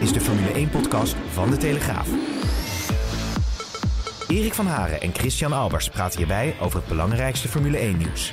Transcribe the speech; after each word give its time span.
Is 0.00 0.12
de 0.12 0.20
Formule 0.20 0.66
1-podcast 0.66 1.14
van 1.32 1.50
De 1.50 1.56
Telegraaf. 1.56 2.08
Erik 4.28 4.54
van 4.54 4.66
Haren 4.66 5.00
en 5.00 5.14
Christian 5.14 5.52
Albers 5.52 5.88
praten 5.88 6.18
hierbij 6.18 6.54
over 6.60 6.78
het 6.78 6.88
belangrijkste 6.88 7.48
Formule 7.48 7.78
1-nieuws. 7.78 8.32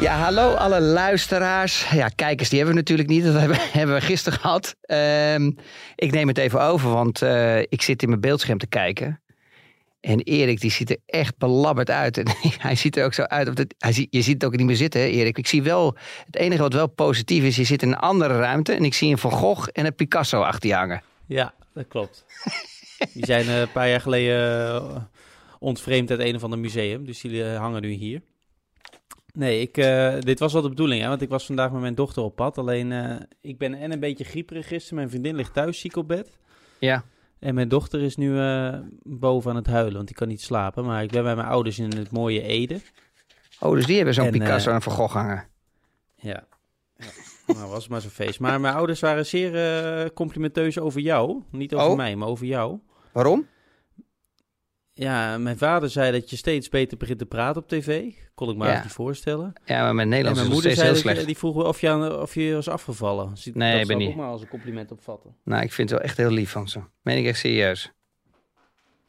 Ja, 0.00 0.18
hallo 0.18 0.54
alle 0.54 0.80
luisteraars. 0.80 1.90
Ja, 1.90 2.08
kijkers, 2.08 2.48
die 2.48 2.58
hebben 2.58 2.76
we 2.76 2.80
natuurlijk 2.80 3.08
niet. 3.08 3.24
Dat 3.24 3.34
hebben, 3.34 3.58
hebben 3.78 3.94
we 3.94 4.00
gisteren 4.00 4.38
gehad. 4.38 4.76
Ehm, 4.80 5.50
ik 5.94 6.12
neem 6.12 6.28
het 6.28 6.38
even 6.38 6.60
over, 6.62 6.90
want 6.90 7.22
uh, 7.22 7.58
ik 7.58 7.82
zit 7.82 8.02
in 8.02 8.08
mijn 8.08 8.20
beeldscherm 8.20 8.58
te 8.58 8.66
kijken. 8.66 9.20
En 10.00 10.20
Erik, 10.20 10.60
die 10.60 10.70
ziet 10.70 10.90
er 10.90 10.96
echt 11.06 11.38
belabberd 11.38 11.90
uit. 11.90 12.18
En 12.18 12.26
hij 12.58 12.74
ziet 12.74 12.96
er 12.96 13.04
ook 13.04 13.14
zo 13.14 13.22
uit. 13.22 13.48
Of 13.48 13.54
hij 13.78 13.92
ziet, 13.92 14.08
je 14.10 14.22
ziet 14.22 14.34
het 14.34 14.44
ook 14.44 14.56
niet 14.56 14.66
meer 14.66 14.76
zitten, 14.76 15.00
hè, 15.00 15.06
Erik. 15.06 15.38
Ik 15.38 15.46
zie 15.46 15.62
wel, 15.62 15.96
het 16.26 16.36
enige 16.36 16.62
wat 16.62 16.72
wel 16.72 16.86
positief 16.86 17.44
is, 17.44 17.56
je 17.56 17.64
zit 17.64 17.82
in 17.82 17.88
een 17.88 17.98
andere 17.98 18.38
ruimte. 18.38 18.72
En 18.72 18.84
ik 18.84 18.94
zie 18.94 19.10
een 19.10 19.18
Van 19.18 19.30
Gogh 19.30 19.68
en 19.72 19.86
een 19.86 19.94
Picasso 19.94 20.40
achter 20.40 20.68
je 20.68 20.74
hangen. 20.74 21.02
Ja, 21.26 21.54
dat 21.74 21.88
klopt. 21.88 22.24
die 23.14 23.24
zijn 23.26 23.46
uh, 23.46 23.60
een 23.60 23.72
paar 23.72 23.88
jaar 23.88 24.00
geleden 24.00 24.82
uh, 24.82 24.96
ontvreemd 25.58 26.10
uit 26.10 26.20
een 26.20 26.34
of 26.34 26.44
ander 26.44 26.58
museum. 26.58 27.04
Dus 27.04 27.20
die 27.20 27.44
hangen 27.44 27.82
nu 27.82 27.90
hier. 27.90 28.22
Nee, 29.32 29.60
ik, 29.60 29.76
uh, 29.76 30.14
dit 30.18 30.38
was 30.38 30.52
wel 30.52 30.62
de 30.62 30.68
bedoeling, 30.68 31.02
hè, 31.02 31.08
want 31.08 31.22
ik 31.22 31.28
was 31.28 31.46
vandaag 31.46 31.72
met 31.72 31.80
mijn 31.80 31.94
dochter 31.94 32.22
op 32.22 32.36
pad. 32.36 32.58
Alleen, 32.58 32.90
uh, 32.90 33.16
ik 33.40 33.58
ben 33.58 33.74
en 33.74 33.92
een 33.92 34.00
beetje 34.00 34.24
grieperig 34.24 34.66
gisteren. 34.68 34.96
Mijn 34.96 35.10
vriendin 35.10 35.34
ligt 35.36 35.54
thuis 35.54 35.80
ziek 35.80 35.96
op 35.96 36.08
bed. 36.08 36.38
Ja. 36.78 37.04
En 37.40 37.54
mijn 37.54 37.68
dochter 37.68 38.02
is 38.02 38.16
nu 38.16 38.30
uh, 38.30 38.74
boven 39.02 39.50
aan 39.50 39.56
het 39.56 39.66
huilen, 39.66 39.94
want 39.94 40.06
die 40.06 40.16
kan 40.16 40.28
niet 40.28 40.40
slapen. 40.40 40.84
Maar 40.84 41.02
ik 41.02 41.10
ben 41.10 41.22
bij 41.22 41.36
mijn 41.36 41.48
ouders 41.48 41.78
in 41.78 41.96
het 41.96 42.10
mooie 42.10 42.42
Ede. 42.42 42.80
Oh, 43.60 43.74
dus 43.74 43.86
die 43.86 43.96
hebben 43.96 44.14
zo'n 44.14 44.30
Picasso 44.30 44.70
en 44.70 44.82
Van 44.82 44.92
Gogh 44.92 45.14
hangen. 45.14 45.48
Ja. 46.14 46.44
ja. 46.96 47.06
nou, 47.46 47.70
was 47.70 47.88
maar 47.88 48.00
zo'n 48.00 48.10
feest. 48.10 48.40
Maar 48.40 48.60
mijn 48.60 48.74
ouders 48.74 49.00
waren 49.00 49.26
zeer 49.26 50.12
complimenteus 50.12 50.78
over 50.78 51.00
jou. 51.00 51.42
Niet 51.50 51.74
over 51.74 51.90
oh. 51.90 51.96
mij, 51.96 52.16
maar 52.16 52.28
over 52.28 52.46
jou. 52.46 52.78
Waarom? 53.12 53.46
Ja, 55.00 55.38
mijn 55.38 55.58
vader 55.58 55.90
zei 55.90 56.12
dat 56.12 56.30
je 56.30 56.36
steeds 56.36 56.68
beter 56.68 56.98
begint 56.98 57.18
te 57.18 57.26
praten 57.26 57.62
op 57.62 57.68
tv. 57.68 58.02
Kon 58.34 58.50
ik 58.50 58.56
me 58.56 58.66
ja. 58.66 58.82
niet 58.82 58.92
voorstellen. 58.92 59.52
Ja, 59.64 59.82
maar 59.82 59.94
mijn 59.94 60.08
Nederlands 60.08 60.40
en 60.40 60.46
mijn 60.46 60.58
is 60.58 60.64
moeder 60.64 60.84
heel 60.84 60.94
zei, 60.94 61.14
slecht. 61.14 61.26
Die 61.26 61.36
vroeg 61.36 61.54
of 61.64 61.80
je, 61.80 62.20
of 62.20 62.34
je 62.34 62.54
was 62.54 62.68
afgevallen. 62.68 63.36
Ziet, 63.36 63.54
nee, 63.54 63.72
dat 63.72 63.80
ik 63.80 63.86
ben 63.86 63.96
zou 63.96 64.08
niet. 64.08 64.18
maar 64.18 64.28
als 64.28 64.40
een 64.40 64.48
compliment 64.48 64.92
opvatten. 64.92 65.36
Nou, 65.44 65.62
ik 65.62 65.72
vind 65.72 65.90
het 65.90 65.98
wel 65.98 66.08
echt 66.08 66.16
heel 66.16 66.30
lief 66.30 66.50
van 66.50 66.68
ze. 66.68 66.80
Meen 67.02 67.18
ik 67.18 67.26
echt 67.26 67.38
serieus. 67.38 67.82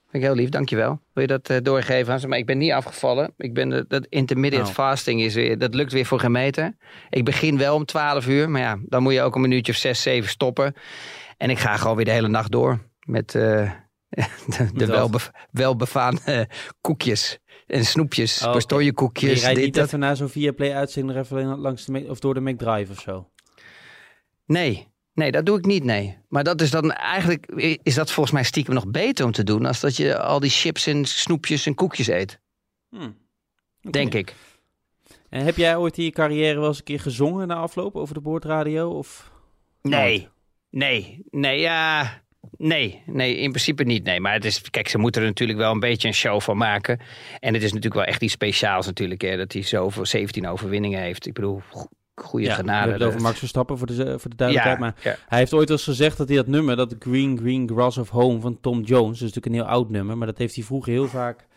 Vind 0.10 0.24
ik 0.24 0.30
heel 0.30 0.36
lief, 0.36 0.50
dankjewel. 0.50 1.00
Wil 1.14 1.24
je 1.24 1.28
dat 1.28 1.50
uh, 1.50 1.58
doorgeven 1.62 2.14
aan 2.14 2.20
ze? 2.20 2.28
Maar 2.28 2.38
ik 2.38 2.46
ben 2.46 2.58
niet 2.58 2.72
afgevallen. 2.72 3.34
Ik 3.38 3.54
ben 3.54 3.70
de, 3.70 3.86
dat 3.88 4.06
intermediate 4.10 4.64
Nou. 4.64 4.74
fasting 4.74 5.22
is 5.22 5.34
weer, 5.34 5.58
dat 5.58 5.76
lukt 5.76 5.92
weer 5.92 6.06
voor 6.06 6.20
geen 6.20 6.32
meter. 6.32 6.76
Ik 7.10 7.26
begin 7.26 7.58
wel 7.58 7.76
om 7.76 7.86
12 7.86 8.28
uur, 8.28 8.50
maar 8.50 8.62
ja, 8.62 8.80
dan 8.86 9.04
moet 9.04 9.14
je 9.14 9.22
ook 9.22 9.36
een 9.36 9.42
minuutje 9.42 9.72
of 9.72 9.78
6, 9.78 10.02
7 10.02 10.30
stoppen. 10.30 10.74
En 11.38 11.50
ik 11.50 11.60
ga 11.60 11.78
gewoon 11.78 11.96
weer 11.96 12.06
de 12.06 12.12
hele 12.12 12.28
nacht 12.28 12.52
door 12.52 12.80
met 13.06 13.34
uh, 13.34 13.72
de, 14.58 14.70
de 14.74 15.14
welbefaamde 15.52 16.50
koekjes 16.82 17.40
en 17.68 17.86
snoepjes, 17.86 18.42
Oh, 18.46 18.90
koekjes. 18.94 19.34
je 19.34 19.40
rijdt 19.40 19.56
dit, 19.56 19.66
niet 19.66 19.74
dat. 19.74 19.86
even 19.86 20.00
na 20.00 20.16
zo'n 20.16 20.30
Viaplay 20.30 20.74
uitzending 20.74 21.20
even 21.20 21.46
langs 21.60 21.86
de, 21.86 22.06
of 22.10 22.20
door 22.20 22.34
de 22.34 22.42
McDrive 22.42 22.92
of 22.92 23.00
zo. 23.00 23.30
Nee, 24.46 24.88
nee, 25.14 25.32
dat 25.32 25.46
doe 25.46 25.58
ik 25.58 25.66
niet, 25.66 25.84
nee. 25.84 26.18
Maar 26.30 26.44
dat 26.44 26.62
is 26.62 26.72
dan 26.72 26.92
eigenlijk, 26.92 27.46
is 27.84 27.96
dat 27.96 28.12
volgens 28.12 28.36
mij 28.36 28.44
stiekem 28.44 28.74
nog 28.74 28.88
beter 28.88 29.26
om 29.26 29.32
te 29.32 29.44
doen... 29.44 29.66
als 29.66 29.80
dat 29.80 29.96
je 29.96 30.20
al 30.20 30.40
die 30.40 30.50
chips 30.50 30.88
en 30.88 31.06
snoepjes 31.06 31.66
en 31.66 31.76
koekjes 31.76 32.08
eet, 32.08 32.40
Hmm. 32.90 33.18
Denk 33.90 34.14
ik. 34.14 34.36
En 35.30 35.44
heb 35.46 35.58
jij 35.58 35.76
ooit 35.76 35.98
in 35.98 36.04
je 36.04 36.12
carrière 36.12 36.60
wel 36.60 36.68
eens 36.68 36.78
een 36.78 36.84
keer 36.84 37.00
gezongen 37.00 37.48
na 37.48 37.56
afloop 37.56 37.96
over 37.96 38.14
de 38.14 38.22
boordradio? 38.22 38.90
Of... 38.90 39.32
Nee, 39.82 40.28
nee, 40.70 41.24
nee, 41.30 41.60
ja... 41.60 42.21
Nee, 42.58 43.02
nee, 43.06 43.38
in 43.38 43.50
principe 43.50 43.84
niet. 43.84 44.04
Nee, 44.04 44.20
maar 44.20 44.34
het 44.34 44.46
is, 44.46 44.62
kijk, 44.70 44.88
ze 44.88 44.98
moeten 44.98 45.22
er 45.22 45.28
natuurlijk 45.28 45.60
wel 45.60 45.72
een 45.72 45.80
beetje 45.80 46.08
een 46.08 46.14
show 46.14 46.42
van 46.42 46.58
maken. 46.58 47.00
En 47.40 47.54
het 47.54 47.64
is 47.64 47.68
natuurlijk 47.74 47.96
wel 47.96 48.04
echt 48.14 48.22
iets 48.22 48.34
speciaals 48.34 48.86
natuurlijk, 48.86 49.22
hè, 49.22 49.38
dat 49.38 49.54
hij 49.54 49.62
zoveel 49.62 50.06
17 50.06 50.48
overwinningen 50.48 51.00
heeft. 51.02 51.26
Ik 51.26 51.34
bedoel, 51.34 51.62
go- 51.70 51.90
goede 52.16 52.46
Ja, 52.46 52.52
we 52.52 52.58
genade. 52.58 52.80
hebben 52.80 53.00
het 53.00 53.08
over 53.08 53.22
Max 53.22 53.40
Verstappen 53.40 53.78
voor 53.78 53.88
de, 53.88 54.20
voor 54.20 54.30
de 54.30 54.36
duidelijkheid. 54.36 54.80
ja, 54.80 54.84
Maar 54.86 54.96
ja. 55.04 55.16
hij 55.28 55.40
heeft 55.40 55.54
ooit 55.54 55.68
wel 55.68 55.78
eens 55.78 55.86
gezegd 55.86 56.18
dat 56.18 56.28
hij 56.28 56.38
dat 56.38 56.48
nummer, 56.48 56.76
dat 56.76 56.96
Green 57.00 57.38
Green 57.38 57.70
Grass 57.70 57.98
of 57.98 58.10
Home 58.10 58.40
van 58.40 58.60
Tom 58.62 58.82
Jones, 58.82 59.20
dat 59.20 59.28
is 59.30 59.34
natuurlijk 59.36 59.46
een 59.46 59.54
heel 59.54 59.64
oud 59.78 59.90
nummer, 59.90 60.18
maar 60.18 60.28
dat 60.28 60.38
heeft 60.38 60.56
hij 60.56 60.64
vroeger 60.64 60.92
heel 60.92 61.08
vaak 61.08 61.48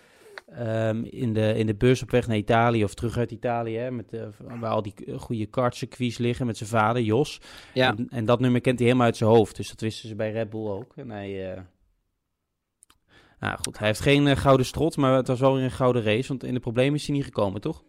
ehm, 0.59 1.03
in, 1.05 1.33
de, 1.33 1.55
in 1.57 1.67
de 1.67 1.75
bus 1.75 2.03
op 2.03 2.11
weg 2.11 2.27
naar 2.27 2.37
Italië 2.37 2.85
of 2.85 2.95
terug 2.95 3.17
uit 3.17 3.31
Italië, 3.31 3.77
hè, 3.77 3.91
met, 3.91 4.11
de, 4.11 4.29
waar 4.39 4.71
al 4.71 4.83
die 4.83 4.95
goede 5.17 5.47
kartcircuits 5.47 6.19
liggen 6.19 6.47
met 6.47 6.57
zijn 6.57 6.69
vader, 6.69 7.03
Jos. 7.03 7.41
Ja. 7.75 7.97
En, 7.97 8.07
en 8.11 8.25
dat 8.25 8.41
nummer 8.41 8.61
kent 8.61 8.79
hij 8.79 8.87
helemaal 8.87 9.07
uit 9.09 9.17
zijn 9.17 9.31
hoofd, 9.31 9.57
dus 9.57 9.69
dat 9.69 9.81
wisten 9.81 10.09
ze 10.09 10.15
bij 10.15 10.33
Red 10.33 10.51
Bull 10.51 10.67
ook. 10.69 10.93
En 10.97 11.11
hij... 11.11 11.53
eh, 11.55 11.61
nou 13.41 13.59
goed, 13.63 13.79
hij 13.79 13.87
heeft 13.87 14.01
geen 14.01 14.27
eh, 14.27 14.37
gouden 14.37 14.67
strot, 14.67 14.97
maar 14.97 15.17
het 15.17 15.27
was 15.29 15.41
wel 15.41 15.55
weer 15.55 15.65
een 15.65 15.71
gouden 15.71 16.03
race. 16.03 16.29
Want 16.29 16.45
in 16.45 16.55
de 16.55 16.61
problemen 16.61 16.95
is 16.95 17.07
hij 17.07 17.17
niet 17.17 17.25
gekomen, 17.25 17.61
toch? 17.61 17.85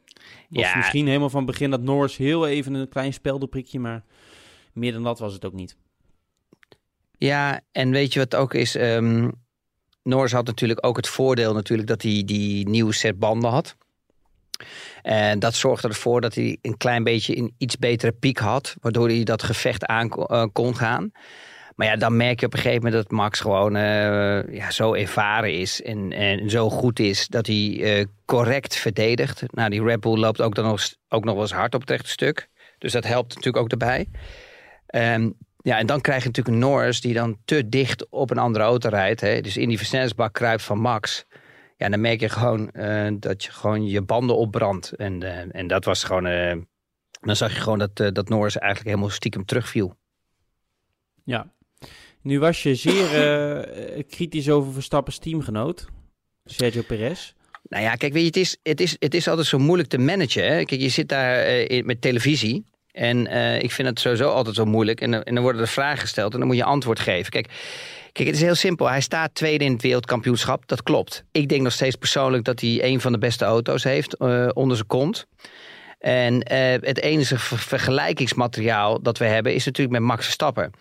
Was 0.50 0.64
Ja. 0.64 0.78
misschien 0.78 1.08
helemaal 1.08 1.30
van 1.30 1.46
begin 1.46 1.70
dat 1.70 1.82
Norris 1.82 2.18
heel 2.18 2.48
even 2.48 2.74
een 2.74 2.90
klein 2.90 3.14
speldenprikje, 3.14 3.80
maar 3.80 4.04
meer 4.74 4.92
dan 4.94 5.04
dat 5.04 5.20
was 5.20 5.34
het 5.34 5.46
ook 5.46 5.54
niet. 5.54 5.78
Ja, 7.18 7.62
en 7.72 7.92
weet 7.92 8.14
je 8.14 8.20
wat 8.20 8.36
ook 8.36 8.54
is? 8.54 8.76
Ehm 8.76 9.30
Norris 10.06 10.32
had 10.32 10.46
natuurlijk 10.46 10.86
ook 10.86 10.96
het 10.96 11.08
voordeel 11.08 11.54
natuurlijk 11.54 11.88
dat 11.88 12.02
hij 12.02 12.24
die 12.26 12.70
nieuwe 12.70 12.94
set 12.94 13.20
banden 13.20 13.50
had. 13.50 13.76
En 15.02 15.40
dat 15.40 15.56
zorgde 15.56 15.88
ervoor 15.88 16.22
dat 16.22 16.36
hij 16.36 16.58
een 16.62 16.78
klein 16.78 17.04
beetje 17.04 17.38
een 17.38 17.54
iets 17.58 17.78
betere 17.78 18.12
piek 18.12 18.38
had. 18.38 18.76
Waardoor 18.82 19.08
hij 19.08 19.24
dat 19.24 19.44
gevecht 19.44 19.86
aan 19.86 20.10
eh, 20.10 20.46
kon 20.54 20.76
gaan. 20.76 21.12
Maar 21.76 21.88
ja, 21.88 21.96
dan 21.96 22.18
merk 22.18 22.40
je 22.40 22.46
op 22.46 22.54
een 22.54 22.60
gegeven 22.60 22.84
moment 22.84 23.04
dat 23.04 23.12
Max 23.18 23.40
gewoon 23.40 23.76
eh, 23.76 24.54
ja, 24.54 24.72
zo 24.72 24.94
ervaren 24.94 25.54
is. 25.60 25.82
En, 25.82 26.12
en 26.12 26.50
zo 26.50 26.70
goed 26.70 27.00
is 27.00 27.28
dat 27.28 27.48
hij 27.48 27.80
eh, 27.82 28.06
correct 28.26 28.76
verdedigt. 28.76 29.44
Nou, 29.48 29.70
die 29.70 29.84
Red 29.84 30.00
Bull 30.00 30.18
loopt 30.18 30.42
ook, 30.42 30.56
dan 30.56 30.66
nog, 30.66 30.82
ook 31.10 31.24
nog 31.24 31.34
wel 31.34 31.44
eens 31.44 31.52
hard 31.52 31.74
op 31.74 31.82
het 31.82 31.90
rechte 31.90 32.10
stuk. 32.10 32.50
Dus 32.78 32.92
dat 32.92 33.04
helpt 33.04 33.28
natuurlijk 33.28 33.64
ook 33.64 33.72
erbij. 33.72 34.08
Ehm, 34.86 35.30
ja, 35.66 35.78
en 35.78 35.86
dan 35.86 36.02
krijg 36.02 36.22
je 36.22 36.28
natuurlijk 36.28 36.56
een 36.56 36.62
Norris 36.62 37.02
die 37.02 37.14
dan 37.14 37.38
te 37.46 37.70
dicht 37.70 38.10
op 38.10 38.30
een 38.32 38.38
andere 38.38 38.64
auto 38.64 38.90
rijdt. 38.90 39.22
Hè? 39.22 39.42
Dus 39.42 39.58
in 39.58 39.68
die 39.70 39.78
versnellingsbak 39.78 40.34
kruipt 40.34 40.64
van 40.64 40.80
Max. 40.80 41.26
Ja, 41.78 41.90
dan 41.90 42.02
merk 42.02 42.20
je 42.20 42.30
gewoon 42.30 42.72
eh, 42.72 43.12
dat 43.20 43.44
je 43.44 43.52
gewoon 43.52 43.88
je 43.88 44.02
banden 44.02 44.36
opbrandt. 44.36 44.92
En, 44.92 45.24
eh, 45.24 45.60
en 45.60 45.68
dat 45.68 45.86
was 45.86 46.04
gewoon... 46.04 46.26
eh, 46.26 46.56
dan 47.22 47.36
zag 47.36 47.54
je 47.54 47.60
gewoon 47.60 47.80
dat, 47.80 47.96
dat 48.16 48.30
Norris 48.30 48.58
eigenlijk 48.58 48.90
helemaal 48.90 49.16
stiekem 49.16 49.46
terugviel. 49.46 49.98
Ja. 51.24 51.54
Nu 52.22 52.40
was 52.40 52.64
je 52.64 52.76
zeer 52.76 54.04
kritisch 54.10 54.50
over 54.50 54.74
Verstappen's 54.74 55.18
teamgenoot, 55.18 55.86
Sergio 56.46 56.82
Perez. 56.82 57.34
Nou 57.64 57.84
ja, 57.84 57.96
kijk, 57.96 58.14
weet 58.14 58.22
je, 58.22 58.28
het 58.28 58.38
is, 58.38 58.58
het 58.64 58.82
is, 58.82 58.96
het 59.00 59.14
is 59.14 59.28
altijd 59.28 59.48
zo 59.48 59.60
moeilijk 59.60 59.90
te 59.90 59.98
managen. 59.98 60.44
Hè? 60.44 60.64
Kijk, 60.64 60.82
je 60.82 60.90
zit 60.90 61.10
daar 61.10 61.46
in- 61.48 61.86
met 61.86 62.02
televisie. 62.02 62.66
En 62.96 63.28
eh, 63.28 63.62
ik 63.62 63.72
vind 63.72 63.88
het 63.88 64.00
sowieso 64.00 64.30
altijd 64.30 64.56
zo 64.56 64.66
moeilijk. 64.66 65.02
En, 65.02 65.12
dan- 65.12 65.24
en 65.24 65.34
dan 65.34 65.44
worden 65.44 65.62
er 65.62 65.68
vragen 65.68 65.98
gesteld 66.00 66.34
en 66.34 66.40
dan 66.40 66.48
moet 66.48 66.58
je 66.58 66.64
antwoord 66.64 67.00
geven. 67.00 67.32
Kijk, 67.32 67.48
kijk, 68.12 68.28
het 68.28 68.38
is 68.38 68.44
heel 68.44 68.56
simpel. 68.56 68.90
Hij 68.90 69.02
staat 69.02 69.30
tweede 69.36 69.64
in 69.66 69.72
het 69.74 69.82
wereldkampioenschap. 69.82 70.68
Dat 70.68 70.84
klopt. 70.84 71.24
Ik 71.32 71.50
denk 71.50 71.62
nog 71.62 71.72
steeds 71.74 71.96
persoonlijk 71.96 72.44
dat 72.44 72.60
hij 72.60 72.84
een 72.84 73.02
van 73.02 73.12
de 73.12 73.18
beste 73.18 73.46
auto's 73.46 73.84
heeft 73.84 74.16
eh, 74.18 74.48
onder 74.54 74.76
zijn 74.76 74.88
kont. 74.88 75.26
En 76.00 76.42
eh, 76.44 76.72
het 76.82 77.00
enige 77.02 77.38
ver- 77.40 77.58
vergelijkingsmateriaal 77.58 79.02
dat 79.02 79.18
we 79.18 79.26
hebben 79.26 79.54
is 79.54 79.66
natuurlijk 79.66 79.98
met 80.00 80.08
Max 80.08 80.24
Verstappen. 80.24 80.72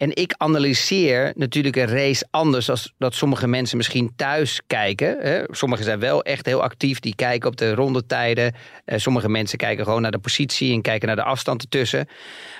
En 0.00 0.16
ik 0.16 0.34
analyseer 0.36 1.32
natuurlijk 1.36 1.76
een 1.76 1.86
race 1.86 2.26
anders 2.30 2.66
dan 2.66 2.76
dat 2.98 3.14
sommige 3.14 3.46
mensen 3.46 3.76
misschien 3.76 4.12
thuis 4.16 4.60
kijken. 4.66 5.46
Sommigen 5.50 5.84
zijn 5.84 5.98
wel 5.98 6.22
echt 6.22 6.46
heel 6.46 6.62
actief, 6.62 7.00
die 7.00 7.14
kijken 7.14 7.48
op 7.48 7.56
de 7.56 7.74
rondetijden. 7.74 8.54
Eh, 8.84 8.98
sommige 8.98 9.28
mensen 9.28 9.58
kijken 9.58 9.84
gewoon 9.84 10.02
naar 10.02 10.10
de 10.10 10.18
positie 10.18 10.72
en 10.72 10.82
kijken 10.82 11.06
naar 11.06 11.16
de 11.16 11.22
afstand 11.22 11.62
ertussen. 11.62 12.08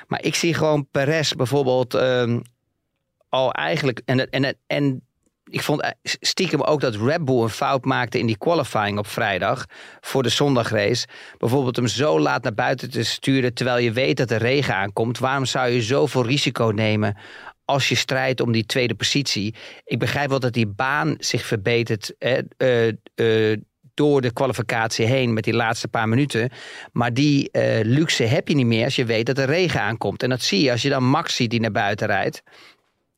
Maar 0.07 0.25
ik 0.25 0.35
zie 0.35 0.55
gewoon 0.55 0.89
Perez 0.91 1.33
bijvoorbeeld 1.33 1.95
ehm, 1.95 2.41
al 3.29 3.53
eigenlijk... 3.53 4.03
En, 4.05 4.31
en, 4.31 4.57
en 4.67 5.03
ik 5.51 5.63
vond 5.63 5.81
eh, 5.81 5.91
stiekem 6.03 6.61
ook 6.61 6.81
dat 6.81 6.95
Red 6.95 7.25
Bull 7.25 7.43
een 7.43 7.49
fout 7.49 7.85
maakte 7.85 8.19
in 8.19 8.27
die 8.27 8.39
qualifying 8.39 8.99
op 8.99 9.07
vrijdag 9.07 9.67
voor 10.01 10.23
de 10.23 10.29
zondagrace. 10.29 11.07
Bijvoorbeeld 11.39 11.77
hem 11.77 11.87
zo 11.87 12.21
laat 12.21 12.43
naar 12.43 12.55
buiten 12.55 12.91
te 12.91 13.03
sturen 13.03 13.55
terwijl 13.55 13.79
je 13.79 13.93
weet 13.93 14.17
dat 14.17 14.31
er 14.31 14.39
regen 14.39 14.75
aankomt. 14.75 15.19
Waarom 15.19 15.45
zou 15.45 15.69
je 15.69 15.83
zoveel 15.83 16.27
risico 16.27 16.65
nemen 16.75 17.17
als 17.65 17.89
je 17.89 17.95
strijdt 17.95 18.41
om 18.41 18.53
die 18.53 18.67
tweede 18.67 18.95
positie? 18.95 19.55
Ik 19.85 19.99
begrijp 19.99 20.29
wel 20.29 20.41
dat 20.41 20.53
die 20.53 20.67
baan 20.67 21.15
zich 21.19 21.47
verbetert 21.47 22.15
eh, 22.19 22.39
eh, 22.57 23.59
door 23.95 24.21
de 24.21 24.33
kwalificatie 24.33 25.07
heen 25.07 25.33
met 25.33 25.45
die 25.45 25.55
laatste 25.55 25.89
paar 25.89 26.09
minuten. 26.09 26.51
Maar 26.93 27.15
die 27.15 27.49
luxe 27.83 28.25
heb 28.25 28.49
je 28.49 28.55
niet 28.55 28.67
meer 28.67 28.85
als 28.85 28.97
je 28.97 29.05
weet 29.05 29.27
dat 29.27 29.39
er 29.39 29.47
regen 29.47 29.81
aankomt. 29.81 30.23
En 30.23 30.29
dat 30.29 30.43
zie 30.43 30.63
je 30.63 30.71
als 30.71 30.83
je 30.83 30.89
dan 30.89 31.05
Max 31.05 31.35
ziet 31.35 31.51
die 31.51 31.61
naar 31.61 31.71
buiten 31.71 32.07
rijdt. 32.07 32.43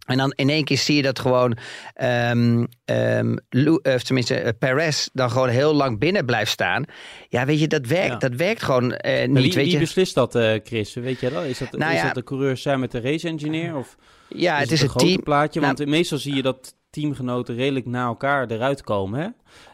En 0.03 0.17
dan 0.17 0.33
in 0.37 0.49
één 0.49 0.65
keer 0.65 0.79
zie 0.79 0.97
je 0.97 1.03
dat 1.03 1.19
gewoon, 1.19 1.57
um, 2.03 2.67
um, 2.85 3.39
of 3.83 4.03
tenminste, 4.03 4.43
uh, 4.43 4.49
Perez 4.59 5.09
dan 5.13 5.31
gewoon 5.31 5.49
heel 5.49 5.75
lang 5.75 5.99
binnen 5.99 6.27
blijft 6.27 6.51
staan. 6.51 6.85
Ja, 7.29 7.45
weet 7.45 7.61
je, 7.61 7.69
dat 7.69 7.87
werkt, 7.87 8.21
dat 8.21 8.35
werkt 8.35 8.63
gewoon 8.63 8.85
uh, 8.85 9.27
niet. 9.27 9.33
Wie, 9.33 9.33
weet 9.33 9.55
wie 9.55 9.71
je? 9.71 9.79
beslist 9.79 10.15
dat, 10.15 10.35
uh, 10.35 10.55
Chris? 10.65 10.95
Weet 10.95 11.21
je 11.21 11.31
dat? 11.31 11.45
Is 11.45 11.59
dat, 11.59 11.73
Nou 11.73 11.93
is 11.93 11.99
ja. 11.99 12.05
dat 12.07 12.15
de 12.15 12.25
coureur 12.25 12.57
samen 12.57 12.81
met 12.81 12.91
de 12.91 13.01
race 13.01 13.29
engineer? 13.29 13.77
Of 13.77 13.97
ja, 14.29 14.55
is 14.57 14.63
het 14.63 14.73
is 14.73 14.83
een 14.83 14.89
team. 14.89 15.23
plaatje? 15.23 15.61
Nou- 15.61 15.75
Want 15.77 15.89
meestal 15.89 16.19
zie 16.19 16.35
je 16.35 16.43
dat 16.43 16.75
teamgenoten 16.91 17.55
redelijk 17.55 17.87
na 17.87 18.05
elkaar 18.05 18.51
eruit 18.51 18.83
komen. 18.83 19.21
Hè? 19.21 19.29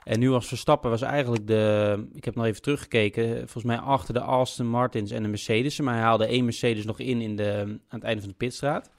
En 0.04 0.18
nu 0.18 0.30
als 0.30 0.46
Verstappen 0.46 0.90
was 0.90 1.02
eigenlijk 1.02 1.46
de... 1.46 2.04
Ik 2.14 2.24
heb 2.24 2.34
nog 2.34 2.44
even 2.44 2.62
teruggekeken. 2.62 3.36
Volgens 3.36 3.64
mij 3.64 3.76
achter 3.76 4.14
de 4.14 4.20
Aston 4.20 4.66
Martins 4.66 5.10
en 5.10 5.22
de 5.22 5.28
Mercedes. 5.28 5.80
Maar 5.80 5.94
hij 5.94 6.02
haalde 6.02 6.26
één 6.26 6.44
Mercedes 6.44 6.84
nog 6.84 6.98
in, 6.98 7.20
in 7.20 7.36
de, 7.36 7.60
aan 7.88 7.98
het 7.98 8.02
einde 8.02 8.20
van 8.20 8.30
de 8.30 8.36
pitstraat. 8.36 8.90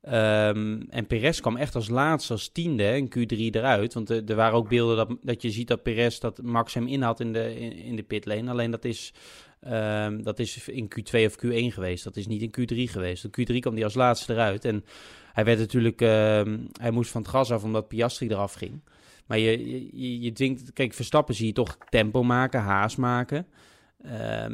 Ehm, 0.00 0.80
en 0.88 1.06
Perez 1.06 1.40
kwam 1.40 1.56
echt 1.56 1.74
als 1.74 1.88
laatste, 1.88 2.32
als 2.32 2.48
tiende 2.48 2.96
in 2.96 3.08
Q3 3.08 3.36
eruit. 3.36 3.94
Want 3.94 4.10
er, 4.10 4.24
er 4.24 4.36
waren 4.36 4.56
ook 4.58 4.68
beelden 4.68 4.96
dat, 4.96 5.16
dat 5.22 5.42
je 5.42 5.50
ziet 5.50 5.68
dat 5.68 5.82
Perez, 5.82 6.18
dat 6.18 6.42
Max 6.42 6.74
hem 6.74 6.86
inhaalt 6.86 7.20
in 7.20 7.32
de, 7.32 7.60
in, 7.60 7.72
in 7.72 7.96
de 7.96 8.02
pitlane. 8.02 8.50
Alleen 8.50 8.70
dat 8.70 8.84
is, 8.84 9.12
ehm, 9.60 10.22
dat 10.22 10.38
is 10.38 10.68
in 10.68 10.88
Q2 10.88 11.24
of 11.24 11.36
Q1 11.46 11.74
geweest. 11.74 12.04
Dat 12.04 12.16
is 12.16 12.26
niet 12.26 12.42
in 12.42 12.54
Q3 12.60 12.90
geweest. 12.90 13.24
In 13.24 13.30
Q3 13.30 13.58
kwam 13.58 13.74
hij 13.74 13.84
als 13.84 13.94
laatste 13.94 14.32
eruit. 14.32 14.64
En 14.64 14.84
hij 15.32 15.44
werd 15.44 15.58
natuurlijk, 15.58 16.00
ehm, 16.00 16.58
hij 16.80 16.90
moest 16.90 17.10
van 17.10 17.20
het 17.20 17.30
gas 17.30 17.52
af 17.52 17.64
omdat 17.64 17.88
Piastri 17.88 18.28
eraf 18.28 18.52
ging. 18.52 18.80
Maar 19.26 19.38
je, 19.38 19.76
je, 20.00 20.20
je 20.20 20.32
dwingt, 20.32 20.72
kijk, 20.72 20.92
Verstappen 20.92 21.34
zie 21.34 21.46
je 21.46 21.52
toch 21.52 21.78
tempo 21.88 22.22
maken, 22.22 22.60
haast 22.60 22.98
maken. 22.98 23.46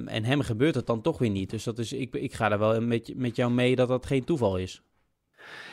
En 0.07 0.25
hem 0.25 0.41
gebeurt 0.41 0.75
het 0.75 0.87
dan 0.87 1.03
toch 1.03 1.19
weer 1.19 1.31
niet. 1.31 1.51
Dus 1.51 1.65
dat 1.65 1.79
is, 1.79 1.93
ik, 1.93 2.15
ik 2.15 2.33
ga 2.33 2.51
er 2.51 2.59
wel 2.59 2.81
met, 2.81 3.13
met 3.17 3.37
jou 3.37 3.53
mee 3.53 3.77
dat 3.77 3.89
dat 3.89 4.07
geen 4.07 4.25
toeval 4.25 4.57
is. 4.57 4.83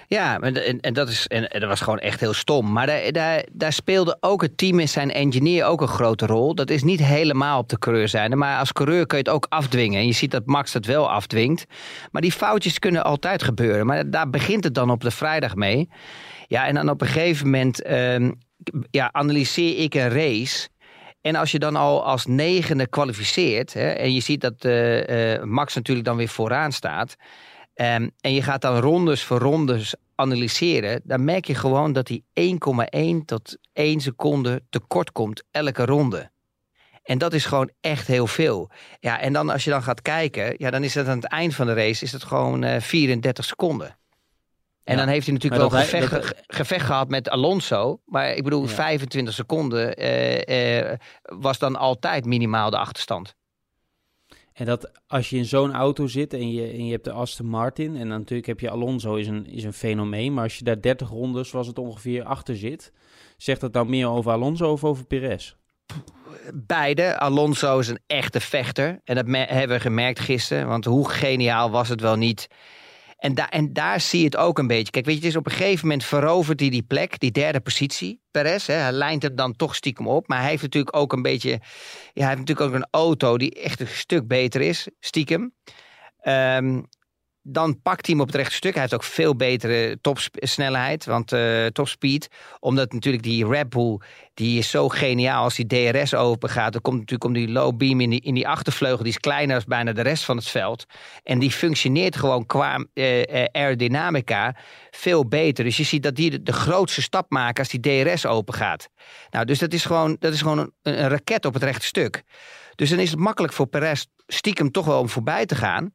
Ja, 0.07 0.39
en, 0.39 0.79
en, 0.79 0.93
dat, 0.93 1.09
is, 1.09 1.27
en, 1.27 1.59
dat 1.59 1.69
was 1.69 1.81
gewoon 1.81 1.99
echt 1.99 2.19
heel 2.19 2.33
stom. 2.33 2.71
Maar 2.71 2.87
daar, 2.87 3.11
daar, 3.11 3.43
daar 3.51 3.73
speelde 3.73 4.17
ook 4.19 4.41
het 4.41 4.57
team 4.57 4.79
en 4.79 4.89
zijn 4.89 5.11
engineer 5.11 5.65
ook 5.65 5.81
een 5.81 5.87
grote 5.87 6.25
rol. 6.25 6.55
Dat 6.55 6.69
is 6.69 6.83
niet 6.83 6.99
helemaal 6.99 7.59
op 7.59 7.69
de 7.69 7.79
coureur 7.79 8.07
zijn. 8.07 8.37
Maar 8.37 8.59
als 8.59 8.71
coureur 8.71 9.05
kun 9.05 9.17
je 9.17 9.23
het 9.23 9.33
ook 9.33 9.45
afdwingen. 9.49 9.99
En 9.99 10.07
je 10.07 10.13
ziet 10.13 10.31
dat 10.31 10.45
Max 10.45 10.71
dat 10.71 10.85
wel 10.85 11.11
afdwingt. 11.11 11.65
Maar 12.11 12.21
die 12.21 12.31
foutjes 12.31 12.79
kunnen 12.79 13.03
altijd 13.03 13.43
gebeuren. 13.43 13.85
Maar 13.85 14.09
daar 14.09 14.29
begint 14.29 14.63
het 14.63 14.75
dan 14.75 14.89
op 14.89 15.01
de 15.01 15.11
vrijdag 15.11 15.55
mee. 15.55 15.89
Ja, 16.47 16.67
en 16.67 16.75
dan 16.75 16.89
op 16.89 17.01
een 17.01 17.07
gegeven 17.07 17.45
moment 17.45 17.81
ehm, 17.81 18.31
ja, 18.91 19.09
analyseer 19.11 19.77
ik 19.77 19.93
een 19.93 20.09
race. 20.09 20.67
En 21.21 21.35
als 21.35 21.51
je 21.51 21.59
dan 21.59 21.75
al 21.75 22.05
als 22.05 22.25
negende 22.25 22.87
kwalificeert. 22.87 23.73
Hè, 23.73 23.89
en 23.89 24.13
je 24.13 24.19
ziet 24.19 24.41
dat 24.41 24.65
eh, 24.65 25.33
eh, 25.33 25.43
Max 25.43 25.75
natuurlijk 25.75 26.07
dan 26.07 26.17
weer 26.17 26.27
vooraan 26.27 26.71
staat. 26.71 27.15
Ehm, 27.73 28.09
en 28.19 28.33
je 28.33 28.41
gaat 28.41 28.61
dan 28.61 28.77
rondes 28.79 29.23
voor 29.23 29.39
rondes 29.39 29.95
analyseren, 30.15 31.01
dan 31.03 31.23
merk 31.23 31.45
je 31.45 31.55
gewoon 31.55 31.93
dat 31.93 32.07
hij 32.07 32.21
1,1 32.33 33.25
tot 33.25 33.57
1 33.73 33.99
seconde 34.01 34.63
tekort 34.69 35.11
komt 35.11 35.43
elke 35.51 35.85
ronde. 35.85 36.31
En 37.03 37.17
dat 37.17 37.33
is 37.33 37.45
gewoon 37.45 37.69
echt 37.81 38.07
heel 38.07 38.27
veel. 38.27 38.69
Ja, 38.99 39.19
en 39.19 39.33
dan 39.33 39.49
als 39.49 39.63
je 39.63 39.69
dan 39.69 39.83
gaat 39.83 40.01
kijken, 40.01 40.55
ja, 40.57 40.69
dan 40.71 40.83
is 40.83 40.93
het 40.93 41.07
aan 41.07 41.15
het 41.15 41.25
eind 41.27 41.55
van 41.55 41.65
de 41.65 41.73
race 41.73 42.03
is 42.03 42.11
het 42.11 42.23
gewoon 42.23 42.63
eh 42.63 42.81
34 42.81 43.45
seconden. 43.45 43.97
En 44.83 44.93
Ja, 44.93 44.99
dan 44.99 45.07
heeft 45.07 45.25
hij 45.25 45.33
natuurlijk 45.33 45.61
maar 45.61 45.71
wel 45.71 45.79
dat 45.81 45.89
hij- 45.91 46.01
gevecht, 46.01 46.21
dat- 46.23 46.37
ge- 46.37 46.43
gevecht 46.47 46.85
gehad 46.85 47.09
met 47.09 47.29
Alonso. 47.29 47.99
Maar 48.05 48.31
ik 48.33 48.43
bedoel, 48.43 48.61
Ja. 48.63 48.67
25 48.69 49.33
seconden 49.33 49.95
eh, 49.95 50.79
eh, 50.91 50.97
was 51.21 51.57
dan 51.59 51.75
altijd 51.75 52.25
minimaal 52.25 52.69
de 52.69 52.77
achterstand. 52.77 53.35
En 54.53 54.65
dat 54.65 54.91
als 55.07 55.29
je 55.29 55.37
in 55.37 55.45
zo'n 55.45 55.73
auto 55.73 56.07
zit 56.07 56.33
en 56.33 56.51
je, 56.51 56.67
en 56.67 56.85
je 56.85 56.91
hebt 56.91 57.03
de 57.03 57.11
Aston 57.11 57.47
Martin... 57.47 57.95
en 57.95 58.09
dan 58.09 58.17
natuurlijk 58.17 58.47
heb 58.47 58.59
je 58.59 58.69
Alonso, 58.69 59.15
is 59.15 59.27
een, 59.27 59.45
is 59.45 59.63
een 59.63 59.73
fenomeen... 59.73 60.33
maar 60.33 60.43
als 60.43 60.57
je 60.57 60.63
daar 60.63 60.81
30 60.81 61.09
rondes, 61.09 61.49
zoals 61.49 61.67
het 61.67 61.79
ongeveer, 61.79 62.23
achter 62.23 62.55
zit... 62.55 62.91
zegt 63.37 63.61
dat 63.61 63.73
nou 63.73 63.89
meer 63.89 64.07
over 64.07 64.31
Alonso 64.31 64.71
of 64.71 64.83
over 64.83 65.05
Perez? 65.05 65.53
beide. 66.53 67.19
Alonso 67.19 67.79
is 67.79 67.87
een 67.87 67.99
echte 68.07 68.39
vechter. 68.39 68.99
En 69.03 69.15
dat 69.15 69.25
hebben 69.27 69.77
we 69.77 69.79
gemerkt 69.79 70.19
gisteren. 70.19 70.67
Want 70.67 70.85
hoe 70.85 71.09
geniaal 71.09 71.71
was 71.71 71.89
het 71.89 72.01
wel 72.01 72.15
niet. 72.15 72.47
En, 73.23 73.35
en 73.35 73.73
daar 73.73 74.01
zie 74.01 74.19
je 74.19 74.25
het 74.25 74.37
ook 74.37 74.59
een 74.59 74.67
beetje. 74.67 74.91
Kijk, 74.91 75.05
weet 75.05 75.15
je, 75.15 75.21
het 75.21 75.29
is 75.29 75.35
op 75.35 75.45
een 75.45 75.51
gegeven 75.51 75.87
moment 75.87 76.05
verovert 76.05 76.59
hij 76.59 76.69
die 76.69 76.83
plek, 76.83 77.19
die 77.19 77.31
derde 77.31 77.61
positie. 77.61 78.21
Perez, 78.31 78.67
hè, 78.67 78.73
hij 78.73 78.91
lijnt 78.91 79.23
er 79.23 79.35
dan 79.35 79.55
toch 79.55 79.75
stiekem 79.75 80.07
op. 80.07 80.27
Maar 80.27 80.39
hij 80.39 80.49
heeft 80.49 80.61
natuurlijk 80.61 80.95
ook 80.95 81.13
een 81.13 81.21
beetje... 81.21 81.49
Ja, 81.49 81.59
hij 82.13 82.27
heeft 82.27 82.39
natuurlijk 82.39 82.67
ook 82.67 82.73
een 82.73 82.87
auto 82.91 83.37
die 83.37 83.53
echt 83.53 83.79
een 83.79 83.87
stuk 83.87 84.27
beter 84.27 84.61
is, 84.61 84.87
stiekem. 84.99 85.53
Ehm, 86.19 86.81
dan 87.43 87.81
pakt 87.81 88.05
hij 88.05 88.15
hem 88.15 88.23
op 88.23 88.27
het 88.27 88.35
rechte 88.35 88.55
stuk. 88.55 88.71
Hij 88.71 88.81
heeft 88.81 88.93
ook 88.93 89.03
veel 89.03 89.35
betere 89.35 89.97
topsnelheid, 90.01 91.05
want 91.05 91.31
eh 91.31 91.65
topspeed. 91.65 92.27
Omdat 92.59 92.93
natuurlijk 92.93 93.23
die 93.23 93.47
Red 93.47 93.69
Bull, 93.69 93.99
die 94.33 94.57
is 94.57 94.69
zo 94.69 94.89
geniaal 94.89 95.43
als 95.43 95.55
die 95.55 95.65
DRS 95.65 96.13
open 96.13 96.49
gaat. 96.49 96.71
Dan 96.71 96.81
komt 96.81 96.95
natuurlijk 96.95 97.23
om 97.23 97.33
die 97.33 97.49
low 97.49 97.77
beam 97.77 98.01
in 98.01 98.09
die, 98.09 98.21
in 98.21 98.33
die 98.33 98.47
achtervleugel. 98.47 99.03
Die 99.03 99.11
is 99.11 99.19
kleiner 99.19 99.55
dan 99.55 99.65
bijna 99.67 99.91
de 99.91 100.01
rest 100.01 100.23
van 100.23 100.37
het 100.37 100.47
veld. 100.47 100.85
En 101.23 101.39
die 101.39 101.51
functioneert 101.51 102.15
gewoon 102.15 102.45
qua 102.45 102.85
eh, 102.93 103.45
aerodynamica 103.51 104.55
veel 104.91 105.27
beter. 105.27 105.63
Dus 105.63 105.77
je 105.77 105.83
ziet 105.83 106.03
dat 106.03 106.15
die 106.15 106.29
de, 106.29 106.43
de 106.43 106.53
grootste 106.53 107.01
stap 107.01 107.29
maken 107.29 107.63
als 107.63 107.69
die 107.69 108.03
DRS 108.03 108.25
open 108.25 108.53
gaat. 108.53 108.89
Nou, 109.29 109.45
dus 109.45 109.59
dat 109.59 109.73
is 109.73 109.85
gewoon, 109.85 110.15
dat 110.19 110.33
is 110.33 110.41
gewoon 110.41 110.59
een, 110.59 110.73
een 110.81 111.07
raket 111.07 111.45
op 111.45 111.53
het 111.53 111.63
rechte 111.63 111.85
stuk. 111.85 112.23
Dus 112.75 112.89
dan 112.89 112.99
is 112.99 113.09
het 113.09 113.19
makkelijk 113.19 113.53
voor 113.53 113.67
Perez 113.67 114.05
stiekem 114.27 114.71
toch 114.71 114.85
wel 114.85 114.99
om 114.99 115.09
voorbij 115.09 115.45
te 115.45 115.55
gaan. 115.55 115.93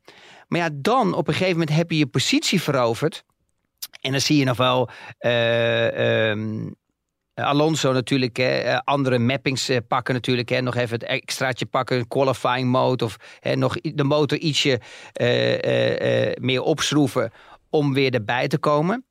Maar 0.49 0.61
ja, 0.61 0.69
dan 0.73 1.15
op 1.15 1.29
een 1.29 1.35
gegeven 1.35 1.59
moment 1.59 1.77
heb 1.77 1.91
je 1.91 1.99
je 1.99 2.07
positie 2.07 2.63
veroverd. 2.63 3.25
En 4.01 4.11
dan 4.11 4.21
zie 4.21 4.37
je 4.37 4.45
nog 4.45 4.57
wel 4.57 4.89
eh, 5.19 6.31
ehm, 6.31 6.71
Alonso 7.35 7.93
natuurlijk, 7.93 8.37
hè, 8.37 8.59
eh, 8.59 8.79
andere 8.85 9.19
mappings 9.19 9.69
eh, 9.69 9.77
pakken 9.89 10.15
natuurlijk. 10.15 10.49
Hè, 10.49 10.61
nog 10.61 10.75
even 10.75 10.95
het 10.95 11.09
extraatje 11.09 11.67
pakken, 11.67 12.09
qualifying 12.09 12.71
mode. 12.71 13.05
Of 13.05 13.17
hè, 13.41 13.57
nog 13.57 13.81
de 13.81 14.05
motor 14.05 14.39
ietsje 14.39 14.81
meer 16.41 16.63
opschroeven 16.63 17.33
om 17.71 17.95
weer 17.95 18.15
erbij 18.15 18.49
te 18.49 18.59
komen. 18.59 19.07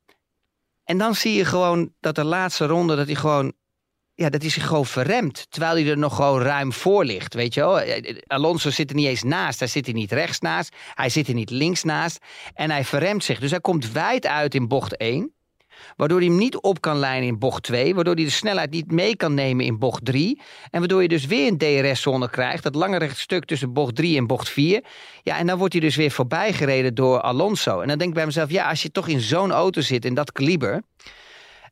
En 0.84 0.98
dan 0.98 1.14
zie 1.14 1.34
je 1.34 1.44
gewoon 1.44 1.92
dat 2.00 2.14
de 2.14 2.24
laatste 2.24 2.66
ronde, 2.66 2.96
dat 2.96 3.06
hij 3.06 3.14
gewoon 3.14 3.52
ja, 4.18 4.28
dat 4.28 4.42
is 4.42 4.56
gewoon 4.56 4.86
verremd. 4.86 5.46
Terwijl 5.50 5.74
hij 5.74 5.88
er 5.88 5.98
nog 5.98 6.16
gewoon 6.16 6.42
ruim 6.42 6.72
voor 6.72 7.04
ligt. 7.04 7.34
Weet 7.34 7.54
je 7.54 7.60
wel? 7.60 7.80
Alonso 8.26 8.70
zit 8.70 8.90
er 8.90 8.96
niet 8.96 9.06
eens 9.06 9.22
naast. 9.22 9.58
Hij 9.58 9.68
zit 9.68 9.86
er 9.86 9.92
niet 9.92 10.12
rechts 10.12 10.40
naast. 10.40 10.74
Hij 10.94 11.08
zit 11.08 11.28
er 11.28 11.34
niet 11.34 11.50
links 11.50 11.82
naast. 11.82 12.18
En 12.54 12.70
hij 12.70 12.84
verremt 12.84 13.24
zich. 13.24 13.40
Dus 13.40 13.50
hij 13.50 13.60
komt 13.60 13.92
wijd 13.92 14.26
uit 14.26 14.54
in 14.54 14.68
bocht 14.68 14.96
1. 14.96 15.32
Waardoor 15.96 16.18
hij 16.18 16.26
hem 16.26 16.36
niet 16.36 16.56
op 16.56 16.80
kan 16.80 16.98
lijnen 16.98 17.28
in 17.28 17.38
bocht 17.38 17.62
2. 17.62 17.94
Waardoor 17.94 18.14
hij 18.14 18.24
de 18.24 18.30
snelheid 18.30 18.70
niet 18.70 18.90
mee 18.92 19.16
kan 19.16 19.34
nemen 19.34 19.64
in 19.64 19.78
bocht 19.78 20.04
3. 20.04 20.40
En 20.70 20.78
waardoor 20.78 21.02
je 21.02 21.08
dus 21.08 21.26
weer 21.26 21.46
een 21.46 21.58
DRS-zone 21.58 22.30
krijgt. 22.30 22.62
Dat 22.62 22.74
lange 22.74 22.98
rechtstuk 22.98 23.44
tussen 23.44 23.72
bocht 23.72 23.96
3 23.96 24.16
en 24.16 24.26
bocht 24.26 24.48
4. 24.48 24.84
Ja, 25.22 25.38
en 25.38 25.46
dan 25.46 25.58
wordt 25.58 25.72
hij 25.72 25.82
dus 25.82 25.96
weer 25.96 26.10
voorbij 26.10 26.52
gereden 26.52 26.94
door 26.94 27.20
Alonso. 27.20 27.80
En 27.80 27.88
dan 27.88 27.98
denk 27.98 28.10
ik 28.10 28.16
bij 28.16 28.26
mezelf, 28.26 28.50
ja, 28.50 28.68
als 28.68 28.82
je 28.82 28.90
toch 28.90 29.08
in 29.08 29.20
zo'n 29.20 29.52
auto 29.52 29.80
zit, 29.80 30.04
in 30.04 30.14
dat 30.14 30.32
kaliber. 30.32 30.82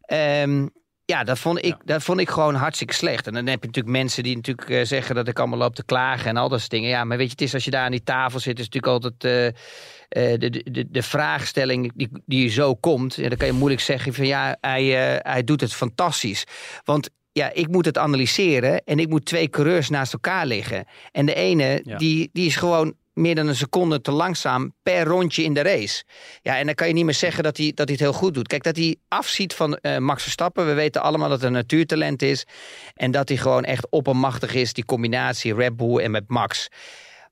ehm, 0.00 0.66
ja, 1.06 1.24
dat 1.24 1.38
vond, 1.38 1.64
ik, 1.64 1.76
dat 1.84 2.02
vond 2.02 2.20
ik 2.20 2.28
gewoon 2.28 2.54
hartstikke 2.54 2.94
slecht. 2.94 3.26
En 3.26 3.32
dan 3.32 3.46
heb 3.46 3.60
je 3.60 3.66
natuurlijk 3.66 3.96
mensen 3.96 4.22
die 4.22 4.36
natuurlijk 4.36 4.70
eh, 4.70 4.84
zeggen 4.84 5.14
dat 5.14 5.28
ik 5.28 5.38
allemaal 5.38 5.58
loop 5.58 5.74
te 5.74 5.84
klagen 5.84 6.28
en 6.30 6.36
al 6.36 6.48
dat 6.48 6.58
soort 6.58 6.70
dingen. 6.70 6.88
Ja, 6.88 7.04
maar 7.04 7.16
weet 7.16 7.26
je, 7.26 7.32
het 7.32 7.40
is 7.40 7.54
als 7.54 7.64
je 7.64 7.70
daar 7.70 7.84
aan 7.84 7.90
die 7.90 8.02
tafel 8.02 8.40
zit, 8.40 8.58
is 8.58 8.68
natuurlijk 8.68 8.92
altijd 8.92 9.14
eh, 9.24 10.32
de, 10.38 10.50
de, 10.50 10.70
de, 10.70 10.86
de 10.90 11.02
vraagstelling 11.02 11.92
die, 11.94 12.08
die 12.26 12.50
zo 12.50 12.74
komt. 12.74 13.14
Ja, 13.14 13.28
dan 13.28 13.38
kan 13.38 13.46
je 13.46 13.52
moeilijk 13.52 13.80
zeggen 13.80 14.14
van 14.14 14.26
ja, 14.26 14.56
hij, 14.60 14.84
hij 15.22 15.44
doet 15.44 15.60
het 15.60 15.74
fantastisch. 15.74 16.44
Want 16.84 17.10
ja, 17.32 17.52
ik 17.52 17.68
moet 17.68 17.84
het 17.84 17.98
analyseren 17.98 18.84
en 18.84 18.98
ik 18.98 19.08
moet 19.08 19.24
twee 19.24 19.48
coureurs 19.48 19.88
naast 19.88 20.12
elkaar 20.12 20.46
liggen. 20.46 20.84
En 21.12 21.26
de 21.26 21.34
ene, 21.34 21.80
Ja. 21.84 21.96
die, 21.96 22.30
die 22.32 22.46
is 22.46 22.56
gewoon 22.56 22.94
meer 23.16 23.34
dan 23.34 23.48
een 23.48 23.56
seconde 23.56 24.00
te 24.00 24.10
langzaam 24.10 24.74
per 24.82 25.04
rondje 25.04 25.42
in 25.42 25.54
de 25.54 25.62
race. 25.62 26.04
Ja, 26.42 26.58
en 26.58 26.66
dan 26.66 26.74
kan 26.74 26.88
je 26.88 26.94
niet 26.94 27.04
meer 27.04 27.14
zeggen 27.14 27.42
dat 27.42 27.56
hij, 27.56 27.72
dat 27.74 27.88
hij 27.88 27.96
het 27.98 28.06
heel 28.06 28.12
goed 28.12 28.34
doet. 28.34 28.48
Kijk, 28.48 28.62
dat 28.62 28.76
hij 28.76 28.96
afziet 29.08 29.54
van 29.54 29.76
eh, 29.76 29.98
Max 29.98 30.22
Verstappen. 30.22 30.66
We 30.66 30.74
weten 30.74 31.02
allemaal 31.02 31.28
dat 31.28 31.38
het 31.38 31.46
een 31.46 31.52
natuurtalent 31.52 32.22
is. 32.22 32.46
En 32.94 33.10
dat 33.10 33.28
hij 33.28 33.38
gewoon 33.38 33.64
echt 33.64 33.90
oppermachtig 33.90 34.54
is, 34.54 34.72
die 34.72 34.84
combinatie 34.84 35.54
Red 35.54 35.76
Bull 35.76 35.98
en 35.98 36.10
met 36.10 36.24
Max. 36.28 36.68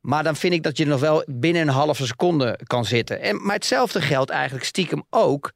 Maar 0.00 0.22
dan 0.22 0.36
vind 0.36 0.54
ik 0.54 0.62
dat 0.62 0.76
je 0.76 0.86
nog 0.86 1.00
wel 1.00 1.24
binnen 1.26 1.62
een 1.62 1.68
halve 1.68 2.06
seconde 2.06 2.58
kan 2.66 2.84
zitten. 2.84 3.20
En, 3.20 3.42
maar 3.42 3.54
hetzelfde 3.54 4.00
geldt 4.00 4.30
eigenlijk 4.30 4.64
stiekem 4.64 5.04
ook, 5.10 5.52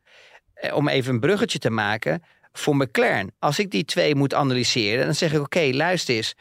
eh, 0.55 0.77
om 0.77 0.89
even 0.89 1.15
een 1.15 1.21
bruggetje 1.21 1.59
te 1.59 1.71
maken, 1.71 2.23
voor 2.53 2.77
McLaren. 2.77 3.35
Als 3.39 3.59
ik 3.59 3.71
die 3.71 3.85
twee 3.85 4.15
moet 4.15 4.35
analyseren, 4.35 5.05
dan 5.05 5.15
zeg 5.15 5.33
ik: 5.33 5.41
oké, 5.41 5.71
luister 5.73 6.15
eens. 6.15 6.35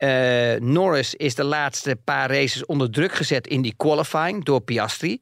Eh, 0.00 0.54
Norris 0.60 1.14
is 1.14 1.34
de 1.34 1.44
laatste 1.44 1.96
paar 2.04 2.30
races 2.30 2.66
onder 2.66 2.90
druk 2.90 3.12
gezet 3.12 3.46
in 3.46 3.62
die 3.62 3.74
qualifying 3.76 4.44
door 4.44 4.60
Piastri. 4.60 5.20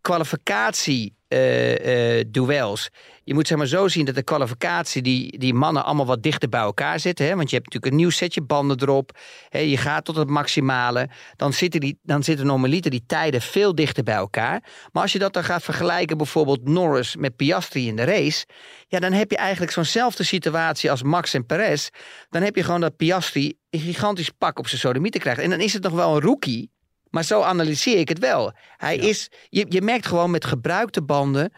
Kwalificatie 0.00 1.16
uh, 1.28 2.18
uh, 2.18 2.24
duels. 2.28 2.90
Je 3.24 3.34
moet 3.34 3.46
zeg 3.46 3.58
maar 3.58 3.66
zo 3.66 3.88
zien 3.88 4.04
dat 4.04 4.14
de 4.14 4.22
kwalificatie 4.22 5.02
die, 5.02 5.38
die 5.38 5.54
mannen 5.54 5.84
allemaal 5.84 6.06
wat 6.06 6.22
dichter 6.22 6.48
bij 6.48 6.60
elkaar 6.60 7.00
zitten. 7.00 7.26
Hè? 7.26 7.36
Want 7.36 7.50
je 7.50 7.56
hebt 7.56 7.66
natuurlijk 7.66 7.92
een 7.92 7.98
nieuw 8.00 8.10
setje 8.10 8.42
banden 8.42 8.80
erop. 8.80 9.18
Hè? 9.48 9.58
Je 9.58 9.76
gaat 9.76 10.04
tot 10.04 10.16
het 10.16 10.28
maximale. 10.28 11.08
Dan 11.36 11.52
zitten, 11.52 11.80
die, 11.80 11.98
dan 12.02 12.22
zitten 12.22 12.46
normaliter 12.46 12.90
die 12.90 13.04
tijden 13.06 13.40
veel 13.40 13.74
dichter 13.74 14.02
bij 14.02 14.14
elkaar. 14.14 14.62
Maar 14.92 15.02
als 15.02 15.12
je 15.12 15.18
dat 15.18 15.32
dan 15.32 15.44
gaat 15.44 15.62
vergelijken 15.62 16.16
bijvoorbeeld 16.16 16.68
Norris 16.68 17.16
met 17.16 17.36
Piastri 17.36 17.86
in 17.86 17.96
de 17.96 18.04
race. 18.04 18.46
Ja, 18.88 18.98
dan 19.00 19.12
heb 19.12 19.30
je 19.30 19.36
eigenlijk 19.36 19.72
zo'nzelfde 19.72 20.24
situatie 20.24 20.90
als 20.90 21.02
Max 21.02 21.34
en 21.34 21.46
Perez. 21.46 21.88
Dan 22.30 22.42
heb 22.42 22.56
je 22.56 22.62
gewoon 22.62 22.80
dat 22.80 22.96
Piastri 22.96 23.54
een 23.70 23.80
gigantisch 23.80 24.30
pak 24.30 24.58
op 24.58 24.68
zijn 24.68 24.80
sodomieten 24.80 25.20
krijgt. 25.20 25.40
En 25.40 25.50
dan 25.50 25.60
is 25.60 25.72
het 25.72 25.82
nog 25.82 25.92
wel 25.92 26.14
een 26.14 26.20
rookie 26.20 26.70
maar 27.12 27.24
zo 27.24 27.42
analyseer 27.42 27.98
ik 27.98 28.08
het 28.08 28.18
wel. 28.18 28.52
Hij 28.76 28.96
is, 28.96 29.30
je, 29.48 29.66
je 29.68 29.82
merkt 29.82 30.06
gewoon 30.06 30.30
met 30.30 30.44
gebruikte 30.44 31.02
banden 31.02 31.52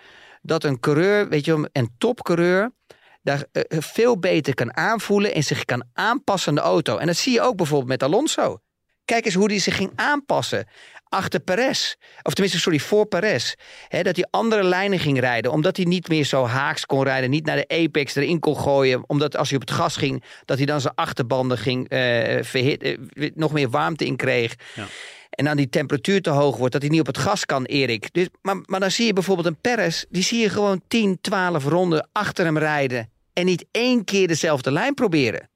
dat 0.45 0.65
een 0.65 0.81
coureur, 0.81 1.29
weet 1.29 1.45
je, 1.45 1.69
een 1.73 1.91
topcoureur, 1.99 2.71
daar 3.23 3.45
uh, 3.53 3.63
veel 3.69 4.19
beter 4.19 4.55
kan 4.55 4.77
aanvoelen 4.77 5.35
en 5.35 5.43
zich 5.43 5.65
kan 5.65 5.85
aanpassen 5.93 6.49
aan 6.49 6.55
de 6.55 6.61
auto. 6.61 6.97
En 6.97 7.07
dat 7.07 7.17
zie 7.17 7.33
je 7.33 7.41
ook 7.41 7.57
bijvoorbeeld 7.57 7.89
met 7.89 8.03
Alonso. 8.03 8.59
Kijk 9.05 9.25
eens 9.25 9.35
hoe 9.35 9.51
hij 9.51 9.59
zich 9.59 9.77
ging 9.77 9.93
aanpassen 9.95 10.67
achter 11.09 11.41
Perez. 11.41 11.95
Of 12.23 12.33
tenminste, 12.33 12.61
sorry, 12.61 12.79
voor 12.79 13.07
Perez. 13.07 13.55
Dat 13.89 14.17
hij 14.17 14.27
andere 14.31 14.63
lijnen 14.63 14.99
ging 14.99 15.21
rijden. 15.21 15.53
Omdat 15.53 15.77
hij 15.77 15.87
niet 15.87 16.09
meer 16.09 16.25
zo 16.25 16.47
haaks 16.47 16.87
kon 16.87 17.03
rijden. 17.03 17.31
Niet 17.31 17.47
naar 17.47 17.57
de 17.57 17.69
apex 17.69 18.15
erin 18.15 18.39
kon 18.39 18.57
gooien. 18.57 19.05
Omdat 19.07 19.37
als 19.37 19.49
hij 19.49 19.59
op 19.59 19.69
het 19.69 19.77
gas 19.77 19.97
ging, 19.97 20.25
dat 20.45 20.57
hij 20.57 20.67
dan 20.67 20.81
zijn 20.81 20.95
achterbanden 20.95 21.59
ging 21.59 21.93
uh, 21.93 21.99
verhit, 22.43 22.99
nog 23.35 23.53
meer 23.53 23.71
warmte 23.71 24.07
in 24.07 24.17
kreeg. 24.17 24.55
Ja 24.75 24.87
en 25.35 25.45
dan 25.45 25.57
die 25.57 25.69
temperatuur 25.69 26.23
te 26.23 26.31
hoog 26.31 26.57
wordt, 26.57 26.73
dat 26.73 26.83
hij 26.83 26.91
niet 26.91 27.01
op 27.01 27.07
het 27.07 27.19
gas 27.19 27.45
kan, 27.45 27.65
Erik. 27.65 28.13
Dus, 28.13 28.29
maar, 28.43 28.57
maar 28.67 28.81
dan 28.81 28.91
zie 28.91 29.07
je 29.07 29.13
bijvoorbeeld 29.13 29.47
een 29.47 29.61
Perez, 29.61 30.05
die 30.09 30.23
zie 30.23 30.39
je 30.39 30.49
gewoon 30.49 30.83
10, 30.89 31.19
12 31.21 31.65
ronden 31.65 32.09
achter 32.13 32.45
hem 32.45 32.59
rijden. 32.59 33.11
En 33.33 33.45
niet 33.45 33.65
één 33.71 34.05
keer 34.05 34.29
dezelfde 34.29 34.71
lijn 34.71 34.95
proberen. 34.95 35.49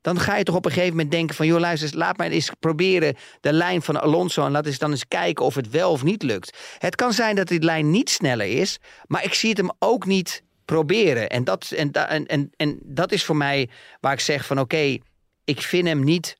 Dan 0.00 0.20
ga 0.20 0.36
je 0.36 0.44
toch 0.44 0.54
op 0.54 0.64
een 0.64 0.70
gegeven 0.70 0.94
moment 0.94 1.10
denken 1.10 1.36
van... 1.36 1.46
joh, 1.46 1.60
luister, 1.60 1.98
laat 1.98 2.16
mij 2.16 2.30
eens 2.30 2.50
proberen 2.58 3.16
de 3.40 3.52
lijn 3.52 3.82
van 3.82 4.00
Alonso... 4.00 4.44
en 4.44 4.50
laat 4.50 4.66
eens 4.66 4.78
dan 4.78 4.90
eens 4.90 5.08
kijken 5.08 5.44
of 5.44 5.54
het 5.54 5.70
wel 5.70 5.90
of 5.90 6.02
niet 6.02 6.22
lukt. 6.22 6.58
Het 6.78 6.94
kan 6.94 7.12
zijn 7.12 7.36
dat 7.36 7.48
die 7.48 7.62
lijn 7.62 7.90
niet 7.90 8.10
sneller 8.10 8.46
is... 8.46 8.78
maar 9.06 9.24
ik 9.24 9.34
zie 9.34 9.48
het 9.48 9.58
hem 9.58 9.70
ook 9.78 10.06
niet 10.06 10.42
proberen. 10.64 11.30
En 11.30 11.44
dat, 11.44 11.70
en, 11.70 11.92
en, 11.92 12.26
en, 12.26 12.50
en 12.56 12.78
dat 12.82 13.12
is 13.12 13.24
voor 13.24 13.36
mij 13.36 13.68
waar 14.00 14.12
ik 14.12 14.20
zeg 14.20 14.46
van... 14.46 14.60
oké, 14.60 14.98
ik 15.44 15.60
vind 15.60 15.88
hem 15.88 16.04
niet 16.04 16.36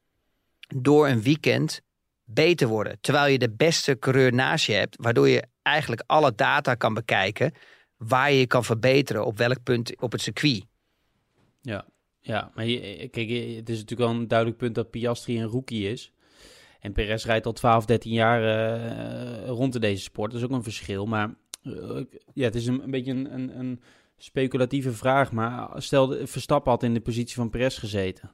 door 0.74 1.08
een 1.08 1.22
weekend 1.22 1.80
beter 2.32 2.68
worden. 2.68 2.98
Terwijl 3.00 3.32
je 3.32 3.38
de 3.38 3.50
beste 3.50 3.98
coureur 3.98 4.32
naast 4.34 4.66
je 4.66 4.72
hebt, 4.72 4.96
waardoor 5.00 5.28
je 5.28 5.44
eigenlijk 5.62 6.02
alle 6.06 6.34
data 6.34 6.74
kan 6.74 6.94
bekijken 6.94 7.52
waar 7.96 8.32
je 8.32 8.38
je 8.38 8.46
kan 8.46 8.64
verbeteren 8.64 9.26
op 9.26 9.36
welk 9.36 9.62
punt 9.62 10.00
op 10.00 10.12
het 10.12 10.20
circuit. 10.20 10.64
Ja, 11.60 11.86
ja 12.20 12.50
maar 12.54 12.66
je, 12.66 13.08
kijk, 13.08 13.28
het 13.56 13.68
is 13.68 13.78
natuurlijk 13.78 14.10
wel 14.10 14.20
een 14.20 14.28
duidelijk 14.28 14.58
punt 14.58 14.74
dat 14.74 14.90
Piastri 14.90 15.40
een 15.40 15.48
rookie 15.48 15.90
is. 15.90 16.12
En 16.80 16.92
Perez 16.92 17.24
rijdt 17.24 17.46
al 17.46 17.52
12, 17.52 17.84
13 17.84 18.12
jaar 18.12 18.42
uh, 18.42 19.48
rond 19.48 19.74
in 19.74 19.80
deze 19.80 20.02
sport. 20.02 20.30
Dat 20.30 20.40
is 20.40 20.46
ook 20.46 20.52
een 20.52 20.62
verschil. 20.62 21.06
Maar 21.06 21.34
uh, 21.62 22.04
ja, 22.34 22.44
het 22.44 22.54
is 22.54 22.66
een, 22.66 22.82
een 22.82 22.90
beetje 22.90 23.12
een, 23.12 23.34
een, 23.34 23.58
een, 23.58 23.82
speculatieve 24.16 24.92
vraag. 24.92 25.32
Maar 25.32 25.82
stel, 25.82 26.26
Verstappen 26.26 26.72
had 26.72 26.82
in 26.82 26.94
de 26.94 27.00
positie 27.00 27.34
van 27.34 27.50
Perez 27.50 27.78
gezeten. 27.78 28.30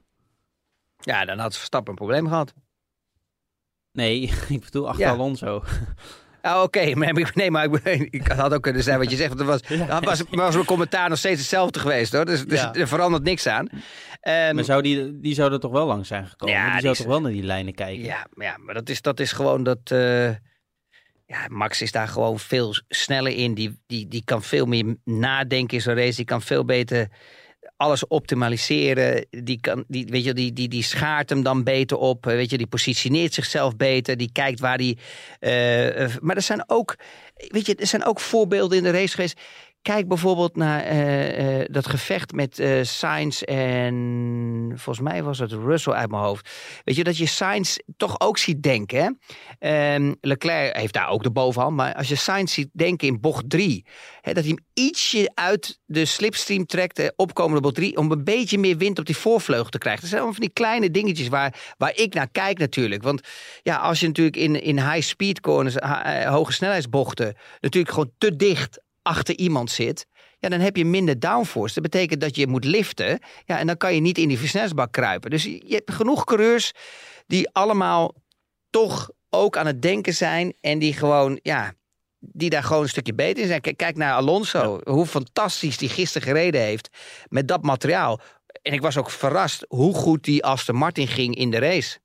Ja, 0.99 1.25
dan 1.25 1.37
had 1.37 1.57
Verstappen 1.57 1.89
een 1.89 1.97
probleem 1.97 2.27
gehad. 2.27 2.53
Nee, 3.97 4.21
ik 4.49 4.63
bedoel 4.63 4.87
achter 4.87 5.05
ja. 5.05 5.11
Alonso. 5.11 5.63
Oh, 6.41 6.61
Oké, 6.63 6.79
okay. 6.79 6.91
nee, 7.33 7.51
maar 7.51 7.63
ik, 7.63 8.07
ik, 8.19 8.27
had 8.27 8.53
ook 8.53 8.61
kunnen 8.61 8.83
zijn 8.83 8.99
wat 8.99 9.09
je 9.11 9.15
zegt. 9.15 9.33
Want 9.33 9.49
was, 9.49 9.59
ja. 9.67 9.99
was, 9.99 10.23
was 10.29 10.53
mijn 10.53 10.65
commentaar 10.65 11.09
nog 11.09 11.17
steeds 11.17 11.39
hetzelfde 11.39 11.79
geweest 11.79 12.13
hoor. 12.13 12.25
Dus, 12.25 12.45
dus 12.45 12.59
ja. 12.59 12.73
er 12.73 12.87
verandert 12.87 13.23
niks 13.23 13.47
aan. 13.47 13.69
Um, 13.69 14.55
maar 14.55 14.63
zou 14.63 14.81
die, 14.81 15.19
die 15.19 15.33
zou 15.33 15.53
er 15.53 15.59
toch 15.59 15.71
wel 15.71 15.85
langs 15.85 16.07
zijn 16.07 16.27
gekomen? 16.27 16.55
Ja, 16.55 16.71
die 16.71 16.81
zou 16.81 16.95
toch 16.95 17.05
wel 17.05 17.21
naar 17.21 17.31
die 17.31 17.43
lijnen 17.43 17.73
kijken? 17.73 18.03
Ja, 18.03 18.27
ja 18.35 18.57
maar 18.57 18.73
dat 18.73 18.89
is, 18.89 19.01
dat 19.01 19.19
is 19.19 19.31
gewoon 19.31 19.63
dat. 19.63 19.91
Uh, 19.91 20.29
ja, 21.25 21.47
Max 21.47 21.81
is 21.81 21.91
daar 21.91 22.07
gewoon 22.07 22.39
veel 22.39 22.73
sneller 22.87 23.31
in. 23.31 23.53
Die, 23.53 23.79
die, 23.87 24.07
die 24.07 24.21
kan 24.25 24.43
veel 24.43 24.65
meer 24.65 24.95
nadenken 25.03 25.77
in 25.77 25.83
zo'n 25.83 25.95
race. 25.95 26.15
Die 26.15 26.25
kan 26.25 26.41
veel 26.41 26.65
beter 26.65 27.07
alles 27.77 28.07
optimaliseren. 28.07 29.25
Die, 29.29 29.59
kan, 29.59 29.83
die, 29.87 30.05
weet 30.05 30.23
je, 30.23 30.33
die, 30.33 30.53
die, 30.53 30.67
die 30.67 30.83
schaart 30.83 31.29
hem 31.29 31.43
dan 31.43 31.63
beter 31.63 31.97
op. 31.97 32.25
Weet 32.25 32.49
je, 32.49 32.57
die 32.57 32.67
positioneert 32.67 33.33
zichzelf 33.33 33.75
beter. 33.75 34.17
Die 34.17 34.31
kijkt 34.31 34.59
waar 34.59 34.77
die. 34.77 34.97
Uh, 35.39 35.51
maar 36.21 36.35
er 36.35 36.41
zijn 36.41 36.63
ook. 36.67 36.95
Weet 37.35 37.65
je, 37.65 37.75
er 37.75 37.87
zijn 37.87 38.05
ook 38.05 38.19
voorbeelden 38.19 38.77
in 38.77 38.83
de 38.83 38.91
race 38.91 39.15
geweest. 39.15 39.39
Kijk 39.87 40.07
bijvoorbeeld 40.07 40.55
naar 40.55 40.91
uh, 40.91 41.59
uh, 41.59 41.65
dat 41.71 41.87
gevecht 41.87 42.31
met 42.31 42.59
uh, 42.59 42.83
Sainz 42.83 43.41
en 43.41 44.71
volgens 44.75 45.09
mij 45.09 45.23
was 45.23 45.39
het 45.39 45.51
Russell 45.51 45.93
uit 45.93 46.09
mijn 46.09 46.23
hoofd. 46.23 46.49
Weet 46.83 46.95
je, 46.95 47.03
dat 47.03 47.17
je 47.17 47.25
Sainz 47.25 47.77
toch 47.97 48.19
ook 48.19 48.37
ziet 48.37 48.63
denken. 48.63 49.19
Um, 49.59 50.15
Leclerc 50.21 50.77
heeft 50.77 50.93
daar 50.93 51.09
ook 51.09 51.23
de 51.23 51.31
bovenhand, 51.31 51.75
maar 51.75 51.93
als 51.95 52.07
je 52.07 52.15
Sainz 52.15 52.53
ziet 52.53 52.69
denken 52.71 53.07
in 53.07 53.19
bocht 53.19 53.49
3, 53.49 53.85
dat 54.21 54.43
hij 54.43 54.47
hem 54.47 54.65
ietsje 54.73 55.31
uit 55.33 55.79
de 55.85 56.05
slipstream 56.05 56.65
trekt, 56.65 57.13
opkomende 57.15 57.61
bocht 57.61 57.75
3, 57.75 57.97
om 57.97 58.11
een 58.11 58.23
beetje 58.23 58.57
meer 58.57 58.77
wind 58.77 58.99
op 58.99 59.05
die 59.05 59.17
voorvleugel 59.17 59.69
te 59.69 59.77
krijgen. 59.77 60.01
Dat 60.01 60.09
zijn 60.09 60.21
allemaal 60.21 60.39
van 60.39 60.49
die 60.49 60.63
kleine 60.63 60.91
dingetjes 60.91 61.27
waar, 61.27 61.73
waar 61.77 61.95
ik 61.95 62.13
naar 62.13 62.29
kijk 62.31 62.57
natuurlijk. 62.57 63.03
Want 63.03 63.21
ja, 63.63 63.77
als 63.77 63.99
je 63.99 64.07
natuurlijk 64.07 64.37
in, 64.37 64.61
in 64.61 64.91
high 64.91 65.07
speed 65.07 65.39
corners, 65.39 65.75
hoge 66.25 66.51
snelheidsbochten, 66.51 67.35
natuurlijk 67.59 67.93
gewoon 67.93 68.11
te 68.17 68.35
dicht 68.35 68.85
achter 69.07 69.37
iemand 69.37 69.71
zit, 69.71 70.07
ja, 70.39 70.49
dan 70.49 70.59
heb 70.59 70.75
je 70.75 70.85
minder 70.85 71.19
downforce. 71.19 71.73
Dat 71.73 71.91
betekent 71.91 72.21
dat 72.21 72.35
je 72.35 72.47
moet 72.47 72.65
liften. 72.65 73.19
Ja, 73.45 73.59
en 73.59 73.67
dan 73.67 73.77
kan 73.77 73.93
je 73.93 74.01
niet 74.01 74.17
in 74.17 74.27
die 74.27 74.37
versnellingsbak 74.37 74.91
kruipen. 74.91 75.29
Dus 75.29 75.43
je 75.43 75.63
hebt 75.67 75.91
genoeg 75.91 76.23
coureurs 76.23 76.71
die 77.27 77.49
allemaal 77.51 78.13
toch 78.69 79.09
ook 79.29 79.57
aan 79.57 79.65
het 79.65 79.81
denken 79.81 80.13
zijn 80.13 80.53
en 80.61 80.79
die 80.79 80.93
gewoon, 80.93 81.39
ja, 81.41 81.73
die 82.19 82.49
daar 82.49 82.63
gewoon 82.63 82.83
een 82.83 82.89
stukje 82.89 83.13
beter 83.13 83.41
in 83.41 83.47
zijn. 83.47 83.61
Kijk, 83.61 83.77
kijk 83.77 83.95
naar 83.95 84.13
Alonso, 84.13 84.79
hoe 84.83 85.05
fantastisch 85.05 85.77
die 85.77 85.89
gisteren 85.89 86.27
gereden 86.27 86.61
heeft 86.61 86.89
met 87.27 87.47
dat 87.47 87.63
materiaal. 87.63 88.19
En 88.61 88.73
ik 88.73 88.81
was 88.81 88.97
ook 88.97 89.09
verrast 89.09 89.65
hoe 89.67 89.93
goed 89.93 90.23
die 90.23 90.45
Aston 90.45 90.75
Martin 90.75 91.07
ging 91.07 91.35
in 91.35 91.51
de 91.51 91.59
race. 91.59 91.99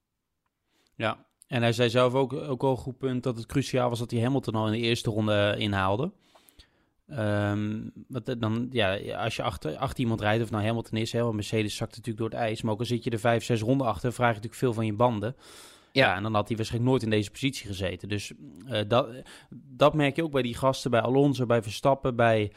Ja, 0.95 1.27
en 1.47 1.63
hij 1.63 1.73
zei 1.73 1.91
zelf 1.91 2.15
ook, 2.15 2.33
ook 2.33 2.63
al 2.63 2.71
een 2.71 2.77
goed 2.77 2.99
punt 2.99 3.23
dat 3.23 3.37
het 3.37 3.47
cruciaal 3.47 3.89
was 3.89 3.99
dat 3.99 4.11
hij 4.11 4.21
Hamilton 4.21 4.55
al 4.55 4.67
in 4.67 4.73
de 4.73 4.79
eerste 4.79 5.11
ronde 5.11 5.55
inhaalde. 5.59 6.13
Um, 7.07 7.93
wat, 8.09 8.35
dan, 8.39 8.69
ja, 8.71 9.15
als 9.15 9.37
je 9.37 9.43
achter, 9.43 9.77
achter 9.77 10.01
iemand 10.01 10.21
rijdt, 10.21 10.43
of 10.43 10.51
nou 10.51 10.65
Hamilton 10.65 10.99
is, 10.99 11.13
hè, 11.13 11.23
want 11.23 11.35
Mercedes 11.35 11.77
zakt 11.77 11.91
natuurlijk 11.91 12.19
door 12.19 12.29
het 12.29 12.49
ijs. 12.49 12.63
Maar 12.63 12.73
ook 12.73 12.79
al 12.79 12.85
zit 12.85 13.05
je 13.05 13.11
er 13.11 13.19
vijf, 13.19 13.45
zes 13.45 13.61
ronden 13.61 13.87
achter, 13.87 14.13
vraag 14.13 14.29
je 14.29 14.35
natuurlijk 14.35 14.61
veel 14.61 14.73
van 14.73 14.87
je 14.87 14.93
banden. 14.93 15.37
Ja. 15.93 16.07
ja 16.07 16.17
en 16.17 16.23
dan 16.23 16.35
had 16.35 16.49
hij 16.49 16.57
waarschijnlijk 16.57 16.93
nooit 16.93 17.05
in 17.05 17.11
deze 17.11 17.31
positie 17.31 17.67
gezeten. 17.67 18.09
Dus 18.09 18.33
uh, 18.67 18.81
dat, 18.89 19.09
dat 19.51 19.95
merk 19.95 20.17
je 20.17 20.23
ook 20.23 20.33
bij 20.33 20.43
die 20.43 20.57
gasten, 20.57 20.91
bij 20.91 21.01
Alonso, 21.01 21.47
bij 21.47 21.63
Verstappen, 21.63 22.17
bij 22.17 22.53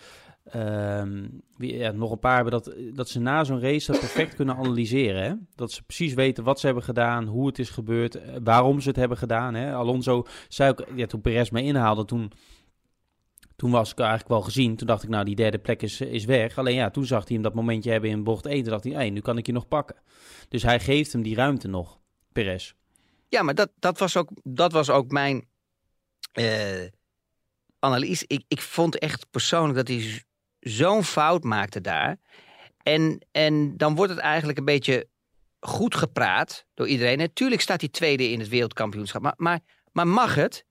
um, 0.55 1.41
wie, 1.57 1.77
ja, 1.77 1.91
nog 1.91 2.11
een 2.11 2.19
paar 2.19 2.35
hebben 2.35 2.51
dat, 2.51 2.75
dat 2.93 3.09
ze 3.09 3.19
na 3.19 3.43
zo'n 3.43 3.61
race 3.61 3.91
dat 3.91 3.99
perfect 3.99 4.35
kunnen 4.35 4.55
analyseren. 4.55 5.23
Hè? 5.23 5.33
Dat 5.55 5.71
ze 5.71 5.83
precies 5.83 6.13
weten 6.13 6.43
wat 6.43 6.59
ze 6.59 6.65
hebben 6.65 6.83
gedaan, 6.83 7.25
hoe 7.25 7.47
het 7.47 7.59
is 7.59 7.69
gebeurd, 7.69 8.15
eh, 8.15 8.35
waarom 8.43 8.79
ze 8.79 8.87
het 8.87 8.97
hebben 8.97 9.17
gedaan. 9.17 9.53
Hè? 9.53 9.73
Alonso 9.73 10.25
zei 10.47 10.69
ook, 10.69 10.85
ja, 10.95 11.05
toen 11.05 11.21
Perez 11.21 11.49
me 11.49 11.63
inhaalde, 11.63 12.05
toen 12.05 12.31
toen 13.55 13.71
was 13.71 13.91
ik 13.91 13.99
eigenlijk 13.99 14.29
wel 14.29 14.41
gezien. 14.41 14.75
Toen 14.75 14.87
dacht 14.87 15.03
ik, 15.03 15.09
nou, 15.09 15.25
die 15.25 15.35
derde 15.35 15.57
plek 15.57 15.81
is, 15.81 16.01
is 16.01 16.25
weg. 16.25 16.57
Alleen 16.57 16.75
ja, 16.75 16.89
toen 16.89 17.05
zag 17.05 17.23
hij 17.23 17.33
hem 17.33 17.41
dat 17.41 17.53
momentje 17.53 17.91
hebben 17.91 18.09
in 18.09 18.23
bocht 18.23 18.45
1. 18.45 18.61
Toen 18.61 18.71
dacht 18.71 18.83
hij, 18.83 18.93
hey, 18.93 19.09
nu 19.09 19.21
kan 19.21 19.37
ik 19.37 19.45
je 19.45 19.51
nog 19.51 19.67
pakken. 19.67 19.95
Dus 20.49 20.63
hij 20.63 20.79
geeft 20.79 21.11
hem 21.11 21.21
die 21.21 21.35
ruimte 21.35 21.67
nog, 21.67 21.99
Perez. 22.31 22.73
Ja, 23.29 23.41
maar 23.41 23.55
dat, 23.55 23.71
dat, 23.79 23.99
was, 23.99 24.17
ook, 24.17 24.29
dat 24.43 24.71
was 24.71 24.89
ook 24.89 25.11
mijn 25.11 25.47
uh, 26.33 26.85
analyse. 27.79 28.23
Ik, 28.27 28.43
ik 28.47 28.61
vond 28.61 28.99
echt 28.99 29.29
persoonlijk 29.29 29.75
dat 29.75 29.87
hij 29.87 30.23
zo'n 30.59 31.03
fout 31.03 31.43
maakte 31.43 31.81
daar. 31.81 32.17
En, 32.83 33.25
en 33.31 33.77
dan 33.77 33.95
wordt 33.95 34.11
het 34.11 34.21
eigenlijk 34.21 34.57
een 34.57 34.65
beetje 34.65 35.07
goed 35.59 35.95
gepraat 35.95 36.65
door 36.73 36.87
iedereen. 36.87 37.17
Natuurlijk 37.17 37.61
staat 37.61 37.81
hij 37.81 37.89
tweede 37.89 38.29
in 38.29 38.39
het 38.39 38.49
wereldkampioenschap. 38.49 39.21
Maar, 39.21 39.33
maar, 39.37 39.59
maar 39.91 40.07
mag 40.07 40.35
het? 40.35 40.65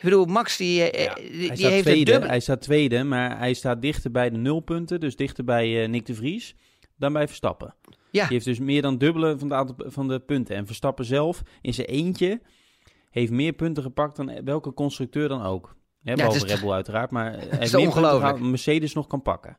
Ik 0.00 0.06
bedoel, 0.06 0.24
Max 0.24 0.56
die, 0.56 0.90
eh, 0.90 1.14
die, 1.14 1.52
die 1.52 1.66
heeft 1.66 1.82
tweede, 1.84 2.18
Hij 2.18 2.40
staat 2.40 2.60
tweede, 2.60 3.04
maar 3.04 3.38
hij 3.38 3.54
staat 3.54 3.82
dichter 3.82 4.10
bij 4.10 4.30
de 4.30 4.36
nulpunten. 4.36 5.00
Dus 5.00 5.16
dichter 5.16 5.44
bij 5.44 5.82
uh, 5.82 5.88
Nick 5.88 6.06
de 6.06 6.14
Vries 6.14 6.54
dan 6.96 7.12
bij 7.12 7.26
Verstappen. 7.26 7.74
Ja. 8.10 8.22
Die 8.22 8.32
heeft 8.32 8.44
dus 8.44 8.58
meer 8.58 8.82
dan 8.82 8.98
dubbele 8.98 9.38
van 9.38 9.54
aantal, 9.54 9.76
van 9.78 10.08
de 10.08 10.20
punten. 10.20 10.56
En 10.56 10.66
Verstappen 10.66 11.04
zelf 11.04 11.42
in 11.60 11.74
zijn 11.74 11.86
eentje 11.86 12.40
heeft 13.10 13.32
meer 13.32 13.52
punten 13.52 13.82
gepakt 13.82 14.16
dan 14.16 14.44
welke 14.44 14.74
constructeur 14.74 15.28
dan 15.28 15.42
ook. 15.42 15.76
Hè, 16.02 16.10
ja, 16.10 16.16
behalve 16.16 16.46
Red 16.46 16.60
Bull 16.60 16.72
uiteraard, 16.72 17.10
maar 17.10 17.32
hij 17.32 17.58
heeft 17.58 17.72
meer 17.72 17.90
punten 17.92 18.50
Mercedes 18.50 18.94
nog 18.94 19.06
kan 19.06 19.22
pakken. 19.22 19.58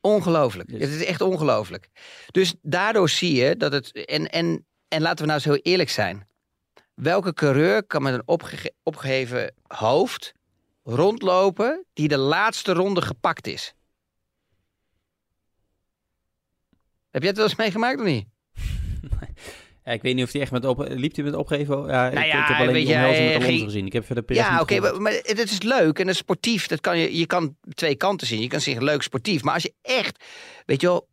Ongelooflijk. 0.00 0.68
Dus- 0.68 0.80
Het 0.80 0.90
is 0.90 1.04
echt 1.04 1.20
ongelooflijk. 1.20 1.88
Dus 2.30 2.54
daardoor 2.62 3.08
zie 3.08 3.34
je 3.34 3.56
dat 3.56 3.72
het. 3.72 4.04
En, 4.04 4.30
en, 4.30 4.66
en 4.88 5.02
laten 5.02 5.18
we 5.18 5.24
nou 5.24 5.34
eens 5.34 5.44
heel 5.44 5.72
eerlijk 5.72 5.90
zijn. 5.90 6.27
Welke 6.98 7.34
coureur 7.34 7.84
kan 7.84 8.02
met 8.02 8.14
een 8.14 8.22
opgege- 8.26 8.72
opgeheven 8.82 9.54
hoofd 9.66 10.32
rondlopen 10.82 11.84
die 11.92 12.08
de 12.08 12.16
laatste 12.16 12.72
ronde 12.72 13.02
gepakt 13.02 13.46
is? 13.46 13.74
Heb 17.10 17.20
jij 17.22 17.28
het 17.30 17.36
wel 17.36 17.46
eens 17.48 17.56
meegemaakt 17.56 17.98
of 18.00 18.04
niet? 18.06 18.26
Ja, 19.84 19.94
ik 19.94 20.02
weet 20.02 20.14
niet 20.14 20.24
of 20.24 20.32
hij 20.32 20.40
echt 20.40 20.50
met 20.50 20.64
op... 20.64 20.84
Liep 20.88 21.14
hij 21.14 21.24
met 21.24 21.34
opgeven? 21.34 21.86
Ja, 21.86 22.06
ik, 22.08 22.14
Nou 22.14 22.26
ja, 22.26 22.42
ik 22.42 22.48
heb 22.48 22.68
alleen 22.68 22.86
hij 22.86 23.08
met 23.08 23.16
Alonso 23.16 23.46
ging- 23.46 23.62
gezien. 23.64 23.86
Ik 23.86 23.92
heb 23.92 24.04
verder 24.06 24.24
Perez 24.24 24.40
Ja, 24.40 24.60
oké, 24.60 24.80
maar, 24.80 25.00
maar 25.02 25.12
het 25.12 25.38
is 25.50 25.62
leuk 25.62 25.98
en 25.98 26.06
het 26.06 26.14
is 26.14 26.20
sportief. 26.20 26.66
Dat 26.66 26.80
kan 26.80 26.98
je, 26.98 27.18
je 27.18 27.26
kan 27.26 27.56
twee 27.74 27.94
kanten 27.96 28.26
zien. 28.26 28.40
Je 28.40 28.48
kan 28.48 28.60
zeggen 28.60 28.84
leuk 28.84 29.02
sportief. 29.02 29.42
Maar 29.42 29.54
als 29.54 29.62
je 29.62 29.74
echt, 29.82 30.24
weet 30.66 30.80
je 30.80 30.86
wel, 30.86 31.08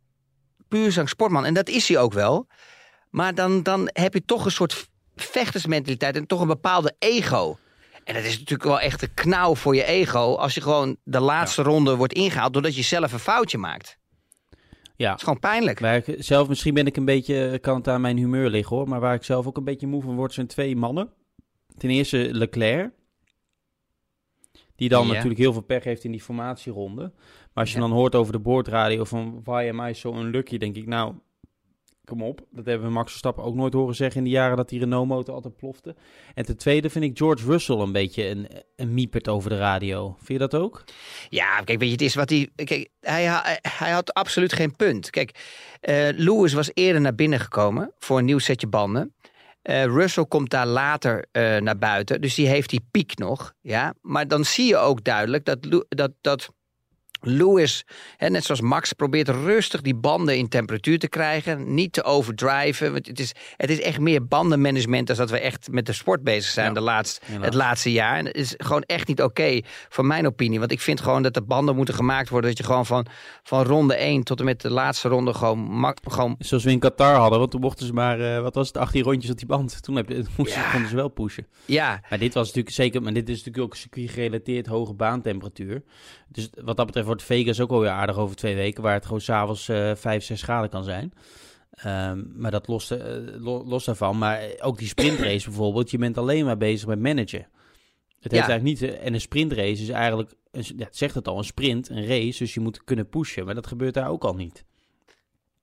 puur 0.68 0.92
zang 0.92 1.08
sportman, 1.08 1.44
en 1.44 1.54
dat 1.54 1.68
is 1.68 1.88
hij 1.88 1.98
ook 1.98 2.12
wel. 2.12 2.46
Maar 3.10 3.34
dan, 3.34 3.62
dan 3.62 3.88
heb 3.92 4.14
je 4.14 4.24
toch 4.24 4.44
een 4.44 4.50
soort 4.50 4.88
vechtersmentaliteit 5.16 6.16
en 6.16 6.26
toch 6.26 6.40
een 6.40 6.46
bepaalde 6.46 6.94
ego. 6.98 7.58
En 8.04 8.14
dat 8.14 8.22
is 8.24 8.32
natuurlijk 8.32 8.68
wel 8.68 8.80
echt 8.80 9.02
een 9.02 9.14
knauw 9.14 9.54
voor 9.54 9.74
je 9.74 9.84
ego 9.84 10.34
als 10.34 10.54
je 10.54 10.60
gewoon 10.60 10.96
de 11.04 11.20
laatste 11.20 11.62
ronde 11.62 11.96
wordt 11.96 12.12
ingehaald 12.12 12.52
doordat 12.52 12.76
je 12.76 12.82
zelf 12.82 13.12
een 13.12 13.18
foutje 13.18 13.58
maakt. 13.58 13.98
Ja, 14.96 15.08
Dat 15.08 15.16
is 15.18 15.24
gewoon 15.24 15.38
pijnlijk. 15.40 15.78
Waar 15.80 15.96
ik 15.96 16.14
zelf, 16.18 16.48
misschien 16.48 16.74
ben 16.74 16.86
ik 16.86 16.96
een 16.96 17.04
beetje, 17.04 17.58
kan 17.58 17.76
het 17.76 17.88
aan 17.88 18.00
mijn 18.00 18.16
humeur 18.16 18.50
liggen 18.50 18.76
hoor, 18.76 18.88
maar 18.88 19.00
waar 19.00 19.14
ik 19.14 19.24
zelf 19.24 19.46
ook 19.46 19.56
een 19.56 19.64
beetje 19.64 19.86
moe 19.86 20.02
van 20.02 20.16
word, 20.16 20.32
zijn 20.32 20.46
twee 20.46 20.76
mannen. 20.76 21.12
Ten 21.76 21.90
eerste 21.90 22.28
Leclerc, 22.32 22.90
die 24.76 24.88
dan 24.88 25.06
Ja. 25.06 25.12
natuurlijk 25.12 25.38
heel 25.40 25.52
veel 25.52 25.62
pech 25.62 25.84
heeft 25.84 26.04
in 26.04 26.10
die 26.10 26.22
formatieronde. 26.22 27.02
Maar 27.02 27.64
als 27.64 27.68
je 27.72 27.74
Ja. 27.80 27.86
dan 27.86 27.92
hoort 27.96 28.14
over 28.14 28.32
de 28.32 28.38
boordradio 28.38 29.04
van 29.04 29.40
why 29.44 29.68
am 29.72 29.86
I 29.88 29.94
so 29.94 30.12
unlucky, 30.12 30.58
denk 30.58 30.76
ik 30.76 30.86
nou, 30.86 31.14
kom 32.06 32.22
op. 32.22 32.40
Dat 32.50 32.64
hebben 32.64 32.86
we 32.86 32.92
Max 32.92 33.10
Verstappen 33.10 33.44
ook 33.44 33.54
nooit 33.54 33.72
horen 33.72 33.94
zeggen 33.94 34.18
in 34.18 34.24
de 34.24 34.30
jaren 34.30 34.56
dat 34.56 34.68
die 34.68 34.78
Renault-motor 34.78 35.34
altijd 35.34 35.56
plofte. 35.56 35.94
En 36.34 36.44
ten 36.44 36.56
tweede 36.56 36.90
vind 36.90 37.04
ik 37.04 37.18
George 37.18 37.46
Russell 37.46 37.76
een 37.76 37.92
beetje 37.92 38.28
een, 38.28 38.48
een 38.76 38.94
miepert 38.94 39.28
over 39.28 39.50
de 39.50 39.56
radio. 39.56 40.14
Vind 40.16 40.28
je 40.28 40.48
dat 40.48 40.54
ook? 40.54 40.84
Ja, 41.28 41.60
kijk, 41.60 41.78
weet 41.78 41.88
je, 41.88 41.94
het 41.94 42.02
is 42.02 42.14
wat 42.14 42.30
hij. 42.30 42.48
Kijk, 42.54 42.88
hij, 43.00 43.24
ha- 43.26 43.58
hij 43.62 43.90
had 43.90 44.14
absoluut 44.14 44.52
geen 44.52 44.76
punt. 44.76 45.10
Kijk, 45.10 45.30
eh, 45.80 46.08
Lewis 46.14 46.52
was 46.52 46.70
eerder 46.74 47.00
naar 47.00 47.14
binnen 47.14 47.40
gekomen 47.40 47.92
voor 47.98 48.18
een 48.18 48.24
nieuw 48.24 48.38
setje 48.38 48.66
banden. 48.66 49.14
Eh, 49.62 49.84
Russell 49.84 50.24
komt 50.26 50.50
daar 50.50 50.66
later 50.66 51.24
eh, 51.32 51.56
naar 51.56 51.78
buiten, 51.78 52.20
dus 52.20 52.34
die 52.34 52.46
heeft 52.46 52.70
die 52.70 52.86
piek 52.90 53.18
nog. 53.18 53.52
Ja? 53.60 53.94
Maar 54.00 54.28
dan 54.28 54.44
zie 54.44 54.66
je 54.66 54.76
ook 54.76 55.04
duidelijk 55.04 55.44
dat, 55.44 55.84
dat, 55.88 56.12
dat 56.20 56.50
Lewis, 57.26 57.84
hè, 58.16 58.28
net 58.28 58.44
zoals 58.44 58.60
Max, 58.60 58.92
probeert 58.92 59.28
rustig 59.28 59.80
die 59.80 59.94
banden 59.94 60.36
in 60.36 60.48
temperatuur 60.48 60.98
te 60.98 61.08
krijgen. 61.08 61.74
Niet 61.74 61.92
te 61.92 62.02
overdriven. 62.04 62.92
Want 62.92 63.06
het, 63.06 63.20
is, 63.20 63.32
het 63.56 63.70
is 63.70 63.80
echt 63.80 63.98
meer 63.98 64.26
bandenmanagement 64.26 65.06
dan 65.06 65.16
dat 65.16 65.30
we 65.30 65.38
echt 65.40 65.68
met 65.70 65.86
de 65.86 65.92
sport 65.92 66.22
bezig 66.22 66.50
zijn 66.50 66.66
Ja, 66.66 66.72
de 66.72 66.80
laatst, 66.80 67.22
het 67.40 67.54
laatste 67.54 67.92
jaar. 67.92 68.18
En 68.18 68.24
het 68.26 68.36
is 68.36 68.54
gewoon 68.56 68.82
echt 68.82 69.08
niet 69.08 69.22
oké, 69.22 69.60
voor 69.88 70.06
mijn 70.06 70.26
opinie. 70.26 70.58
Want 70.58 70.72
ik 70.72 70.80
vind 70.80 71.00
gewoon 71.00 71.22
dat 71.22 71.34
de 71.34 71.42
banden 71.42 71.76
moeten 71.76 71.94
gemaakt 71.94 72.28
worden. 72.28 72.50
Dat 72.50 72.58
je 72.58 72.64
gewoon 72.64 72.86
van, 72.86 73.06
van 73.42 73.62
ronde 73.64 73.94
1 73.94 74.22
tot 74.22 74.38
en 74.38 74.44
met 74.44 74.60
de 74.60 74.70
laatste 74.70 75.08
ronde 75.08 75.34
gewoon, 75.34 75.94
gewoon 76.02 76.34
Zoals 76.38 76.64
we 76.64 76.70
in 76.70 76.78
Qatar 76.78 77.14
hadden, 77.16 77.38
want 77.38 77.50
toen 77.50 77.60
mochten 77.60 77.86
ze 77.86 77.92
maar, 77.92 78.20
eh, 78.20 78.42
wat 78.42 78.54
was 78.54 78.66
het, 78.66 78.76
18 78.76 79.02
rondjes 79.02 79.30
op 79.30 79.38
die 79.38 79.46
band. 79.46 79.82
Toen 79.82 79.96
heb 79.96 80.08
je, 80.08 80.24
moesten, 80.36 80.60
Ja. 80.62 80.70
konden 80.70 80.88
ze 80.88 80.96
wel 80.96 81.08
pushen. 81.08 81.46
ja, 81.64 82.00
Maar 82.10 82.18
dit 82.18 82.34
was 82.34 82.46
natuurlijk 82.46 82.74
zeker, 82.74 83.02
maar 83.02 83.12
dit 83.12 83.28
is 83.28 83.36
natuurlijk 83.36 83.64
ook 83.64 83.76
circuit 83.76 84.10
gerelateerd 84.10 84.66
hoge 84.66 84.94
baantemperatuur. 84.94 85.82
Dus 86.28 86.50
wat 86.64 86.76
dat 86.76 86.86
betreft 86.86 87.06
wordt 87.16 87.22
Vegas 87.32 87.60
ook 87.60 87.70
alweer 87.70 87.90
aardig 87.90 88.16
over 88.18 88.36
twee 88.36 88.54
weken, 88.54 88.82
waar 88.82 88.94
het 88.94 89.04
gewoon 89.04 89.20
s'avonds 89.20 89.68
eh 89.68 89.94
5, 89.94 90.24
6 90.24 90.42
graden 90.42 90.70
kan 90.70 90.84
zijn. 90.84 91.12
Ehm, 91.70 92.22
maar 92.34 92.50
dat 92.50 92.68
los, 92.68 92.90
eh, 92.90 92.98
lo- 93.38 93.64
los 93.66 93.84
daarvan. 93.84 94.18
Maar 94.18 94.42
ook 94.60 94.78
die 94.78 94.88
sprintrace 94.88 95.44
bijvoorbeeld, 95.50 95.90
je 95.90 95.98
bent 95.98 96.18
alleen 96.18 96.44
maar 96.44 96.56
bezig 96.56 96.88
met 96.88 96.98
managen. 97.00 97.46
Het 98.20 98.32
heeft 98.32 98.46
Ja. 98.46 98.50
eigenlijk 98.50 98.80
niet, 98.80 98.82
eh, 98.82 99.06
en 99.06 99.14
een 99.14 99.20
sprintrace 99.20 99.82
is 99.82 99.88
eigenlijk, 99.88 100.32
een, 100.50 100.64
ja, 100.76 100.84
het 100.84 100.96
zegt 100.96 101.14
het 101.14 101.28
al, 101.28 101.38
een 101.38 101.44
sprint, 101.44 101.88
een 101.88 102.06
race, 102.06 102.38
dus 102.38 102.54
je 102.54 102.60
moet 102.60 102.84
kunnen 102.84 103.08
pushen. 103.08 103.44
Maar 103.44 103.54
dat 103.54 103.66
gebeurt 103.66 103.94
daar 103.94 104.08
ook 104.10 104.24
al 104.24 104.34
niet. 104.34 104.64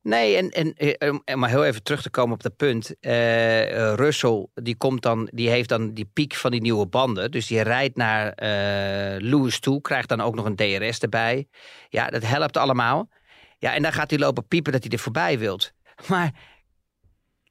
Nee, 0.04 0.38
en, 0.38 0.50
en, 0.50 0.74
eh, 0.74 1.12
om- 1.12 1.22
om 1.26 1.39
maar 1.39 1.50
heel 1.50 1.66
even 1.66 1.84
terug 1.84 2.02
te 2.02 2.10
komen 2.10 2.34
op 2.34 2.44
dat 2.44 2.56
punt. 2.56 3.00
Eh, 3.00 3.89
eh, 3.89 3.96
Russell, 3.96 4.48
die, 4.54 4.76
komt 4.76 5.02
dan, 5.02 5.30
die 5.34 5.50
heeft 5.50 5.70
dan 5.70 5.94
die 5.94 6.10
piek 6.13 6.34
van 6.36 6.52
die 6.52 6.62
nieuwe 6.62 6.86
banden. 6.88 7.32
Dus 7.32 7.48
die 7.48 7.62
rijdt 7.62 7.96
naar 7.98 8.32
eh 8.32 9.22
Lewis 9.22 9.60
toe, 9.60 9.82
krijgt 9.82 10.10
dan 10.10 10.22
ook 10.22 10.36
nog 10.36 10.46
een 10.46 10.56
DRS 10.56 11.00
erbij. 11.00 11.48
Ja, 11.89 12.10
dat 12.10 12.24
helpt 12.24 12.58
allemaal. 12.58 13.10
Ja, 13.58 13.74
en 13.74 13.82
dan 13.82 13.94
gaat 13.94 14.10
hij 14.10 14.20
lopen 14.20 14.48
piepen 14.48 14.72
dat 14.72 14.84
hij 14.84 14.92
er 14.92 15.00
voorbij 15.00 15.39
wilt. 15.39 15.72
Maar 16.10 16.34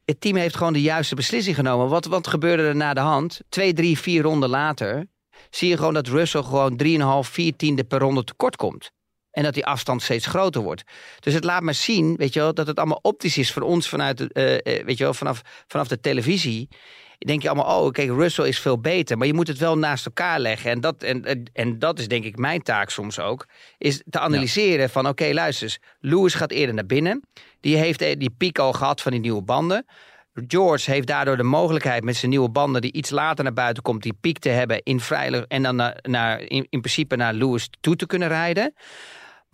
het 0.04 0.20
team 0.20 0.36
heeft 0.36 0.56
gewoon 0.56 0.72
de 0.72 0.80
juiste 0.82 1.14
beslissing 1.14 1.56
genomen. 1.56 1.88
Wat, 1.88 2.04
wat 2.04 2.26
gebeurde 2.26 2.62
er 2.62 2.76
na 2.76 2.94
de 2.94 3.00
hand? 3.00 3.40
Twee, 3.48 3.72
drie, 3.72 3.98
vier 3.98 4.22
ronden 4.22 4.48
later 4.48 5.06
zie 5.50 5.68
je 5.68 5.76
gewoon 5.76 5.94
dat 5.94 6.08
Russell 6.08 6.42
gewoon 6.42 6.80
3,5, 7.24 7.30
4 7.30 7.56
tiende 7.56 7.84
per 7.84 7.98
ronde 7.98 8.24
tekort 8.24 8.56
komt. 8.56 8.90
En 9.32 9.42
dat 9.42 9.54
die 9.54 9.66
afstand 9.66 10.02
steeds 10.02 10.26
groter 10.26 10.62
wordt. 10.62 10.82
Dus 11.20 11.34
het 11.34 11.44
laat 11.44 11.62
maar 11.62 11.74
zien, 11.74 12.16
weet 12.16 12.32
je 12.32 12.40
wel, 12.40 12.54
dat 12.54 12.66
het 12.66 12.78
allemaal 12.78 12.98
optisch 13.02 13.38
is 13.38 13.52
voor 13.52 13.62
ons 13.62 13.88
vanuit, 13.88 14.32
eh, 14.32 14.54
eh, 14.54 14.84
weet 14.86 14.98
je 14.98 15.04
wel, 15.04 15.14
vanaf, 15.14 15.42
vanaf 15.66 15.88
de 15.88 16.00
televisie. 16.00 16.68
Denk 17.18 17.42
je 17.42 17.48
allemaal, 17.48 17.84
oh, 17.84 17.90
kijk, 17.90 18.08
Russell 18.08 18.48
is 18.48 18.58
veel 18.58 18.80
beter. 18.80 19.18
Maar 19.18 19.26
je 19.26 19.34
moet 19.34 19.48
het 19.48 19.58
wel 19.58 19.78
naast 19.78 20.06
elkaar 20.06 20.40
leggen. 20.40 20.70
En 20.70 20.80
dat, 20.80 21.02
en, 21.02 21.44
en- 21.52 21.78
dat 21.78 21.98
is 21.98 22.08
denk 22.08 22.24
ik 22.24 22.36
mijn 22.36 22.62
taak 22.62 22.90
soms 22.90 23.18
ook. 23.18 23.46
Is 23.78 24.02
te 24.10 24.18
analyseren 24.18 24.90
van, 24.90 25.08
oké, 25.08 25.32
luister 25.32 25.66
eens. 25.66 25.78
Lewis 26.00 26.34
gaat 26.34 26.50
eerder 26.50 26.74
naar 26.74 26.86
binnen. 26.86 27.22
Die 27.60 27.76
heeft 27.76 28.02
eh, 28.02 28.18
die 28.18 28.30
piek 28.30 28.58
al 28.58 28.72
gehad 28.72 29.00
van 29.00 29.12
die 29.12 29.20
nieuwe 29.20 29.42
banden. 29.42 29.86
George 30.46 30.90
heeft 30.90 31.06
daardoor 31.06 31.36
de 31.36 31.42
mogelijkheid 31.42 32.04
met 32.04 32.16
zijn 32.16 32.30
nieuwe 32.30 32.50
banden... 32.50 32.80
die 32.80 32.92
iets 32.92 33.10
later 33.10 33.44
naar 33.44 33.52
buiten 33.52 33.82
komt, 33.82 34.02
die 34.02 34.16
piek 34.20 34.38
te 34.38 34.48
hebben 34.48 34.82
in 34.82 35.00
vrijelijk... 35.00 35.44
en 35.48 35.62
dan 35.62 35.76
naar, 35.76 35.98
naar, 36.02 36.40
in, 36.40 36.66
in 36.70 36.80
principe 36.80 37.16
naar 37.16 37.34
Lewis 37.34 37.68
toe 37.80 37.96
te 37.96 38.06
kunnen 38.06 38.28
rijden. 38.28 38.74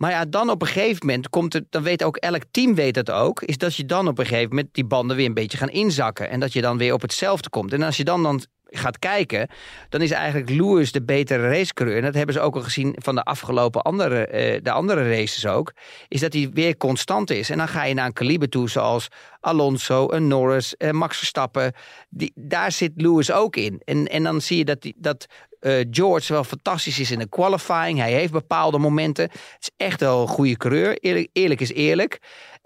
Maar 0.01 0.11
ja, 0.11 0.25
dan 0.25 0.49
op 0.49 0.61
een 0.61 0.67
gegeven 0.67 1.05
moment 1.05 1.29
komt 1.29 1.53
het, 1.53 1.65
dan 1.69 1.83
weet 1.83 2.03
ook 2.03 2.17
elk 2.17 2.43
team 2.51 2.75
weet 2.75 2.93
dat 2.93 3.11
ook, 3.11 3.41
is 3.41 3.57
dat 3.57 3.75
je 3.75 3.85
dan 3.85 4.07
op 4.07 4.19
een 4.19 4.25
gegeven 4.25 4.49
moment 4.49 4.73
die 4.73 4.85
banden 4.85 5.15
weer 5.15 5.25
een 5.25 5.33
beetje 5.33 5.57
gaan 5.57 5.69
inzakken. 5.69 6.29
En 6.29 6.39
dat 6.39 6.53
je 6.53 6.61
dan 6.61 6.77
weer 6.77 6.93
op 6.93 7.01
hetzelfde 7.01 7.49
komt. 7.49 7.73
En 7.73 7.81
als 7.81 7.97
je 7.97 8.03
dan, 8.03 8.23
dan 8.23 8.41
gaat 8.69 8.99
kijken, 8.99 9.49
dan 9.89 10.01
is 10.01 10.11
eigenlijk 10.11 10.49
Lewis 10.49 10.91
de 10.91 11.01
betere 11.01 11.49
racecoureur. 11.49 11.97
En 11.97 12.03
dat 12.03 12.13
hebben 12.13 12.35
ze 12.35 12.41
ook 12.41 12.55
al 12.55 12.61
gezien 12.61 12.95
van 12.97 13.15
de 13.15 13.23
afgelopen 13.23 13.81
andere, 13.81 14.27
eh, 14.27 14.59
de 14.63 14.71
andere 14.71 15.09
races 15.09 15.45
ook. 15.45 15.73
Is 16.07 16.19
dat 16.19 16.33
hij 16.33 16.49
weer 16.53 16.77
constant 16.77 17.29
is. 17.29 17.49
En 17.49 17.57
dan 17.57 17.67
ga 17.67 17.83
je 17.83 17.93
naar 17.93 18.05
een 18.05 18.13
kaliber 18.13 18.49
toe 18.49 18.69
zoals 18.69 19.07
Alonso, 19.39 20.19
Norris, 20.19 20.77
eh, 20.77 20.91
Max 20.91 21.17
Verstappen. 21.17 21.73
Die, 22.09 22.31
daar 22.35 22.71
zit 22.71 22.91
Lewis 22.95 23.31
ook 23.31 23.55
in. 23.55 23.81
En, 23.85 24.07
en 24.07 24.23
dan 24.23 24.41
zie 24.41 24.57
je 24.57 24.65
dat, 24.65 24.81
die, 24.81 24.95
dat 24.97 25.27
eh, 25.59 25.85
George 25.91 26.33
wel 26.33 26.43
fantastisch 26.43 26.99
is 26.99 27.11
in 27.11 27.19
de 27.19 27.29
qualifying. 27.29 27.99
Hij 27.99 28.11
heeft 28.11 28.31
bepaalde 28.31 28.77
momenten. 28.77 29.23
Het 29.23 29.57
is 29.59 29.69
echt 29.77 29.99
wel 29.99 30.21
een 30.21 30.27
goede 30.27 30.57
coureur. 30.57 30.97
Eerlijk, 30.97 31.29
eerlijk 31.33 31.61
is 31.61 31.73
eerlijk. 31.73 32.19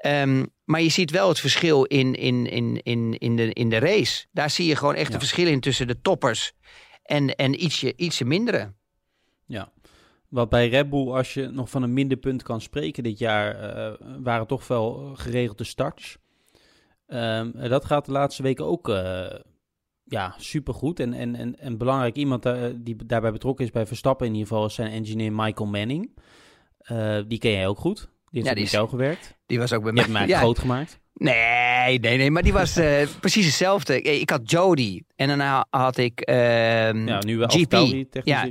Ehm, 0.04 0.46
maar 0.64 0.82
je 0.82 0.90
ziet 0.90 1.12
wel 1.12 1.28
het 1.30 1.40
verschil 1.40 1.84
in, 1.84 2.16
in, 2.16 2.46
in, 2.46 2.84
in, 2.84 3.18
in, 3.18 3.36
de, 3.36 3.54
in 3.54 3.70
de 3.70 3.78
race. 3.80 4.26
Daar 4.32 4.50
zie 4.50 4.68
je 4.68 4.76
gewoon 4.76 4.96
echt 4.96 5.08
Ja. 5.08 5.14
een 5.14 5.20
verschil 5.20 5.48
in 5.48 5.60
tussen 5.60 5.88
de 5.88 6.02
toppers 6.02 6.54
en, 7.04 7.36
en 7.36 7.64
ietsje, 7.64 7.94
ietsje 7.96 8.26
mindere. 8.26 8.74
Ja. 9.46 9.72
Wat 10.30 10.50
bij 10.50 10.70
Red 10.70 10.90
Bull, 10.90 11.12
als 11.12 11.34
je 11.34 11.48
nog 11.48 11.70
van 11.70 11.84
een 11.84 11.94
minder 11.94 12.18
punt 12.18 12.44
kan 12.44 12.62
spreken 12.62 13.04
dit 13.04 13.20
jaar, 13.20 13.56
eh, 13.56 13.94
waren 14.22 14.48
toch 14.48 14.68
wel 14.68 15.12
geregelde 15.16 15.64
starts. 15.64 16.18
Ehm, 17.08 17.70
dat 17.70 17.86
gaat 17.86 18.06
de 18.06 18.12
laatste 18.12 18.44
weken 18.44 18.66
ook 18.66 18.90
eh 18.90 19.40
ja, 20.04 20.36
supergoed. 20.38 21.00
En, 21.00 21.14
en, 21.14 21.36
en, 21.36 21.60
en 21.60 21.78
belangrijk 21.78 22.16
iemand 22.16 22.46
eh, 22.46 22.64
die 22.76 23.06
daarbij 23.06 23.32
betrokken 23.32 23.66
is 23.66 23.72
bij 23.72 23.86
Verstappen 23.86 24.28
in 24.28 24.34
ieder 24.34 24.48
geval 24.48 24.66
is 24.66 24.74
zijn 24.74 24.92
engineer 24.92 25.34
Michael 25.34 25.70
Manning. 25.70 26.18
Die 27.28 27.38
ken 27.40 27.52
jij 27.52 27.68
ook 27.68 27.80
goed. 27.80 28.12
Die 28.34 28.42
heeft 28.42 28.46
Ja, 28.46 28.54
die 28.54 28.64
met 28.64 28.64
is- 28.64 28.72
jou 28.72 28.90
gewerkt. 28.90 29.38
Die 29.46 29.60
was 29.60 29.74
ook 29.74 29.84
bij 29.84 29.92
Je 29.94 30.00
hebt 30.00 30.12
mij. 30.12 30.28
groot 30.28 30.60
gemaakt. 30.60 31.00
Nee, 31.14 32.00
nee, 32.00 32.18
nee, 32.18 32.32
maar 32.32 32.44
die 32.44 32.54
was 32.54 32.76
eh, 32.76 33.08
precies 33.20 33.46
hetzelfde. 33.46 34.02
Ik 34.02 34.30
had 34.30 34.52
Jody 34.52 35.02
en 35.16 35.28
daarna 35.28 35.66
had 35.70 35.98
ik 35.98 36.20
ehm, 36.22 37.08
Ja, 37.08 37.20
nu 37.26 37.38
wel 37.38 37.48
GP. 37.48 38.06
Ja. 38.24 38.48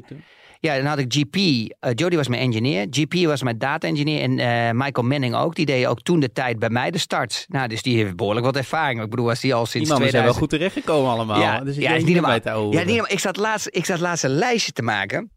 Ja, 0.60 0.76
dan 0.76 0.84
had 0.86 0.98
ik 0.98 1.12
GP. 1.12 1.36
eh, 1.36 1.90
Jody 1.94 2.16
was 2.16 2.28
mijn 2.28 2.40
engineer. 2.42 2.86
GP 2.90 3.14
was 3.26 3.42
mijn 3.42 3.58
data 3.58 3.88
engineer. 3.88 4.20
En 4.22 4.38
eh, 4.38 4.70
Michael 4.72 5.06
Manning 5.06 5.34
ook. 5.34 5.54
Die 5.54 5.66
deed 5.66 5.86
ook 5.86 6.02
toen 6.02 6.20
de 6.20 6.32
tijd 6.32 6.58
bij 6.58 6.70
mij 6.70 6.90
de 6.90 6.98
starts. 6.98 7.44
Nou, 7.48 7.68
dus 7.68 7.82
die 7.82 7.96
heeft 7.96 8.16
behoorlijk 8.16 8.46
wat 8.46 8.56
ervaring. 8.56 9.02
Ik 9.02 9.10
bedoel, 9.10 9.24
was 9.26 9.40
die 9.40 9.54
al 9.54 9.62
Die 9.62 9.70
sinds 9.70 9.88
mannen 9.88 10.10
zijn 10.10 10.22
2000. 10.22 10.50
wel 10.50 10.60
goed 10.62 10.72
terechtgekomen 10.72 11.10
allemaal. 11.12 11.40
Ja, 11.40 11.64
dus 11.64 11.76
ik 11.76 11.82
ja, 11.82 11.94
is 11.94 12.04
niet 12.04 12.14
normaal. 12.14 12.30
Ja, 12.44 12.78
niet 12.78 12.86
normaal. 12.86 13.10
ik, 13.10 13.18
zat 13.18 13.36
laatst, 13.36 13.68
ik 13.70 13.84
zat 13.84 14.00
laatst 14.00 14.24
een 14.24 14.30
lijstje 14.30 14.72
te 14.72 14.82
maken. 14.82 15.30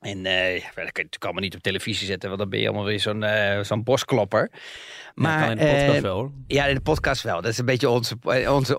En 0.00 0.18
ja, 0.22 0.52
dat 0.52 0.72
kun 0.74 0.82
je 0.82 0.82
natuurlijk 0.84 1.24
allemaal 1.24 1.42
niet 1.42 1.54
op 1.54 1.62
televisie 1.62 2.06
zetten. 2.06 2.28
Want 2.28 2.40
dan 2.40 2.50
ben 2.50 2.60
je 2.60 2.66
allemaal 2.66 2.84
weer 2.84 3.00
zo'n 3.00 3.22
eh, 3.22 3.64
zo'n 3.64 3.82
bosklopper. 3.82 4.50
Maar, 5.14 5.40
kan 5.40 5.50
in 5.50 5.56
de 5.56 5.64
podcast 5.64 5.96
eh, 5.96 6.02
wel 6.02 6.16
hoor. 6.16 6.32
Ja, 6.46 6.66
in 6.66 6.74
de 6.74 6.80
podcast 6.80 7.22
wel. 7.22 7.40
Dat 7.40 7.50
is 7.50 7.58
een 7.58 7.64
beetje 7.64 7.88
onze, 7.88 8.16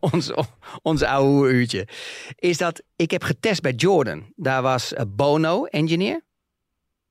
onze, 0.00 0.46
onze 0.82 1.08
oude 1.08 1.52
uurtje. 1.52 1.88
Is 2.34 2.58
dat 2.58 2.82
ik 2.96 3.10
heb 3.10 3.22
getest 3.22 3.60
bij 3.60 3.72
Jordan. 3.72 4.32
Daar 4.36 4.62
was 4.62 4.94
eh, 4.94 5.04
Bono, 5.08 5.64
engineer. 5.64 6.22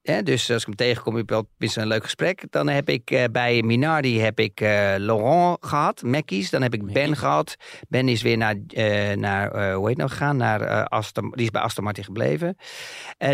Dus 0.04 0.52
als 0.52 0.60
ik 0.62 0.66
hem 0.66 0.76
tegenkom, 0.76 1.13
heb 1.13 1.24
ik 1.24 1.30
wel 1.30 1.48
best 1.58 1.78
een 1.78 1.88
leuk 1.88 2.04
gesprek. 2.04 2.44
Dan 2.50 2.70
heb 2.70 2.89
ik 2.89 3.12
eh, 3.12 3.24
bij 3.32 3.62
Minardi 3.62 4.20
heb 4.20 4.39
ik 4.39 4.62
eh, 4.62 4.94
Laurent 4.98 5.58
gehad, 5.66 6.02
Mackies. 6.02 6.50
Dan 6.50 6.62
heb 6.62 6.74
ik 6.74 6.94
Ben 6.94 7.16
gehad. 7.16 7.56
Ben 7.89 8.08
is 8.08 8.22
weer 8.22 8.38
naar, 8.38 8.56
eh, 8.68 9.16
naar 9.16 9.74
hoe 9.74 9.88
heet 9.88 9.88
het 9.88 9.98
nou 9.98 10.10
gegaan? 10.10 10.38
Naar, 10.38 10.88
Aston, 10.88 11.32
die 11.36 11.44
is 11.44 11.52
bij 11.52 11.62
Aston 11.62 11.84
Martin 11.84 12.04
gebleven. 12.04 12.58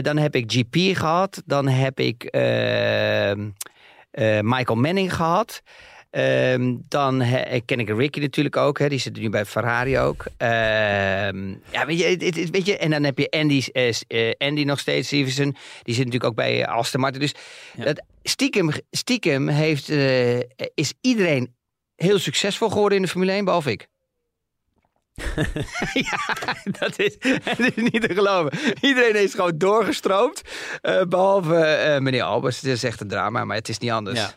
Dan 0.02 0.18
heb 0.18 0.36
ik 0.36 0.52
GP 0.52 0.98
gehad. 0.98 1.42
Dan 1.46 1.68
heb 1.68 2.00
ik 2.00 2.24
ehm, 2.24 3.50
eh, 4.12 4.40
Michael 4.42 4.80
Manning 4.80 5.14
gehad. 5.16 5.62
Ehm, 6.10 6.76
dan 6.88 7.22
he- 7.22 7.60
ken 7.66 7.80
ik 7.80 7.90
Ricky 7.90 8.20
natuurlijk 8.20 8.58
ook. 8.58 8.80
Hè. 8.80 8.90
Die 8.90 9.00
zit 9.00 9.18
nu 9.18 9.30
bij 9.30 9.46
Ferrari 9.46 10.00
ook. 10.00 10.26
Ehm, 10.38 11.50
ja, 11.72 11.86
weet 11.86 12.00
je, 12.00 12.06
het- 12.06 12.50
weet 12.50 12.66
je, 12.66 12.78
en 12.78 12.90
dan 12.90 13.04
heb 13.04 13.18
je 13.18 13.30
Andy, 13.30 13.64
eh, 13.72 13.94
eh, 14.08 14.34
Andy 14.38 14.64
nog 14.64 14.80
steeds, 14.80 15.08
Stevenson. 15.08 15.56
Die 15.84 15.96
zit 15.96 16.06
natuurlijk 16.06 16.32
ook 16.32 16.36
bij 16.36 16.64
eh, 16.64 16.74
Aston 16.76 17.02
Martin. 17.02 17.20
Dus 17.22 17.34
Ja. 17.76 17.84
dat, 17.84 18.02
stiekem, 18.24 18.70
stiekem 18.92 19.48
heeft, 19.48 19.90
is 20.74 20.94
iedereen 21.02 21.56
heel 21.96 22.20
succesvol 22.20 22.70
geworden 22.70 22.98
in 22.98 23.04
de 23.04 23.10
Formule 23.10 23.32
1, 23.32 23.46
behalve 23.46 23.72
ik. 23.72 23.88
ja, 25.94 26.38
dat 26.80 27.00
is, 27.00 27.18
dat 27.44 27.60
is 27.60 27.76
niet 27.76 28.02
te 28.02 28.14
geloven. 28.14 28.60
Iedereen 28.82 29.16
is 29.24 29.34
gewoon 29.34 29.58
doorgestroomd. 29.58 30.42
eh, 30.82 31.02
behalve 31.04 31.56
eh, 31.56 32.00
meneer 32.00 32.24
Albers. 32.24 32.56
Het 32.56 32.66
is 32.66 32.84
echt 32.84 33.02
een 33.02 33.08
drama, 33.08 33.46
maar 33.46 33.56
het 33.56 33.70
is 33.70 33.78
niet 33.78 33.92
anders. 33.92 34.20
Ja. 34.20 34.32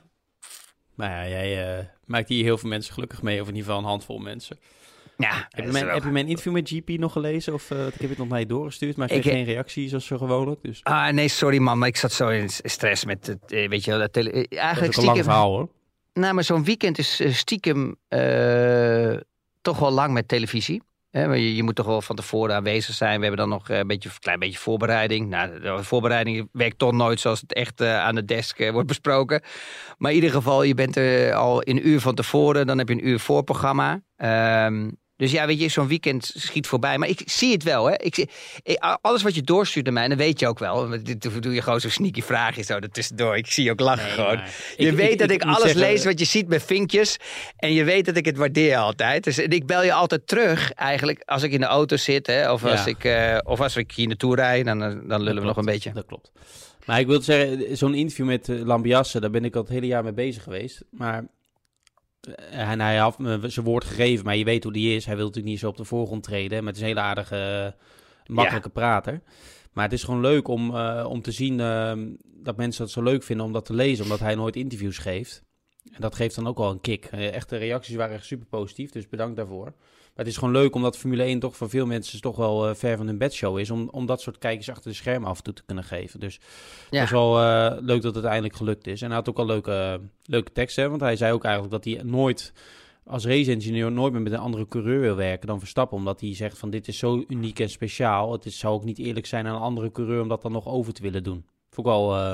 Maar 0.94 1.10
ja, 1.10 1.28
jij 1.28 1.78
eh, 1.78 1.84
maakt 2.04 2.28
hier 2.28 2.44
heel 2.44 2.58
veel 2.58 2.68
mensen 2.68 2.94
gelukkig 2.94 3.22
mee, 3.22 3.40
of 3.40 3.48
in 3.48 3.54
ieder 3.54 3.66
geval 3.68 3.78
een 3.84 3.88
handvol 3.88 4.18
mensen. 4.18 4.58
Ja, 5.16 5.34
Heb 5.34 5.50
dat 5.50 5.64
je, 5.64 5.70
mijn, 5.72 5.88
heb 5.94 6.02
je 6.02 6.10
mijn 6.10 6.26
interview 6.26 6.52
met 6.52 6.68
GP 6.68 6.88
nog 6.88 7.12
gelezen? 7.12 7.52
Of 7.54 7.70
eh, 7.70 7.86
ik 7.86 7.94
heb 8.00 8.08
het 8.08 8.18
nog 8.18 8.28
naar 8.28 8.38
je 8.38 8.46
doorgestuurd, 8.46 8.96
maar 8.96 9.10
ik 9.10 9.20
kreeg 9.20 9.32
geen 9.34 9.44
reactie 9.44 9.88
zoals 9.88 10.06
zo 10.06 10.18
gewoonlijk. 10.18 10.62
Dus 10.62 10.82
dat 10.82 10.92
Ah, 10.92 11.08
nee, 11.08 11.28
sorry 11.28 11.58
man, 11.58 11.78
maar 11.78 11.88
ik 11.88 11.96
zat 11.96 12.12
zo 12.12 12.28
in 12.28 12.48
stress 12.48 13.04
met 13.04 13.26
het, 13.26 13.52
eh, 13.52 13.68
weet 13.68 13.84
je 13.84 13.90
wel, 13.90 14.00
dat 14.00 14.12
tele- 14.12 14.30
eh, 14.30 14.40
is 14.48 14.56
eigenlijk 14.58 14.96
een 14.96 15.04
lang 15.04 15.22
verhaal 15.22 15.50
hoor. 15.50 15.68
Nou, 16.12 16.34
maar 16.34 16.44
zo'n 16.44 16.64
weekend 16.64 16.98
is 16.98 17.20
stiekem 17.38 17.96
toch 19.62 19.78
wel 19.78 19.90
lang 19.90 20.12
met 20.12 20.28
televisie. 20.28 20.82
Maar 21.12 21.38
je, 21.38 21.62
moet 21.62 21.74
toch 21.74 21.86
wel 21.86 22.02
van 22.02 22.16
tevoren 22.16 22.54
aanwezig 22.54 22.94
zijn. 22.94 23.20
We 23.20 23.26
hebben 23.26 23.48
dan 23.48 23.58
nog 23.58 23.68
eh, 23.68 23.78
een 23.78 23.86
beetje, 23.86 24.10
klein 24.18 24.38
beetje 24.38 24.58
voorbereiding. 24.58 25.28
Nou, 25.28 25.60
de 25.60 25.84
voorbereiding 25.84 26.48
werkt 26.52 26.78
toch 26.78 26.92
nooit 26.92 27.20
zoals 27.20 27.40
het 27.40 27.52
echt 27.52 27.80
eh, 27.80 27.98
aan 27.98 28.14
de 28.14 28.24
desk 28.24 28.58
eh, 28.58 28.70
wordt 28.70 28.88
besproken. 28.88 29.42
Maar 29.98 30.10
in 30.10 30.16
ieder 30.16 30.30
geval, 30.30 30.62
je 30.62 30.74
bent 30.74 30.96
er 30.96 31.34
al 31.34 31.68
een 31.68 31.88
uur 31.88 32.00
van 32.00 32.14
tevoren. 32.14 32.66
Dan 32.66 32.78
heb 32.78 32.88
je 32.88 32.94
een 32.94 33.08
uur 33.08 33.20
voorprogramma. 33.20 34.02
Ehm 34.16 34.88
dus 35.16 35.30
ja, 35.30 35.46
weet 35.46 35.60
je, 35.60 35.68
zo'n 35.68 35.88
weekend 35.88 36.32
schiet 36.36 36.66
voorbij. 36.66 36.98
Maar 36.98 37.08
ik 37.08 37.22
zie 37.26 37.52
het 37.52 37.62
wel, 37.62 37.86
hè. 37.86 37.94
Ik 37.96 38.14
zie, 38.14 38.28
ik- 38.62 38.98
alles 39.00 39.22
wat 39.22 39.34
je 39.34 39.42
doorstuurt 39.42 39.84
naar 39.84 39.94
mij, 39.94 40.08
dan 40.08 40.16
weet 40.16 40.40
je 40.40 40.48
ook 40.48 40.58
wel. 40.58 40.88
Dit 41.02 41.42
doe 41.42 41.54
je 41.54 41.62
gewoon 41.62 41.80
zo'n 41.80 41.90
sneaky 41.90 42.22
vraagje 42.22 42.62
zo 42.62 42.76
ertussendoor. 42.78 43.36
Ik 43.36 43.46
zie 43.46 43.64
je 43.64 43.70
ook 43.70 43.80
lachen 43.80 44.10
gewoon. 44.10 44.40
Je 44.76 44.94
weet 44.94 45.18
dat 45.18 45.30
ik, 45.30 45.42
alles 45.42 45.60
zeggen, 45.62 45.80
lees 45.80 46.04
wat 46.04 46.18
je 46.18 46.24
ziet 46.24 46.48
met 46.48 46.62
vinkjes. 46.62 47.16
En 47.56 47.72
je 47.72 47.84
weet 47.84 48.04
dat 48.04 48.16
ik 48.16 48.24
het 48.24 48.36
waardeer 48.36 48.76
altijd. 48.76 49.24
Dus 49.24 49.38
en 49.38 49.50
ik 49.50 49.66
bel 49.66 49.82
je 49.84 49.92
altijd 49.92 50.26
terug 50.26 50.72
eigenlijk 50.72 51.22
als 51.24 51.42
ik 51.42 51.52
in 51.52 51.60
de 51.60 51.66
auto 51.66 51.96
zit. 51.96 52.26
Hè, 52.26 52.52
of, 52.52 52.64
als 52.64 52.84
Ja. 52.84 52.86
ik, 52.86 53.04
eh, 53.04 53.38
of 53.42 53.60
als 53.60 53.76
ik 53.76 53.92
hier 53.92 54.06
naartoe 54.06 54.34
rijd. 54.36 54.64
Dan, 54.64 54.78
dan 55.08 55.22
lullen 55.22 55.40
we 55.42 55.48
nog 55.48 55.56
een 55.56 55.64
beetje. 55.64 55.92
Dat 55.92 56.06
klopt. 56.06 56.32
Maar 56.84 57.00
ik 57.00 57.06
wil 57.06 57.20
zeggen, 57.22 57.76
zo'n 57.76 57.94
interview 57.94 58.26
met 58.26 58.48
Lambiasse, 58.48 59.20
daar 59.20 59.30
ben 59.30 59.44
ik 59.44 59.54
al 59.54 59.60
het 59.62 59.70
hele 59.70 59.86
jaar 59.86 60.02
mee 60.02 60.12
bezig 60.12 60.42
geweest. 60.42 60.82
Maar 60.90 61.18
eh, 61.18 61.24
en 62.50 62.80
hij 62.80 62.96
had 62.96 63.18
me 63.18 63.48
zijn 63.48 63.66
woord 63.66 63.84
gegeven, 63.84 64.24
maar 64.24 64.36
je 64.36 64.44
weet 64.44 64.64
hoe 64.64 64.72
die 64.72 64.96
is. 64.96 65.04
Hij 65.04 65.16
wil 65.16 65.26
natuurlijk 65.26 65.52
niet 65.52 65.60
zo 65.60 65.68
op 65.68 65.76
de 65.76 65.84
voorgrond 65.84 66.22
treden, 66.22 66.58
maar 66.58 66.72
het 66.72 66.76
is 66.76 66.80
een 66.80 66.88
hele 66.88 67.00
aardige, 67.00 67.36
eh, 68.26 68.34
makkelijke 68.34 68.70
prater. 68.70 69.22
Maar 69.72 69.84
het 69.84 69.92
is 69.92 70.02
gewoon 70.02 70.20
leuk 70.20 70.48
om, 70.48 70.76
eh, 70.76 71.06
om 71.08 71.22
te 71.22 71.32
zien 71.32 71.60
eh, 71.60 71.92
dat 72.24 72.56
mensen 72.56 72.84
dat 72.84 72.92
zo 72.92 73.02
leuk 73.02 73.22
vinden 73.22 73.46
om 73.46 73.52
dat 73.52 73.64
te 73.64 73.74
lezen, 73.74 74.04
omdat 74.04 74.20
hij 74.20 74.34
nooit 74.34 74.56
interviews 74.56 74.98
geeft. 74.98 75.44
En 75.92 76.00
dat 76.00 76.14
geeft 76.14 76.34
dan 76.34 76.46
ook 76.46 76.58
wel 76.58 76.70
een 76.70 76.80
kick. 76.80 77.04
Eh, 77.04 77.34
echt, 77.34 77.48
de 77.48 77.56
reacties 77.56 77.96
waren 77.96 78.14
echt 78.14 78.24
super 78.24 78.46
positief, 78.46 78.90
dus 78.90 79.08
bedankt 79.08 79.36
daarvoor. 79.36 79.74
Maar 80.14 80.24
het 80.24 80.34
is 80.34 80.36
gewoon 80.40 80.54
leuk 80.54 80.74
omdat 80.74 80.98
Formule 80.98 81.22
1 81.22 81.38
toch 81.38 81.56
voor 81.56 81.68
veel 81.68 81.86
mensen 81.86 82.20
toch 82.20 82.36
wel 82.36 82.68
eh, 82.68 82.74
ver 82.74 82.96
van 82.96 83.06
hun 83.06 83.18
bedshow 83.18 83.58
is. 83.58 83.70
Om, 83.70 83.88
om 83.88 84.06
dat 84.06 84.20
soort 84.20 84.38
kijkers 84.38 84.70
achter 84.70 84.90
de 84.90 84.96
schermen 84.96 85.28
af 85.28 85.36
en 85.38 85.42
toe 85.44 85.54
te 85.54 85.62
kunnen 85.64 85.84
geven. 85.84 86.20
Dus 86.20 86.40
Ja. 86.90 86.96
het 86.98 87.04
is 87.04 87.10
wel 87.10 87.40
eh, 87.40 87.76
leuk 87.80 88.02
dat 88.02 88.14
het 88.14 88.24
eindelijk 88.24 88.56
gelukt 88.56 88.86
is. 88.86 89.00
En 89.02 89.06
hij 89.06 89.16
had 89.16 89.28
ook 89.28 89.38
al 89.38 89.46
leuke, 89.46 90.00
leuke 90.24 90.52
teksten. 90.52 90.88
Want 90.88 91.00
hij 91.00 91.16
zei 91.16 91.32
ook 91.32 91.44
eigenlijk 91.44 91.74
dat 91.74 91.94
hij 91.94 92.02
nooit 92.04 92.52
als 93.04 93.24
race-engineer 93.26 93.92
nooit 93.92 94.12
meer 94.12 94.22
met 94.22 94.32
een 94.32 94.38
andere 94.38 94.66
coureur 94.66 95.00
wil 95.00 95.16
werken 95.16 95.46
dan 95.46 95.58
Verstappen. 95.58 95.96
Omdat 95.96 96.20
hij 96.20 96.34
zegt 96.34 96.58
van 96.58 96.70
dit 96.70 96.88
is 96.88 96.98
zo 96.98 97.24
uniek 97.28 97.58
en 97.60 97.70
speciaal. 97.70 98.32
Het 98.32 98.46
is, 98.46 98.58
zou 98.58 98.74
ook 98.74 98.84
niet 98.84 98.98
eerlijk 98.98 99.26
zijn 99.26 99.46
aan 99.46 99.54
een 99.54 99.60
andere 99.60 99.90
coureur 99.92 100.22
om 100.22 100.28
dat 100.28 100.42
dan 100.42 100.52
nog 100.52 100.66
over 100.66 100.92
te 100.92 101.02
willen 101.02 101.22
doen. 101.22 101.46
Vond 101.70 101.86
ik 101.86 101.92
wel, 101.92 102.14
eh, 102.16 102.32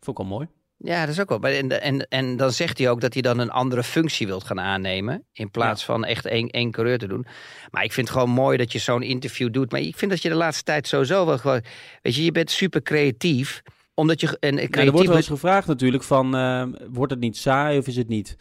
vond 0.00 0.18
ik 0.18 0.26
wel 0.26 0.36
mooi. 0.36 0.48
Ja, 0.82 1.00
dat 1.00 1.14
is 1.14 1.20
ook 1.20 1.28
wel. 1.28 1.52
En, 1.52 1.80
en, 1.82 2.08
en 2.08 2.36
dan 2.36 2.52
zegt 2.52 2.78
hij 2.78 2.90
ook 2.90 3.00
dat 3.00 3.12
hij 3.12 3.22
dan 3.22 3.38
een 3.38 3.50
andere 3.50 3.82
functie 3.82 4.26
wilt 4.26 4.44
gaan 4.44 4.60
aannemen. 4.60 5.24
In 5.32 5.50
plaats 5.50 5.84
van 5.84 6.04
echt 6.04 6.26
één, 6.26 6.48
één 6.48 6.70
coureur 6.70 6.98
te 6.98 7.06
doen. 7.06 7.26
Maar 7.70 7.84
ik 7.84 7.92
vind 7.92 8.08
het 8.08 8.16
gewoon 8.16 8.34
mooi 8.34 8.56
dat 8.56 8.72
je 8.72 8.78
zo'n 8.78 9.02
interview 9.02 9.52
doet. 9.52 9.70
Maar 9.70 9.80
ik 9.80 9.96
vind 9.96 10.10
dat 10.10 10.22
je 10.22 10.28
de 10.28 10.34
laatste 10.34 10.64
tijd 10.64 10.86
sowieso 10.86 11.26
wel 11.26 11.38
gewoon. 11.38 11.62
Weet 12.02 12.14
je, 12.14 12.24
je 12.24 12.32
bent 12.32 12.50
super 12.50 12.82
creatief. 12.82 13.62
Omdat 13.94 14.20
je. 14.20 14.38
En 14.38 14.54
Ja, 14.54 14.62
er 14.62 14.68
creatief 14.68 14.92
wordt 14.92 15.08
wel 15.08 15.16
eens 15.16 15.26
gevraagd 15.26 15.66
natuurlijk 15.66 16.02
van, 16.02 16.36
eh, 16.36 16.66
wordt 16.90 17.12
het 17.12 17.20
niet 17.20 17.36
saai 17.36 17.78
of 17.78 17.86
is 17.86 17.96
het 17.96 18.08
niet 18.08 18.36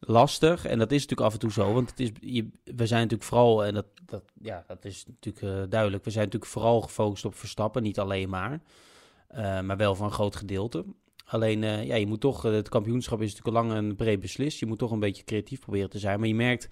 lastig? 0.00 0.64
En 0.64 0.78
dat 0.78 0.92
is 0.92 1.00
natuurlijk 1.00 1.28
af 1.28 1.32
en 1.32 1.38
toe 1.38 1.52
zo, 1.52 1.72
want 1.72 1.90
het 1.90 2.00
is, 2.00 2.10
je, 2.20 2.48
we 2.64 2.86
zijn 2.86 3.00
natuurlijk 3.02 3.28
vooral, 3.28 3.64
en 3.64 3.74
dat, 3.74 3.86
dat, 4.06 4.22
ja, 4.42 4.64
dat 4.66 4.84
is 4.84 5.04
natuurlijk 5.06 5.44
eh, 5.44 5.70
duidelijk, 5.70 6.04
we 6.04 6.10
zijn 6.10 6.24
natuurlijk 6.24 6.52
vooral 6.52 6.80
gefocust 6.80 7.24
op 7.24 7.34
Verstappen, 7.34 7.82
niet 7.82 7.98
alleen 7.98 8.28
maar, 8.28 8.60
eh, 9.28 9.60
maar 9.60 9.76
wel 9.76 9.94
van 9.94 10.06
een 10.06 10.12
groot 10.12 10.36
gedeelte. 10.36 10.84
Alleen, 11.34 11.64
eh, 11.64 11.86
ja, 11.86 11.94
je 11.94 12.06
moet 12.06 12.20
toch, 12.20 12.44
eh, 12.44 12.52
het 12.52 12.68
kampioenschap 12.68 13.20
is 13.20 13.34
natuurlijk 13.34 13.56
al 13.56 13.62
lang 13.62 13.78
en 13.78 13.96
breed 13.96 14.20
beslist, 14.20 14.58
je 14.58 14.66
moet 14.66 14.78
toch 14.78 14.90
een 14.90 15.00
beetje 15.00 15.24
creatief 15.24 15.60
proberen 15.60 15.90
te 15.90 15.98
zijn, 15.98 16.18
maar 16.18 16.28
je 16.28 16.34
merkt... 16.34 16.68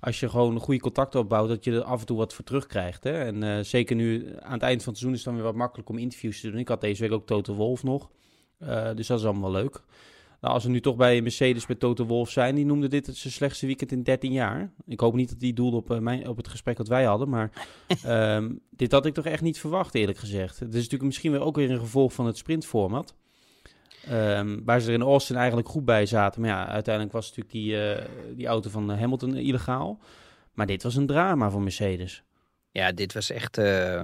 Als 0.00 0.20
je 0.20 0.28
gewoon 0.28 0.54
een 0.54 0.60
goede 0.60 0.80
contact 0.80 1.14
opbouwt, 1.14 1.48
dat 1.48 1.64
je 1.64 1.72
er 1.72 1.82
af 1.82 2.00
en 2.00 2.06
toe 2.06 2.16
wat 2.16 2.34
voor 2.34 2.44
terugkrijgt. 2.44 3.04
Hè? 3.04 3.24
En 3.24 3.42
eh, 3.42 3.64
zeker 3.64 3.96
nu 3.96 4.34
aan 4.38 4.52
het 4.52 4.62
eind 4.62 4.82
van 4.82 4.92
het 4.92 5.00
seizoen 5.00 5.12
is 5.12 5.16
het 5.16 5.24
dan 5.24 5.34
weer 5.34 5.44
wat 5.44 5.54
makkelijk 5.54 5.88
om 5.88 5.98
interviews 5.98 6.40
te 6.40 6.50
doen. 6.50 6.58
Ik 6.58 6.68
had 6.68 6.80
deze 6.80 7.02
week 7.02 7.12
ook 7.12 7.26
Toto 7.26 7.54
Wolf 7.54 7.82
nog. 7.82 8.10
Uh, 8.62 8.94
dus 8.94 9.06
dat 9.06 9.18
is 9.18 9.24
allemaal 9.24 9.52
wel 9.52 9.60
leuk. 9.60 9.82
Nou, 10.40 10.54
als 10.54 10.64
we 10.64 10.70
nu 10.70 10.80
toch 10.80 10.96
bij 10.96 11.22
Mercedes 11.22 11.66
met 11.66 11.80
Toto 11.80 12.04
Wolf 12.04 12.30
zijn, 12.30 12.54
die 12.54 12.64
noemde 12.64 12.88
dit 12.88 13.06
het 13.06 13.16
zijn 13.16 13.32
slechtste 13.32 13.66
weekend 13.66 13.92
in 13.92 14.02
13 14.02 14.32
jaar. 14.32 14.72
Ik 14.86 15.00
hoop 15.00 15.14
niet 15.14 15.28
dat 15.28 15.40
die 15.40 15.52
doelde 15.52 15.76
op, 15.76 16.00
mijn, 16.00 16.28
op 16.28 16.36
het 16.36 16.48
gesprek 16.48 16.76
dat 16.76 16.88
wij 16.88 17.04
hadden, 17.04 17.28
maar 17.28 17.50
um, 18.06 18.60
dit 18.70 18.92
had 18.92 19.06
ik 19.06 19.14
toch 19.14 19.26
echt 19.26 19.42
niet 19.42 19.58
verwacht, 19.58 19.94
eerlijk 19.94 20.18
gezegd. 20.18 20.58
Het 20.58 20.68
is 20.68 20.74
natuurlijk 20.74 21.02
misschien 21.02 21.32
weer 21.32 21.40
ook 21.40 21.56
weer 21.56 21.70
een 21.70 21.78
gevolg 21.78 22.12
van 22.12 22.26
het 22.26 22.36
sprintformat. 22.36 23.14
Um, 24.12 24.64
waar 24.64 24.80
ze 24.80 24.88
er 24.88 24.94
in 24.94 25.02
Austin 25.02 25.36
eigenlijk 25.36 25.68
goed 25.68 25.84
bij 25.84 26.06
zaten. 26.06 26.40
Maar 26.40 26.50
ja, 26.50 26.68
uiteindelijk 26.68 27.14
was 27.14 27.26
natuurlijk 27.26 27.54
die, 27.54 27.72
uh, 27.72 28.04
die 28.36 28.46
auto 28.46 28.70
van 28.70 28.90
Hamilton 28.90 29.36
illegaal. 29.36 30.00
Maar 30.52 30.66
dit 30.66 30.82
was 30.82 30.96
een 30.96 31.06
drama 31.06 31.50
voor 31.50 31.62
Mercedes. 31.62 32.22
Ja, 32.70 32.92
dit 32.92 33.12
was 33.12 33.30
echt. 33.30 33.58
Uh... 33.58 34.02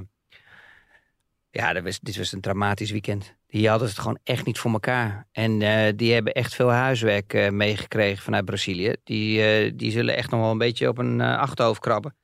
Ja, 1.51 1.73
dit 2.03 2.17
was, 2.17 2.33
een 2.33 2.41
dramatisch 2.41 2.91
weekend. 2.91 3.35
Die 3.47 3.69
hadden 3.69 3.89
het 3.89 3.99
gewoon 3.99 4.19
echt 4.25 4.47
niet 4.47 4.59
voor 4.59 4.73
elkaar. 4.73 5.27
En 5.33 5.59
die 5.97 6.13
hebben 6.13 6.33
echt 6.33 6.55
veel 6.55 6.71
huiswerk 6.71 7.51
meegekregen 7.51 8.23
vanuit 8.23 8.45
Brazilië. 8.45 8.95
Die, 9.05 9.75
die 9.77 9.91
zullen 9.91 10.17
echt 10.17 10.31
nog 10.31 10.41
wel 10.41 10.51
een 10.51 10.59
beetje 10.59 10.89
op 10.89 10.99
een 10.99 11.21
achterhoofd 11.21 11.81
krabben. 11.81 12.17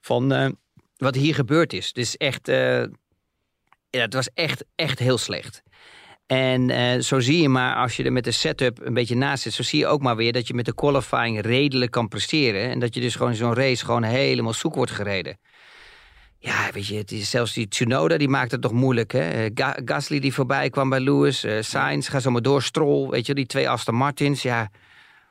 Van 0.00 0.56
wat 0.96 1.14
hier 1.14 1.34
gebeurd 1.34 1.72
is. 1.72 1.92
Dus 1.92 2.16
echt. 2.16 2.46
ja, 2.46 2.88
het 3.90 4.14
was 4.14 4.30
echt, 4.34 4.64
echt 4.74 4.98
heel 4.98 5.18
slecht. 5.18 5.62
En 6.30 6.68
uh, 6.68 7.00
zo 7.00 7.20
zie 7.20 7.42
je 7.42 7.48
maar, 7.48 7.74
als 7.76 7.96
je 7.96 8.04
er 8.04 8.12
met 8.12 8.24
de 8.24 8.30
setup 8.30 8.78
een 8.82 8.94
beetje 8.94 9.16
naast 9.16 9.42
zit... 9.42 9.52
zo 9.52 9.62
zie 9.62 9.78
je 9.78 9.86
ook 9.86 10.02
maar 10.02 10.16
weer 10.16 10.32
dat 10.32 10.46
je 10.46 10.54
met 10.54 10.64
de 10.64 10.74
qualifying 10.74 11.40
redelijk 11.40 11.90
kan 11.90 12.08
presteren. 12.08 12.70
En 12.70 12.78
dat 12.78 12.94
je 12.94 13.00
dus 13.00 13.14
gewoon 13.14 13.34
zo'n 13.34 13.54
race 13.54 13.84
gewoon 13.84 14.02
helemaal 14.02 14.52
zoek 14.52 14.74
wordt 14.74 14.90
gereden. 14.90 15.38
Ja, 16.38 16.70
weet 16.72 16.86
je, 16.86 16.96
het 16.96 17.12
is 17.12 17.30
zelfs 17.30 17.52
die 17.52 17.68
Tsunoda, 17.68 18.16
die 18.16 18.28
maakt 18.28 18.50
het 18.50 18.60
toch 18.60 18.72
moeilijk, 18.72 19.12
hè? 19.12 19.48
Ga 19.54 19.76
Gasly 19.84 20.20
die 20.20 20.34
voorbij 20.34 20.70
kwam 20.70 20.88
bij 20.88 21.00
Lewis, 21.00 21.44
uh, 21.44 21.56
Sainz, 21.60 22.10
ga 22.10 22.20
zo 22.20 22.30
maar 22.30 22.42
door, 22.42 22.62
Stroll, 22.62 23.08
weet 23.08 23.26
je, 23.26 23.34
die 23.34 23.46
twee 23.46 23.68
Aston 23.68 23.94
Martins, 23.94 24.42
ja... 24.42 24.70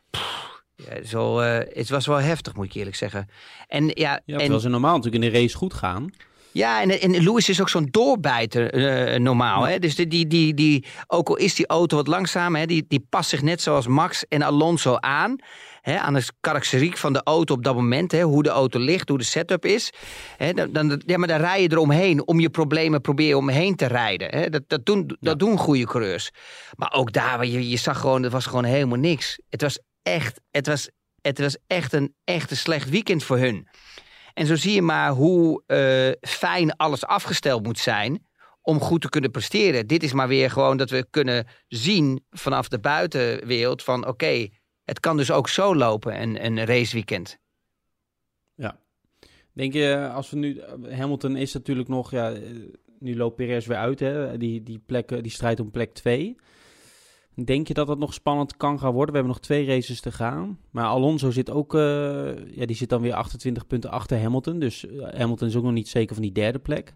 Pff, 0.09 0.63
ja 0.75 1.03
zo, 1.05 1.41
uh, 1.41 1.57
het 1.73 1.89
was 1.89 2.05
wel 2.05 2.17
heftig, 2.17 2.55
moet 2.55 2.65
ik 2.65 2.73
eerlijk 2.73 2.95
zeggen. 2.95 3.29
En, 3.67 3.85
ja, 3.85 3.93
ja 3.93 4.21
terwijl 4.25 4.53
en, 4.53 4.59
ze 4.59 4.69
normaal 4.69 4.95
natuurlijk 4.95 5.23
in 5.23 5.31
de 5.31 5.39
race 5.39 5.57
goed 5.57 5.73
gaan... 5.73 6.09
Ja, 6.51 6.81
en, 6.81 7.01
en 7.01 7.23
Lewis 7.23 7.49
is 7.49 7.61
ook 7.61 7.69
zo'n 7.69 7.87
doorbijter 7.91 8.75
uh, 9.13 9.19
normaal. 9.19 9.63
Hè? 9.63 9.79
Dus 9.79 9.95
die, 9.95 10.07
die, 10.07 10.27
die, 10.27 10.53
die, 10.53 10.85
ook 11.07 11.29
al 11.29 11.35
is 11.35 11.55
die 11.55 11.67
auto 11.67 11.95
wat 11.95 12.07
langzaam, 12.07 12.55
hè, 12.55 12.65
die, 12.65 12.85
die 12.87 13.05
past 13.09 13.29
zich 13.29 13.41
net 13.41 13.61
zoals 13.61 13.87
Max 13.87 14.27
en 14.27 14.41
Alonso 14.41 14.95
aan. 14.95 15.35
Hè, 15.81 15.99
aan 15.99 16.13
de 16.13 16.23
karakteriek 16.39 16.97
van 16.97 17.13
de 17.13 17.21
auto 17.23 17.53
op 17.53 17.63
dat 17.63 17.75
moment. 17.75 18.11
Hè, 18.11 18.21
hoe 18.21 18.43
de 18.43 18.49
auto 18.49 18.79
ligt, 18.79 19.09
hoe 19.09 19.17
de 19.17 19.23
setup 19.23 19.65
is. 19.65 19.93
Hè, 20.37 20.53
dan, 20.53 20.71
dan, 20.71 21.01
ja, 21.05 21.17
maar 21.17 21.27
dan 21.27 21.39
rij 21.39 21.61
je 21.61 21.71
eromheen 21.71 22.27
om 22.27 22.39
je 22.39 22.49
problemen 22.49 23.01
proberen 23.01 23.37
omheen 23.37 23.75
te 23.75 23.85
rijden. 23.85 24.29
Hè. 24.29 24.49
Dat, 24.49 24.63
dat, 24.67 24.85
doen, 24.85 25.17
dat 25.19 25.39
doen 25.39 25.57
goede 25.57 25.85
coureurs. 25.85 26.29
Maar 26.75 26.93
ook 26.93 27.11
daar, 27.11 27.45
je, 27.45 27.69
je 27.69 27.77
zag 27.77 27.99
gewoon, 27.99 28.23
het 28.23 28.31
was 28.31 28.45
gewoon 28.45 28.63
helemaal 28.63 28.97
niks. 28.97 29.39
Het 29.49 29.61
was 29.61 29.79
echt, 30.03 30.41
het 30.51 30.67
was, 30.67 30.89
het 31.21 31.39
was 31.39 31.57
echt, 31.67 31.93
een, 31.93 32.13
echt 32.23 32.51
een 32.51 32.57
slecht 32.57 32.89
weekend 32.89 33.23
voor 33.23 33.37
hun. 33.37 33.67
En 34.39 34.45
zo 34.45 34.55
zie 34.55 34.73
je 34.73 34.81
maar 34.81 35.11
hoe 35.11 35.63
uh, 35.67 36.29
fijn 36.31 36.75
alles 36.75 37.05
afgesteld 37.05 37.63
moet 37.63 37.79
zijn 37.79 38.25
om 38.61 38.79
goed 38.79 39.01
te 39.01 39.09
kunnen 39.09 39.31
presteren. 39.31 39.87
Dit 39.87 40.03
is 40.03 40.13
maar 40.13 40.27
weer 40.27 40.51
gewoon 40.51 40.77
dat 40.77 40.89
we 40.89 41.07
kunnen 41.09 41.47
zien 41.67 42.25
vanaf 42.29 42.67
de 42.67 42.79
buitenwereld 42.79 43.83
van 43.83 44.07
oké, 44.07 44.47
het 44.83 44.99
kan 44.99 45.17
dus 45.17 45.31
ook 45.31 45.49
zo 45.49 45.75
lopen, 45.75 46.21
een, 46.21 46.45
een 46.45 46.65
raceweekend. 46.65 47.37
Ja. 48.55 48.79
Denk 49.53 49.73
je, 49.73 50.09
als 50.13 50.29
we 50.29 50.37
nu... 50.37 50.61
Hamilton 50.89 51.35
is 51.35 51.53
natuurlijk 51.53 51.89
nog... 51.89 52.11
Ja, 52.11 52.33
nu 52.99 53.15
loopt 53.15 53.35
Perez 53.35 53.65
weer 53.65 53.77
uit, 53.77 53.99
hè? 53.99 54.37
Die, 54.37 54.63
die, 54.63 54.81
plek, 54.85 55.23
die 55.23 55.31
strijd 55.31 55.59
om 55.59 55.71
plek 55.71 55.93
2. 55.93 56.35
Denk 57.45 57.67
je 57.67 57.73
dat 57.73 57.87
het 57.87 57.99
nog 57.99 58.13
spannend 58.13 58.57
kan 58.57 58.79
gaan 58.79 58.93
worden? 58.93 59.13
We 59.13 59.19
hebben 59.19 59.37
nog 59.37 59.45
twee 59.45 59.65
races 59.65 60.01
te 60.01 60.11
gaan. 60.11 60.59
Maar 60.71 60.85
Alonso 60.85 61.31
zit 61.31 61.49
ook... 61.49 61.73
Uh, 61.73 61.81
ja, 62.55 62.65
die 62.65 62.75
zit 62.75 62.89
dan 62.89 63.01
weer 63.01 63.13
28 63.13 63.67
punten 63.67 63.89
achter 63.89 64.21
Hamilton. 64.21 64.59
Dus 64.59 64.85
Hamilton 64.99 65.47
is 65.47 65.55
ook 65.55 65.63
nog 65.63 65.71
niet 65.73 65.87
zeker 65.87 66.13
van 66.13 66.23
die 66.23 66.31
derde 66.31 66.59
plek. 66.59 66.93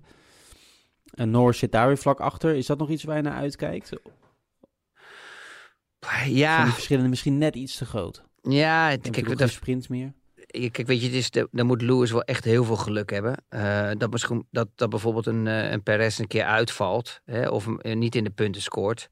En 1.14 1.30
Norris 1.30 1.58
zit 1.58 1.72
daar 1.72 1.88
weer 1.88 1.98
vlak 1.98 2.20
achter. 2.20 2.56
Is 2.56 2.66
dat 2.66 2.78
nog 2.78 2.90
iets 2.90 3.04
waar 3.04 3.16
je 3.16 3.22
naar 3.22 3.38
uitkijkt? 3.38 3.92
Ja. 6.26 6.54
Zijn 6.54 6.64
die 6.64 6.74
verschillen 6.74 7.10
misschien 7.10 7.38
net 7.38 7.56
iets 7.56 7.78
te 7.78 7.86
groot? 7.86 8.24
Ja, 8.42 8.98
kijk, 8.98 9.38
dat 9.38 9.50
sprint 9.50 9.90
meer. 9.90 10.14
Kijk, 10.46 10.88
weet 10.88 11.02
je, 11.02 11.06
het 11.06 11.16
is 11.16 11.32
de, 11.32 11.48
dan 11.52 11.66
moet 11.66 11.82
Lewis 11.82 12.12
wel 12.12 12.22
echt 12.22 12.44
heel 12.44 12.64
veel 12.64 12.76
geluk 12.76 13.10
hebben. 13.10 13.44
Uh, 13.50 13.92
dat, 13.98 14.12
misschien, 14.12 14.48
dat, 14.52 14.68
dat 14.76 14.90
bijvoorbeeld 14.90 15.26
een, 15.26 15.48
eh, 15.48 15.72
een 15.72 15.84
Perez 15.84 16.20
een 16.20 16.28
keer 16.28 16.44
uitvalt. 16.44 17.22
Hè, 17.26 17.50
of 17.50 17.68
niet 17.82 18.16
in 18.16 18.24
de 18.24 18.30
punten 18.30 18.62
scoort. 18.62 19.10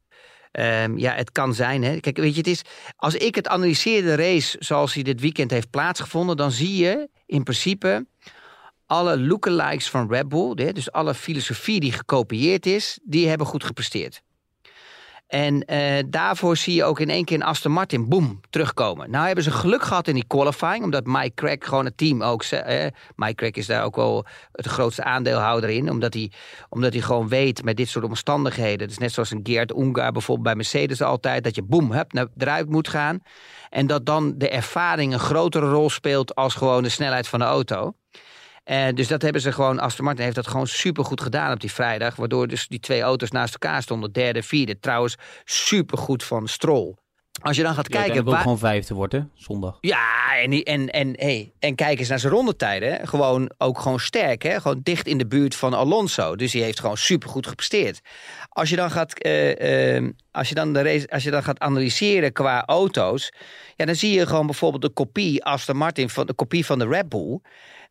Um, 0.51 0.97
ja, 0.97 1.13
het 1.13 1.31
kan 1.31 1.53
zijn. 1.53 1.83
Hè. 1.83 1.99
Kijk, 1.99 2.17
weet 2.17 2.31
je, 2.31 2.37
het 2.37 2.47
is. 2.47 2.61
Als 2.95 3.15
ik 3.15 3.35
het 3.35 3.47
analyseer, 3.47 4.01
de 4.01 4.15
race 4.15 4.55
zoals 4.59 4.93
hij 4.93 5.03
dit 5.03 5.21
weekend 5.21 5.51
heeft 5.51 5.69
plaatsgevonden, 5.69 6.37
dan 6.37 6.51
zie 6.51 6.75
je 6.75 7.09
in 7.25 7.43
principe 7.43 8.05
alle 8.85 9.19
lookalikes 9.19 9.89
van 9.89 10.09
Red 10.09 10.29
Bull, 10.29 10.73
dus 10.73 10.91
alle 10.91 11.13
filosofie 11.13 11.79
die 11.79 11.91
gekopieerd 11.91 12.65
is, 12.65 12.99
die 13.03 13.27
hebben 13.27 13.47
goed 13.47 13.63
gepresteerd. 13.63 14.21
En 15.31 15.63
uh, 15.73 16.03
daarvoor 16.07 16.57
zie 16.57 16.75
je 16.75 16.83
ook 16.83 16.99
in 16.99 17.09
één 17.09 17.25
keer 17.25 17.37
een 17.37 17.45
Aston 17.45 17.71
Martin, 17.71 18.09
boom, 18.09 18.39
terugkomen. 18.49 19.11
Nou 19.11 19.25
hebben 19.25 19.43
ze 19.43 19.51
geluk 19.51 19.83
gehad 19.83 20.07
in 20.07 20.13
die 20.13 20.27
qualifying, 20.27 20.83
omdat 20.83 21.05
Mike 21.05 21.33
Crack 21.33 21.65
gewoon 21.65 21.85
het 21.85 21.97
team 21.97 22.23
ook... 22.23 22.43
Eh, 22.43 22.85
Mike 23.15 23.35
Crack 23.35 23.55
is 23.55 23.65
daar 23.65 23.83
ook 23.83 23.95
wel 23.95 24.25
het 24.51 24.65
grootste 24.65 25.03
aandeelhouder 25.03 25.69
in, 25.69 25.89
omdat 25.89 26.13
hij, 26.13 26.31
omdat 26.69 26.93
hij 26.93 27.01
gewoon 27.01 27.27
weet 27.27 27.63
met 27.63 27.77
dit 27.77 27.89
soort 27.89 28.05
omstandigheden. 28.05 28.87
Is 28.87 28.97
net 28.97 29.11
zoals 29.11 29.31
een 29.31 29.39
Geert 29.43 29.77
Ungar 29.77 30.11
bijvoorbeeld 30.11 30.47
bij 30.47 30.55
Mercedes 30.55 31.01
altijd, 31.01 31.43
dat 31.43 31.55
je 31.55 31.63
boom, 31.63 31.91
hup, 31.91 32.13
naar, 32.13 32.27
eruit 32.37 32.69
moet 32.69 32.87
gaan. 32.87 33.19
En 33.69 33.87
dat 33.87 34.05
dan 34.05 34.37
de 34.37 34.49
ervaring 34.49 35.13
een 35.13 35.19
grotere 35.19 35.69
rol 35.69 35.89
speelt 35.89 36.35
als 36.35 36.55
gewoon 36.55 36.83
de 36.83 36.89
snelheid 36.89 37.27
van 37.27 37.39
de 37.39 37.45
auto. 37.45 37.93
Dus 38.93 39.07
dat 39.07 39.21
hebben 39.21 39.41
ze 39.41 39.51
gewoon, 39.51 39.79
Aston 39.79 40.05
Martin 40.05 40.23
heeft 40.23 40.35
dat 40.35 40.47
gewoon 40.47 40.67
supergoed 40.67 41.21
gedaan 41.21 41.53
op 41.53 41.59
die 41.59 41.71
vrijdag. 41.71 42.15
Waardoor 42.15 42.47
dus 42.47 42.67
die 42.67 42.79
twee 42.79 43.01
auto's 43.01 43.31
naast 43.31 43.53
elkaar 43.53 43.81
stonden. 43.81 44.11
Derde, 44.11 44.43
vierde. 44.43 44.79
Trouwens, 44.79 45.15
supergoed 45.45 46.23
van 46.23 46.47
Stroll. 46.47 46.95
Als 47.41 47.57
je 47.57 47.63
dan 47.63 47.73
gaat 47.73 47.87
kijken... 47.87 48.15
Ja, 48.15 48.23
wil 48.23 48.31
waar... 48.31 48.41
gewoon 48.41 48.57
vijfde 48.57 48.93
worden, 48.93 49.31
zondag. 49.33 49.77
Ja, 49.81 50.37
en, 50.41 50.63
en, 50.63 50.89
en, 50.89 51.13
hey, 51.17 51.53
en 51.59 51.75
kijk 51.75 51.99
eens 51.99 52.09
naar 52.09 52.19
zijn 52.19 52.33
rondetijden. 52.33 53.07
Gewoon, 53.07 53.51
ook 53.57 53.79
gewoon 53.79 53.99
sterk, 53.99 54.43
hè? 54.43 54.61
gewoon 54.61 54.79
dicht 54.83 55.07
in 55.07 55.17
de 55.17 55.27
buurt 55.27 55.55
van 55.55 55.73
Alonso. 55.73 56.35
Dus 56.35 56.53
hij 56.53 56.61
heeft 56.61 56.79
gewoon 56.79 56.97
supergoed 56.97 57.47
gepresteerd. 57.47 58.01
Als 58.49 58.69
je 58.69 58.75
dan 58.75 58.91
gaat, 58.91 59.25
uh, 59.25 59.95
uh, 59.99 60.09
als 60.31 60.49
je 60.49 60.55
dan 60.55 60.73
de 60.73 60.81
race, 60.81 61.09
als 61.09 61.23
je 61.23 61.31
dan 61.31 61.43
gaat 61.43 61.59
analyseren 61.59 62.31
qua 62.31 62.65
auto's... 62.65 63.33
Ja, 63.75 63.85
dan 63.85 63.95
zie 63.95 64.13
je 64.13 64.27
gewoon 64.27 64.45
bijvoorbeeld 64.45 64.81
de 64.81 64.89
kopie 64.89 65.43
Aston 65.43 65.77
Martin... 65.77 66.09
van 66.09 66.25
de 66.25 66.33
kopie 66.33 66.65
van 66.65 66.79
de 66.79 66.87
Red 66.87 67.09
Bull 67.09 67.39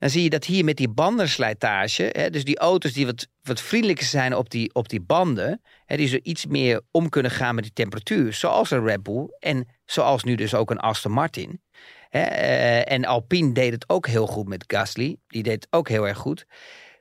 dan 0.01 0.11
zie 0.11 0.23
je 0.23 0.31
dat 0.31 0.45
hier 0.45 0.65
met 0.65 0.77
die 0.77 0.89
bandenslijtage, 0.89 2.09
hè, 2.13 2.31
dus 2.31 2.45
die 2.45 2.59
auto's 2.59 2.93
die 2.93 3.07
wat, 3.07 3.27
wat 3.43 3.61
vriendelijker 3.61 4.07
zijn 4.07 4.35
op 4.35 4.51
die, 4.51 4.75
op 4.75 4.89
die 4.89 5.01
banden, 5.01 5.63
hè, 5.87 5.97
die 5.97 6.09
zo 6.09 6.19
iets 6.23 6.47
meer 6.47 6.81
om 6.91 7.09
kunnen 7.09 7.31
gaan 7.31 7.55
met 7.55 7.65
die 7.65 7.73
temperatuur, 7.73 8.33
zoals 8.33 8.71
een 8.71 8.85
Red 8.85 9.03
Bull 9.03 9.29
en 9.39 9.69
zoals 9.85 10.25
nu 10.25 10.35
dus 10.35 10.55
ook 10.55 10.71
een 10.71 10.79
Aston 10.79 11.13
Martin. 11.13 11.63
Hè, 12.09 12.21
uh, 12.21 12.93
en 12.93 13.05
Alpine 13.05 13.53
deed 13.53 13.73
het 13.73 13.89
ook 13.89 14.07
heel 14.07 14.27
goed 14.27 14.49
met 14.49 14.65
Gasly, 14.67 15.17
die 15.27 15.43
deed 15.43 15.55
het 15.55 15.67
ook 15.71 15.89
heel 15.89 16.09
erg 16.09 16.19
goed. 16.19 16.47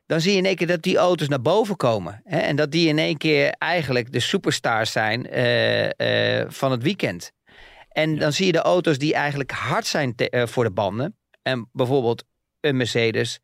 Dan 0.05 0.21
zie 0.21 0.31
je 0.31 0.37
in 0.37 0.45
één 0.45 0.55
keer 0.55 0.67
dat 0.67 0.81
die 0.81 0.97
auto's 0.97 1.27
naar 1.27 1.41
boven 1.41 1.75
komen. 1.75 2.21
Hè, 2.23 2.39
en 2.39 2.55
dat 2.55 2.71
die 2.71 2.87
in 2.87 2.97
één 2.97 3.17
keer 3.17 3.49
eigenlijk 3.49 4.11
de 4.11 4.19
superstars 4.19 4.91
zijn 4.91 5.27
uh, 5.37 5.85
uh, 5.85 6.45
van 6.47 6.71
het 6.71 6.83
weekend. 6.83 7.31
En 7.89 8.17
dan 8.17 8.33
zie 8.33 8.45
je 8.45 8.51
de 8.51 8.61
auto's 8.61 8.97
die 8.97 9.13
eigenlijk 9.13 9.51
hard 9.51 9.85
zijn 9.85 10.15
voor 10.31 10.63
de 10.63 10.71
banden. 10.71 11.17
En 11.41 11.69
bijvoorbeeld 11.71 12.23
een 12.61 12.77
Mercedes, 12.77 13.39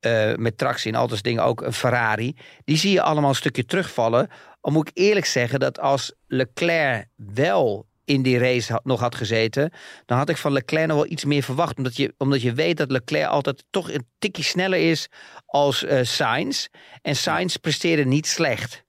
uh, 0.00 0.34
met 0.34 0.58
tractie 0.58 0.92
en 0.92 0.98
al 0.98 1.08
dat 1.08 1.22
dingen 1.22 1.44
ook 1.44 1.60
een 1.62 1.72
Ferrari. 1.72 2.36
Die 2.64 2.76
zie 2.76 2.92
je 2.92 3.02
allemaal 3.02 3.30
een 3.30 3.36
stukje 3.36 3.64
terugvallen. 3.64 4.28
Al 4.60 4.72
moet 4.72 4.88
ik 4.88 4.96
eerlijk 4.96 5.26
zeggen 5.26 5.60
dat 5.60 5.80
als 5.80 6.12
Leclerc 6.26 7.06
wel 7.16 7.86
in 8.04 8.22
die 8.22 8.38
race 8.38 8.80
nog 8.84 9.00
had 9.00 9.14
gezeten, 9.14 9.72
dan 10.06 10.18
had 10.18 10.28
ik 10.28 10.36
van 10.36 10.52
Leclerc 10.52 10.86
nog 10.86 10.96
wel 10.96 11.10
iets 11.10 11.24
meer 11.24 11.42
verwacht. 11.42 11.76
Omdat 11.76 11.96
je, 11.96 12.14
omdat 12.18 12.42
je 12.42 12.52
weet 12.52 12.76
dat 12.76 12.90
Leclerc 12.90 13.28
altijd 13.28 13.64
toch 13.70 13.90
een 13.90 14.06
tikje 14.18 14.42
sneller 14.42 14.90
is 14.90 15.08
als 15.46 15.82
uh, 15.82 15.98
Sainz. 16.02 16.66
En 17.02 17.16
Sainz 17.16 17.56
presteerde 17.56 18.04
niet 18.04 18.26
slecht. 18.26 18.84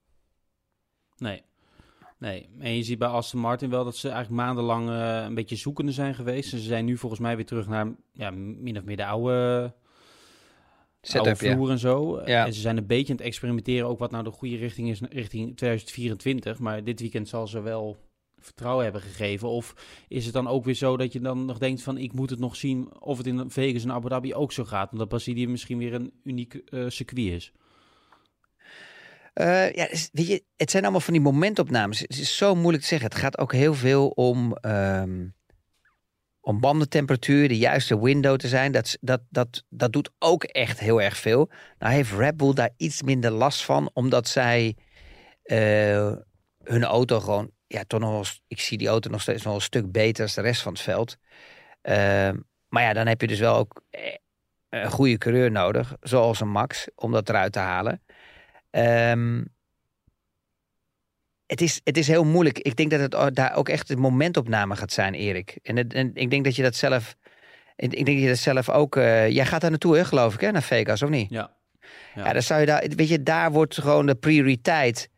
Nee. 1.17 1.43
Nee, 2.23 2.49
en 2.59 2.75
je 2.75 2.83
ziet 2.83 2.97
bij 2.97 3.07
Aston 3.07 3.39
Martin 3.39 3.69
wel 3.69 3.83
dat 3.83 3.95
ze 3.95 4.09
eigenlijk 4.09 4.41
maandenlang 4.41 4.89
uh, 4.89 5.23
een 5.23 5.33
beetje 5.33 5.55
zoekende 5.55 5.91
zijn 5.91 6.15
geweest. 6.15 6.53
En 6.53 6.59
ze 6.59 6.65
zijn 6.65 6.85
nu 6.85 6.97
volgens 6.97 7.21
mij 7.21 7.35
weer 7.35 7.45
terug 7.45 7.67
naar 7.67 7.87
ja, 8.13 8.31
min 8.31 8.77
of 8.77 8.83
meer 8.83 8.97
de 8.97 9.05
oude, 9.05 9.73
Setup, 11.01 11.25
oude 11.25 11.35
vloer 11.35 11.65
ja. 11.65 11.71
en 11.71 11.79
zo. 11.79 12.21
Ja. 12.25 12.45
En 12.45 12.53
ze 12.53 12.59
zijn 12.59 12.77
een 12.77 12.85
beetje 12.85 13.11
aan 13.11 13.17
het 13.17 13.25
experimenteren 13.25 13.87
ook 13.87 13.99
wat 13.99 14.11
nou 14.11 14.23
de 14.23 14.31
goede 14.31 14.55
richting 14.55 14.89
is 14.89 15.01
richting 15.01 15.57
2024. 15.57 16.59
Maar 16.59 16.83
dit 16.83 16.99
weekend 16.99 17.27
zal 17.27 17.47
ze 17.47 17.61
wel 17.61 17.97
vertrouwen 18.39 18.83
hebben 18.83 19.01
gegeven? 19.01 19.49
Of 19.49 19.75
is 20.07 20.25
het 20.25 20.33
dan 20.33 20.47
ook 20.47 20.65
weer 20.65 20.75
zo 20.75 20.97
dat 20.97 21.13
je 21.13 21.19
dan 21.19 21.45
nog 21.45 21.57
denkt 21.57 21.81
van 21.81 21.97
ik 21.97 22.13
moet 22.13 22.29
het 22.29 22.39
nog 22.39 22.55
zien 22.55 23.01
of 23.01 23.17
het 23.17 23.27
in 23.27 23.49
Vegas 23.49 23.83
en 23.83 23.91
Abu 23.91 24.09
Dhabi 24.09 24.33
ook 24.33 24.51
zo 24.51 24.63
gaat? 24.63 24.91
Omdat 24.91 25.07
Brazilië 25.07 25.47
misschien 25.47 25.77
weer 25.77 25.93
een 25.93 26.11
uniek 26.23 26.61
uh, 26.69 26.89
circuit 26.89 27.33
is. 27.33 27.51
Uh, 29.33 29.71
ja, 29.71 29.87
weet 30.11 30.27
je, 30.27 30.43
het 30.55 30.71
zijn 30.71 30.83
allemaal 30.83 31.01
van 31.01 31.13
die 31.13 31.21
momentopnames. 31.21 31.99
Het 31.99 32.19
is 32.19 32.37
zo 32.37 32.55
moeilijk 32.55 32.81
te 32.81 32.89
zeggen. 32.89 33.09
Het 33.09 33.19
gaat 33.19 33.37
ook 33.37 33.53
heel 33.53 33.73
veel 33.73 34.07
om, 34.07 34.57
um, 34.61 35.35
om 36.39 36.59
bandentemperatuur, 36.59 37.47
de 37.47 37.57
juiste 37.57 38.01
window 38.01 38.37
te 38.37 38.47
zijn. 38.47 38.71
Dat, 38.71 38.97
dat, 39.01 39.21
dat, 39.29 39.63
dat 39.69 39.93
doet 39.93 40.11
ook 40.19 40.43
echt 40.43 40.79
heel 40.79 41.01
erg 41.01 41.17
veel. 41.17 41.49
Nou 41.79 41.93
heeft 41.93 42.11
Red 42.11 42.37
Bull 42.37 42.53
daar 42.53 42.69
iets 42.77 43.01
minder 43.01 43.31
last 43.31 43.63
van, 43.63 43.89
omdat 43.93 44.27
zij 44.27 44.75
uh, 45.43 46.11
hun 46.63 46.83
auto 46.83 47.19
gewoon, 47.19 47.51
ja, 47.67 47.83
toch 47.87 47.99
nog 47.99 48.39
ik 48.47 48.59
zie 48.59 48.77
die 48.77 48.87
auto 48.87 49.09
nog 49.09 49.21
steeds 49.21 49.43
nog 49.43 49.55
een 49.55 49.61
stuk 49.61 49.91
beter 49.91 50.23
als 50.23 50.33
de 50.33 50.41
rest 50.41 50.61
van 50.61 50.73
het 50.73 50.81
veld. 50.81 51.17
Uh, 51.83 52.29
maar 52.67 52.83
ja, 52.83 52.93
dan 52.93 53.07
heb 53.07 53.21
je 53.21 53.27
dus 53.27 53.39
wel 53.39 53.55
ook 53.55 53.83
eh, 53.89 54.15
een 54.69 54.91
goede 54.91 55.17
coureur 55.17 55.51
nodig, 55.51 55.95
zoals 56.01 56.39
een 56.39 56.49
Max, 56.49 56.87
om 56.95 57.11
dat 57.11 57.29
eruit 57.29 57.51
te 57.51 57.59
halen. 57.59 58.01
Um, 58.75 59.47
het, 61.45 61.61
is, 61.61 61.81
het 61.83 61.97
is 61.97 62.07
heel 62.07 62.23
moeilijk. 62.23 62.59
Ik 62.59 62.75
denk 62.75 62.91
dat 62.91 62.99
het 62.99 63.35
daar 63.35 63.55
ook 63.55 63.69
echt 63.69 63.89
een 63.89 63.99
momentopname 63.99 64.75
gaat 64.75 64.91
zijn, 64.91 65.13
Erik. 65.13 65.59
En, 65.63 65.77
het, 65.77 65.93
en 65.93 66.11
ik 66.13 66.29
denk 66.29 66.43
dat 66.43 66.55
je 66.55 66.61
dat 66.61 66.75
zelf. 66.75 67.15
Ik 67.75 67.91
denk 67.91 68.05
dat 68.05 68.19
je 68.19 68.27
dat 68.27 68.37
zelf 68.37 68.69
ook. 68.69 68.95
Uh, 68.95 69.29
jij 69.29 69.45
gaat 69.45 69.61
daar 69.61 69.69
naartoe, 69.69 69.95
hè, 69.95 70.05
geloof 70.05 70.33
ik, 70.33 70.41
hè, 70.41 70.51
naar 70.51 70.63
Vegas, 70.63 71.01
of 71.01 71.09
niet? 71.09 71.29
Ja. 71.29 71.55
Ja, 72.15 72.25
ja 72.25 72.33
dan 72.33 72.41
zou 72.41 72.59
je 72.59 72.65
daar. 72.65 72.83
Weet 72.95 73.09
je, 73.09 73.23
daar 73.23 73.51
wordt 73.51 73.81
gewoon 73.81 74.05
de 74.05 74.15
prioriteit. 74.15 75.09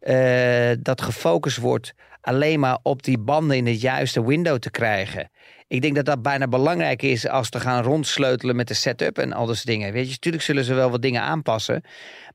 Uh, 0.00 0.70
dat 0.78 1.02
gefocust 1.02 1.56
wordt 1.56 1.94
alleen 2.20 2.60
maar 2.60 2.78
op 2.82 3.02
die 3.02 3.18
banden 3.18 3.56
in 3.56 3.66
het 3.66 3.80
juiste 3.80 4.26
window 4.26 4.58
te 4.58 4.70
krijgen. 4.70 5.30
Ik 5.74 5.82
denk 5.82 5.94
dat 5.94 6.04
dat 6.04 6.22
bijna 6.22 6.48
belangrijk 6.48 7.02
is 7.02 7.28
als 7.28 7.48
te 7.48 7.60
gaan 7.60 7.82
rondsleutelen 7.82 8.56
met 8.56 8.68
de 8.68 8.74
setup 8.74 9.18
en 9.18 9.32
al 9.32 9.46
dat 9.46 9.54
soort 9.54 9.66
dingen. 9.66 9.92
Weet 9.92 10.04
je, 10.04 10.10
natuurlijk 10.10 10.42
zullen 10.42 10.64
ze 10.64 10.74
wel 10.74 10.90
wat 10.90 11.02
dingen 11.02 11.22
aanpassen. 11.22 11.82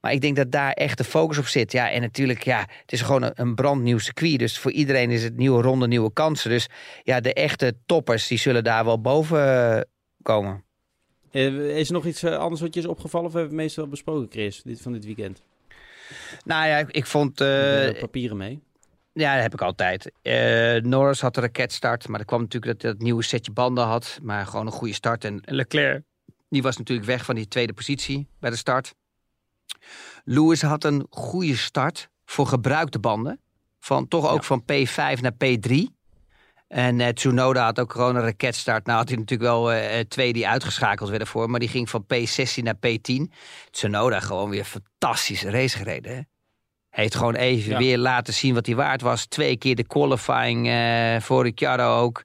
Maar 0.02 0.12
ik 0.12 0.22
denk 0.22 0.36
dat 0.36 0.52
daar 0.52 0.72
echt 0.72 0.98
de 0.98 1.04
focus 1.04 1.38
op 1.38 1.46
zit. 1.46 1.72
Ja, 1.72 1.92
en 1.92 2.02
natuurlijk, 2.02 2.44
ja, 2.44 2.60
het 2.82 2.92
is 2.92 3.02
gewoon 3.02 3.32
een, 3.34 3.56
brandnieuw 3.56 3.98
circuit. 3.98 4.40
Dus 4.40 4.58
voor 4.58 4.72
iedereen 4.72 5.12
is 5.12 5.24
het 5.24 5.38
nieuwe 5.38 5.62
ronde, 5.62 5.88
nieuwe 5.88 6.14
kansen. 6.14 6.50
Dus 6.50 6.68
ja, 7.04 7.20
de 7.20 7.34
echte 7.34 7.76
toppers, 7.86 8.28
die 8.28 8.38
zullen 8.38 8.64
daar 8.64 8.86
wel 8.86 9.02
boven 9.02 9.76
eh, 9.76 9.82
komen. 10.22 10.64
Eh, 11.32 11.78
is 11.78 11.88
er 11.88 11.94
nog 11.94 12.06
iets 12.06 12.24
eh, 12.24 12.38
anders 12.38 12.62
wat 12.62 12.74
je 12.74 12.80
is 12.80 12.86
opgevallen 12.86 13.28
of 13.28 13.34
hebben 13.34 13.52
we 13.52 13.56
het 13.56 13.66
meestal 13.66 13.88
besproken, 13.88 14.28
Chris, 14.32 14.62
dit, 14.64 14.82
van 14.82 14.92
dit 14.92 15.06
weekend? 15.06 15.42
Nou 16.46 16.68
ja, 16.68 16.84
ik 16.88 17.06
vond... 17.06 17.42
Uh, 17.42 18.00
papieren 18.00 18.38
mee? 18.38 18.60
Ja, 19.12 19.34
dat 19.34 19.42
heb 19.42 19.54
ik 19.54 19.62
altijd. 19.62 20.12
Uh, 20.24 20.82
Norris 20.82 21.22
had 21.22 21.38
een 21.38 21.44
raketstart, 21.44 22.08
maar 22.08 22.18
dat 22.18 22.28
kwam 22.28 22.42
natuurlijk 22.42 22.72
dat 22.72 22.82
hij 22.82 22.92
dat 22.92 23.02
nieuwe 23.02 23.24
setje 23.24 23.52
banden 23.52 23.84
had. 23.86 24.20
Maar 24.22 24.46
gewoon 24.46 24.66
een 24.66 24.72
goede 24.72 24.94
start. 24.94 25.24
En 25.24 25.42
Leclerc, 25.46 26.04
die 26.50 26.62
was 26.62 26.78
natuurlijk 26.78 27.08
weg 27.08 27.26
van 27.26 27.36
die 27.36 27.48
tweede 27.48 27.74
positie 27.74 28.28
bij 28.40 28.50
de 28.50 28.56
start. 28.56 28.94
Lewis 30.24 30.62
had 30.62 30.84
een 30.84 31.08
goede 31.10 31.56
start 31.56 32.10
voor 32.26 32.48
gebruikte 32.48 33.00
banden. 33.00 33.40
Van, 33.80 34.08
toch 34.08 34.30
ook 34.30 34.44
van 34.44 34.62
P5 34.62 35.20
naar 35.22 35.34
P3. 35.46 35.98
En 36.68 37.00
uh, 37.00 37.08
Tsunoda 37.08 37.64
had 37.64 37.80
ook 37.80 37.92
gewoon 37.92 38.16
een 38.16 38.22
raketstart. 38.22 38.86
Nou 38.86 38.98
had 38.98 39.08
hij 39.08 39.18
natuurlijk 39.18 39.50
wel 39.50 39.74
uh, 39.74 40.00
twee 40.00 40.34
die 40.34 40.48
uitgeschakeld 40.48 41.10
werden 41.10 41.28
voor. 41.28 41.50
Maar 41.50 41.60
die 41.60 41.70
ging 41.70 41.90
van 41.90 42.06
P16 42.14 42.64
naar 42.64 42.76
P10. 42.76 43.34
Tsunoda 43.72 44.20
gewoon 44.20 44.50
weer 44.50 44.64
fantastische 44.64 45.50
race 45.50 45.78
gereden. 45.78 46.16
Hè? 46.16 46.22
Heeft 47.00 47.16
gewoon 47.16 47.36
even 47.36 47.72
Ja. 47.72 47.78
weer 47.78 47.98
laten 47.98 48.34
zien 48.34 48.54
wat 48.54 48.66
hij 48.66 48.76
waard 48.76 49.02
was. 49.02 49.26
Twee 49.26 49.58
keer 49.58 49.76
de 49.76 49.88
qualifying 49.88 50.68
eh, 50.68 51.20
voor 51.20 51.44
Ricciardo 51.44 51.98
ook. 51.98 52.24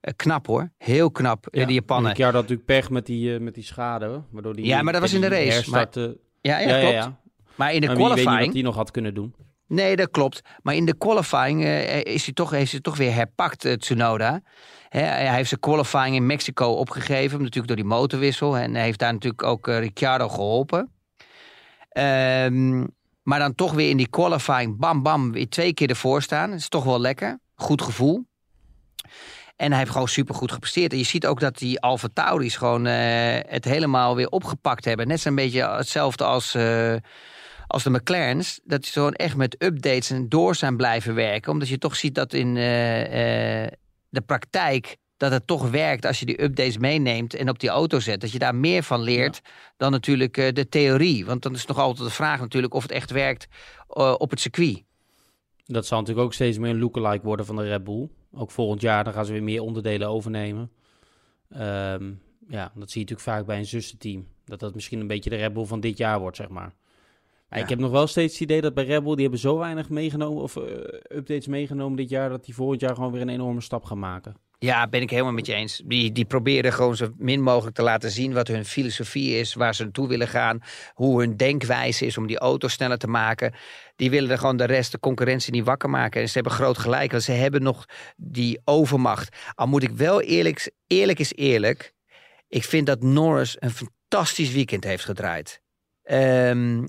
Eh, 0.00 0.12
knap 0.16 0.46
hoor, 0.46 0.70
heel 0.78 1.10
knap, 1.10 1.46
eh, 1.46 1.60
Ja, 1.60 1.66
die 1.66 1.74
Japanen. 1.74 2.06
Ricciardo 2.08 2.38
had 2.38 2.48
natuurlijk 2.48 2.78
pech 2.80 2.90
met 2.90 3.06
die, 3.06 3.40
met 3.40 3.54
die 3.54 3.64
schade. 3.64 4.22
Waardoor 4.30 4.54
die, 4.56 4.64
Ja, 4.66 4.82
maar 4.82 4.92
dat 4.92 5.02
was 5.02 5.12
in 5.12 5.20
de 5.20 5.28
race, 5.28 5.50
herstartte- 5.52 6.18
Ja, 6.40 6.58
ja, 6.58 6.78
klopt. 6.78 6.92
ja. 6.94 7.20
Maar 7.54 7.72
in 7.74 7.80
de 7.80 7.86
Maar 7.86 7.96
wie 7.96 8.04
weet 8.04 8.14
niet 8.14 8.24
qualifying... 8.24 8.44
wat 8.46 8.54
hij 8.54 8.62
nog 8.62 8.74
had 8.74 8.90
kunnen 8.90 9.14
doen. 9.14 9.34
Nee, 9.68 9.96
dat 9.96 10.10
klopt. 10.10 10.40
Maar 10.62 10.74
in 10.74 10.84
de 10.84 10.96
qualifying 10.96 11.64
is 12.04 12.24
hij 12.24 12.34
toch, 12.34 12.50
heeft 12.50 12.70
hij 12.70 12.80
toch 12.80 12.96
weer 12.96 13.14
herpakt, 13.14 13.80
Tsunoda. 13.80 14.40
Hij 14.88 15.34
heeft 15.34 15.48
zijn 15.48 15.60
qualifying 15.60 16.14
in 16.16 16.26
Mexico 16.26 16.66
opgegeven, 16.66 17.38
natuurlijk 17.38 17.66
door 17.66 17.76
die 17.76 17.84
motorwissel. 17.84 18.56
En 18.56 18.74
hij 18.74 18.84
heeft 18.84 18.98
daar 18.98 19.12
natuurlijk 19.12 19.42
ook 19.42 19.68
eh, 19.68 19.78
Ricciardo 19.78 20.28
geholpen. 20.28 20.90
Ehm, 21.88 22.84
maar 23.26 23.38
dan 23.38 23.54
toch 23.54 23.72
weer 23.72 23.90
in 23.90 23.96
die 23.96 24.08
qualifying, 24.08 24.76
bam 24.76 25.02
bam, 25.02 25.32
weer 25.32 25.48
twee 25.48 25.74
keer 25.74 25.88
ervoor 25.88 26.22
staan. 26.22 26.50
Dat 26.50 26.58
is 26.58 26.68
toch 26.68 26.84
wel 26.84 27.00
lekker. 27.00 27.38
Goed 27.54 27.82
gevoel. 27.82 28.24
En 29.56 29.70
hij 29.70 29.78
heeft 29.78 29.90
gewoon 29.90 30.08
supergoed 30.08 30.52
gepresteerd. 30.52 30.92
En 30.92 30.98
je 30.98 31.04
ziet 31.04 31.26
ook 31.26 31.40
dat 31.40 31.58
die 31.58 31.80
Alfa 31.80 32.08
Tauris 32.12 32.56
gewoon 32.56 32.86
eh, 32.86 33.38
het 33.46 33.64
helemaal 33.64 34.16
weer 34.16 34.28
opgepakt 34.28 34.84
hebben. 34.84 35.08
Net 35.08 35.20
zo'n 35.20 35.34
beetje 35.34 35.68
hetzelfde 35.68 36.24
als, 36.24 36.54
eh, 36.54 36.94
als 37.66 37.82
de 37.82 37.90
McLaren's. 37.90 38.60
Dat 38.64 38.84
ze 38.84 38.92
gewoon 38.92 39.14
echt 39.14 39.36
met 39.36 39.62
updates 39.62 40.10
en 40.10 40.28
door 40.28 40.54
zijn 40.54 40.76
blijven 40.76 41.14
werken. 41.14 41.52
Omdat 41.52 41.68
je 41.68 41.78
toch 41.78 41.96
ziet 41.96 42.14
dat 42.14 42.32
in 42.32 42.48
eh, 42.48 43.66
de 44.08 44.20
praktijk 44.26 44.96
dat 45.16 45.32
het 45.32 45.46
toch 45.46 45.70
werkt 45.70 46.04
als 46.04 46.20
je 46.20 46.26
die 46.26 46.42
updates 46.42 46.78
meeneemt 46.78 47.34
en 47.34 47.48
op 47.48 47.58
die 47.58 47.68
auto 47.68 48.00
zet. 48.00 48.20
Dat 48.20 48.32
je 48.32 48.38
daar 48.38 48.54
meer 48.54 48.82
van 48.82 49.00
leert 49.00 49.40
dan 49.76 49.90
natuurlijk 49.90 50.36
eh, 50.36 50.52
de 50.52 50.68
theorie. 50.68 51.26
Want 51.26 51.42
dan 51.42 51.54
is 51.54 51.66
nog 51.66 51.78
altijd 51.78 52.08
de 52.08 52.14
vraag 52.14 52.40
natuurlijk 52.40 52.74
of 52.74 52.82
het 52.82 52.92
echt 52.92 53.10
werkt 53.10 53.48
eh, 53.88 54.14
op 54.18 54.30
het 54.30 54.40
circuit. 54.40 54.82
Dat 55.64 55.86
zal 55.86 55.98
natuurlijk 55.98 56.26
ook 56.26 56.34
steeds 56.34 56.58
meer 56.58 56.70
een 56.70 56.78
lookalike 56.78 57.24
worden 57.24 57.46
van 57.46 57.56
de 57.56 57.62
Red 57.62 57.84
Bull. 57.84 58.08
Ook 58.32 58.50
volgend 58.50 58.80
jaar, 58.80 59.04
dan 59.04 59.12
gaan 59.12 59.24
ze 59.24 59.32
weer 59.32 59.42
meer 59.42 59.62
onderdelen 59.62 60.08
overnemen. 60.08 60.70
Ehm, 61.50 62.12
ja, 62.48 62.72
dat 62.74 62.90
zie 62.90 63.00
je 63.00 63.06
natuurlijk 63.06 63.20
vaak 63.20 63.46
bij 63.46 63.58
een 63.58 63.66
zussenteam. 63.66 64.26
Dat 64.44 64.60
dat 64.60 64.74
misschien 64.74 65.00
een 65.00 65.06
beetje 65.06 65.30
de 65.30 65.36
Red 65.36 65.52
Bull 65.52 65.64
van 65.64 65.80
dit 65.80 65.96
jaar 65.98 66.20
wordt, 66.20 66.36
zeg 66.36 66.48
maar. 66.48 66.74
Ja. 67.50 67.56
ik 67.56 67.68
heb 67.68 67.78
nog 67.78 67.90
wel 67.90 68.06
steeds 68.06 68.32
het 68.32 68.42
idee 68.42 68.60
dat 68.60 68.74
bij 68.74 68.84
Red 68.84 69.02
Bull, 69.02 69.12
die 69.12 69.22
hebben 69.22 69.40
zo 69.40 69.58
weinig 69.58 69.88
meegenomen, 69.88 70.42
of 70.42 70.56
eh, 70.56 70.62
updates 71.16 71.46
meegenomen 71.46 71.96
dit 71.96 72.08
jaar, 72.08 72.28
dat 72.28 72.44
die 72.44 72.54
volgend 72.54 72.80
jaar 72.80 72.94
gewoon 72.94 73.12
weer 73.12 73.20
een 73.20 73.28
enorme 73.28 73.60
stap 73.60 73.84
gaan 73.84 73.98
maken. 73.98 74.34
Ja, 74.58 74.88
ben 74.88 75.02
ik 75.02 75.10
helemaal 75.10 75.32
met 75.32 75.46
je 75.46 75.54
eens. 75.54 75.82
Die, 75.84 76.12
die 76.12 76.24
proberen 76.24 76.72
gewoon 76.72 76.96
zo 76.96 77.12
min 77.16 77.42
mogelijk 77.42 77.76
te 77.76 77.82
laten 77.82 78.10
zien 78.10 78.32
wat 78.32 78.48
hun 78.48 78.64
filosofie 78.64 79.38
is, 79.38 79.54
waar 79.54 79.74
ze 79.74 79.82
naartoe 79.82 80.08
willen 80.08 80.28
gaan, 80.28 80.62
hoe 80.94 81.20
hun 81.20 81.36
denkwijze 81.36 82.06
is 82.06 82.18
om 82.18 82.26
die 82.26 82.38
auto 82.38 82.68
sneller 82.68 82.98
te 82.98 83.06
maken. 83.06 83.54
Die 83.96 84.10
willen 84.10 84.30
er 84.30 84.38
gewoon 84.38 84.56
de 84.56 84.64
rest, 84.64 84.92
de 84.92 84.98
concurrentie 84.98 85.52
niet 85.52 85.64
wakker 85.64 85.90
maken. 85.90 86.20
En 86.20 86.26
ze 86.28 86.34
hebben 86.34 86.52
groot 86.52 86.78
gelijk, 86.78 87.10
want 87.10 87.22
ze 87.22 87.32
hebben 87.32 87.62
nog 87.62 87.84
die 88.16 88.60
overmacht. 88.64 89.36
Al 89.54 89.66
moet 89.66 89.82
ik 89.82 89.90
wel 89.90 90.20
eerlijk, 90.20 90.70
eerlijk 90.86 91.18
is 91.18 91.32
eerlijk, 91.34 91.92
ik 92.48 92.64
vind 92.64 92.86
dat 92.86 93.02
Norris 93.02 93.56
een 93.58 93.70
fantastisch 93.70 94.52
weekend 94.52 94.84
heeft 94.84 95.04
gedraaid. 95.04 95.60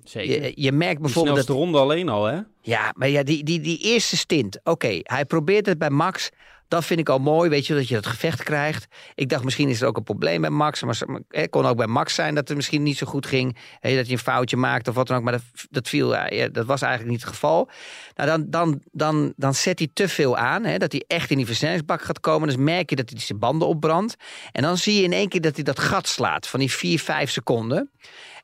Zeker. 0.03 0.41
Je, 0.41 0.51
je 0.55 0.71
merkt 0.71 1.01
bijvoorbeeld 1.01 1.35
dat 1.35 1.45
snelste 1.45 1.63
ronde 1.63 1.77
alleen 1.77 2.09
al, 2.09 2.25
hè? 2.25 2.39
ja, 2.61 2.93
maar 2.95 3.09
ja, 3.09 3.23
die, 3.23 3.43
die, 3.43 3.59
die 3.59 3.79
eerste 3.79 4.17
stint. 4.17 4.59
Oké, 4.63 4.99
hij 5.03 5.25
probeert 5.25 5.65
het 5.65 5.77
bij 5.77 5.89
Max. 5.89 6.29
Dat 6.67 6.85
vind 6.85 6.99
ik 6.99 7.09
al 7.09 7.19
mooi, 7.19 7.49
weet 7.49 7.67
je, 7.67 7.73
dat 7.73 7.87
je 7.87 7.93
dat 7.93 8.05
gevecht 8.05 8.43
krijgt. 8.43 8.87
Ik 9.15 9.29
dacht, 9.29 9.43
misschien 9.43 9.69
is 9.69 9.81
er 9.81 9.87
ook 9.87 9.97
een 9.97 10.03
probleem 10.03 10.41
bij 10.41 10.49
Max. 10.49 10.83
Maar 10.83 10.99
het 11.27 11.49
kon 11.49 11.65
ook 11.65 11.77
bij 11.77 11.87
Max 11.87 12.15
zijn 12.15 12.35
dat 12.35 12.47
het 12.47 12.57
misschien 12.57 12.83
niet 12.83 12.97
zo 12.97 13.07
goed 13.07 13.25
ging. 13.25 13.57
Dat 13.81 14.07
je 14.07 14.11
een 14.11 14.19
foutje 14.19 14.57
maakt 14.57 14.87
of 14.87 14.95
wat 14.95 15.07
dan 15.07 15.17
ook. 15.17 15.23
Maar 15.23 15.33
dat, 15.33 15.41
dat, 15.69 15.87
viel, 15.87 16.15
ja, 16.15 16.47
dat 16.47 16.65
was 16.65 16.81
eigenlijk 16.81 17.11
niet 17.11 17.21
het 17.21 17.29
geval. 17.29 17.69
Nou, 18.15 18.29
dan, 18.29 18.45
dan, 18.49 18.81
dan, 18.91 19.33
dan 19.35 19.53
zet 19.53 19.79
hij 19.79 19.89
te 19.93 20.07
veel 20.07 20.37
aan. 20.37 20.63
Dat 20.77 20.91
hij 20.91 21.03
echt 21.07 21.29
in 21.29 21.37
die 21.37 21.45
versnellingsbak 21.45 22.01
gaat 22.01 22.19
komen. 22.19 22.47
Dus 22.47 22.57
merk 22.57 22.89
je 22.89 22.95
dat 22.95 23.09
hij 23.09 23.19
zijn 23.19 23.39
banden 23.39 23.67
opbrandt. 23.67 24.15
En 24.51 24.61
dan 24.61 24.77
zie 24.77 24.95
je 24.95 25.03
in 25.03 25.13
één 25.13 25.29
keer 25.29 25.41
dat 25.41 25.55
hij 25.55 25.63
dat 25.63 25.79
gat 25.79 26.07
slaat 26.07 26.47
van 26.47 26.59
die 26.59 26.71
4, 26.71 26.99
5 26.99 27.29
seconden. 27.29 27.91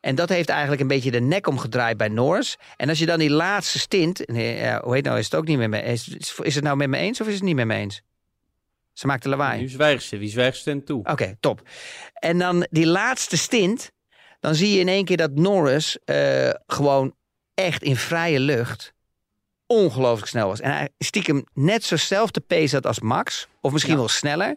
En 0.01 0.15
dat 0.15 0.29
heeft 0.29 0.49
eigenlijk 0.49 0.81
een 0.81 0.87
beetje 0.87 1.11
de 1.11 1.19
nek 1.19 1.47
omgedraaid 1.47 1.97
bij 1.97 2.07
Norris. 2.07 2.57
En 2.75 2.89
als 2.89 2.99
je 2.99 3.05
dan 3.05 3.19
die 3.19 3.29
laatste 3.29 3.79
stint... 3.79 4.17
Hoe 4.81 4.93
heet 4.93 5.03
nou, 5.03 5.17
is 5.17 5.25
het 5.25 5.35
ook 5.35 5.47
niet 5.47 5.57
met 5.57 5.69
me 5.69 5.81
is 5.83 6.55
het 6.55 6.63
nou 6.63 6.77
met 6.77 6.89
me 6.89 6.97
eens 6.97 7.21
of 7.21 7.27
is 7.27 7.33
het 7.33 7.43
niet 7.43 7.55
met 7.55 7.65
me 7.65 7.75
eens? 7.75 8.01
Ze 8.93 9.07
maakte 9.07 9.29
lawaai. 9.29 9.59
Nu 9.61 9.67
zwijgt 9.67 10.03
ze. 10.03 10.17
Wie 10.17 10.29
zwijgt 10.29 10.57
ze 10.61 10.83
toe? 10.83 11.03
Oké, 11.05 11.35
top. 11.39 11.61
En 12.13 12.37
dan 12.39 12.67
die 12.69 12.85
laatste 12.85 13.37
stint, 13.37 13.91
dan 14.39 14.55
zie 14.55 14.73
je 14.73 14.79
in 14.79 14.87
één 14.87 15.05
keer 15.05 15.17
dat 15.17 15.31
Norris 15.35 15.97
eh, 16.05 16.49
gewoon 16.67 17.15
echt 17.53 17.83
in 17.83 17.95
vrije 17.95 18.39
lucht 18.39 18.93
ongelooflijk 19.65 20.27
snel 20.29 20.47
was. 20.47 20.59
En 20.59 20.71
hij 20.71 20.89
stiekem 20.97 21.43
net 21.53 21.83
zo 21.83 21.95
zelfde 21.97 22.39
pace 22.39 22.75
had 22.75 22.85
als 22.85 22.99
Max, 22.99 23.47
of 23.61 23.71
misschien 23.71 23.93
Ja. 23.93 23.99
wel 23.99 24.07
sneller. 24.09 24.55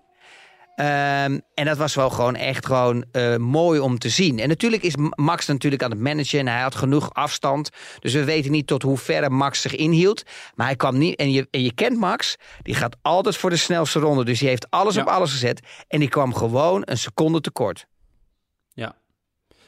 Ehm, 0.76 1.38
en 1.54 1.64
dat 1.64 1.76
was 1.76 1.94
wel 1.94 2.10
gewoon 2.10 2.34
echt 2.34 2.66
gewoon 2.66 3.04
eh, 3.12 3.36
mooi 3.36 3.80
om 3.80 3.98
te 3.98 4.08
zien. 4.08 4.38
En 4.38 4.48
natuurlijk 4.48 4.82
is 4.82 4.94
Max 5.14 5.46
natuurlijk 5.46 5.82
aan 5.82 5.90
het 5.90 6.00
managen 6.00 6.38
en 6.38 6.48
hij 6.48 6.60
had 6.60 6.74
genoeg 6.74 7.14
afstand. 7.14 7.70
Dus 8.00 8.12
we 8.12 8.24
weten 8.24 8.50
niet 8.50 8.66
tot 8.66 8.82
hoe 8.82 8.98
ver 8.98 9.32
Max 9.32 9.60
zich 9.60 9.74
inhield. 9.74 10.22
Maar 10.54 10.66
hij 10.66 10.76
kwam 10.76 10.98
niet. 10.98 11.16
En 11.16 11.30
je, 11.32 11.48
en 11.50 11.62
je 11.62 11.72
kent 11.74 11.98
Max, 11.98 12.36
die 12.62 12.74
gaat 12.74 12.96
altijd 13.02 13.36
voor 13.36 13.50
de 13.50 13.56
snelste 13.56 13.98
ronde. 13.98 14.24
Dus 14.24 14.38
die 14.38 14.48
heeft 14.48 14.70
alles 14.70 14.94
Ja. 14.94 15.00
op 15.02 15.08
alles 15.08 15.30
gezet. 15.30 15.60
En 15.88 15.98
die 15.98 16.08
kwam 16.08 16.34
gewoon 16.34 16.82
een 16.84 16.98
seconde 16.98 17.40
tekort. 17.40 17.86
Ja. 18.72 18.94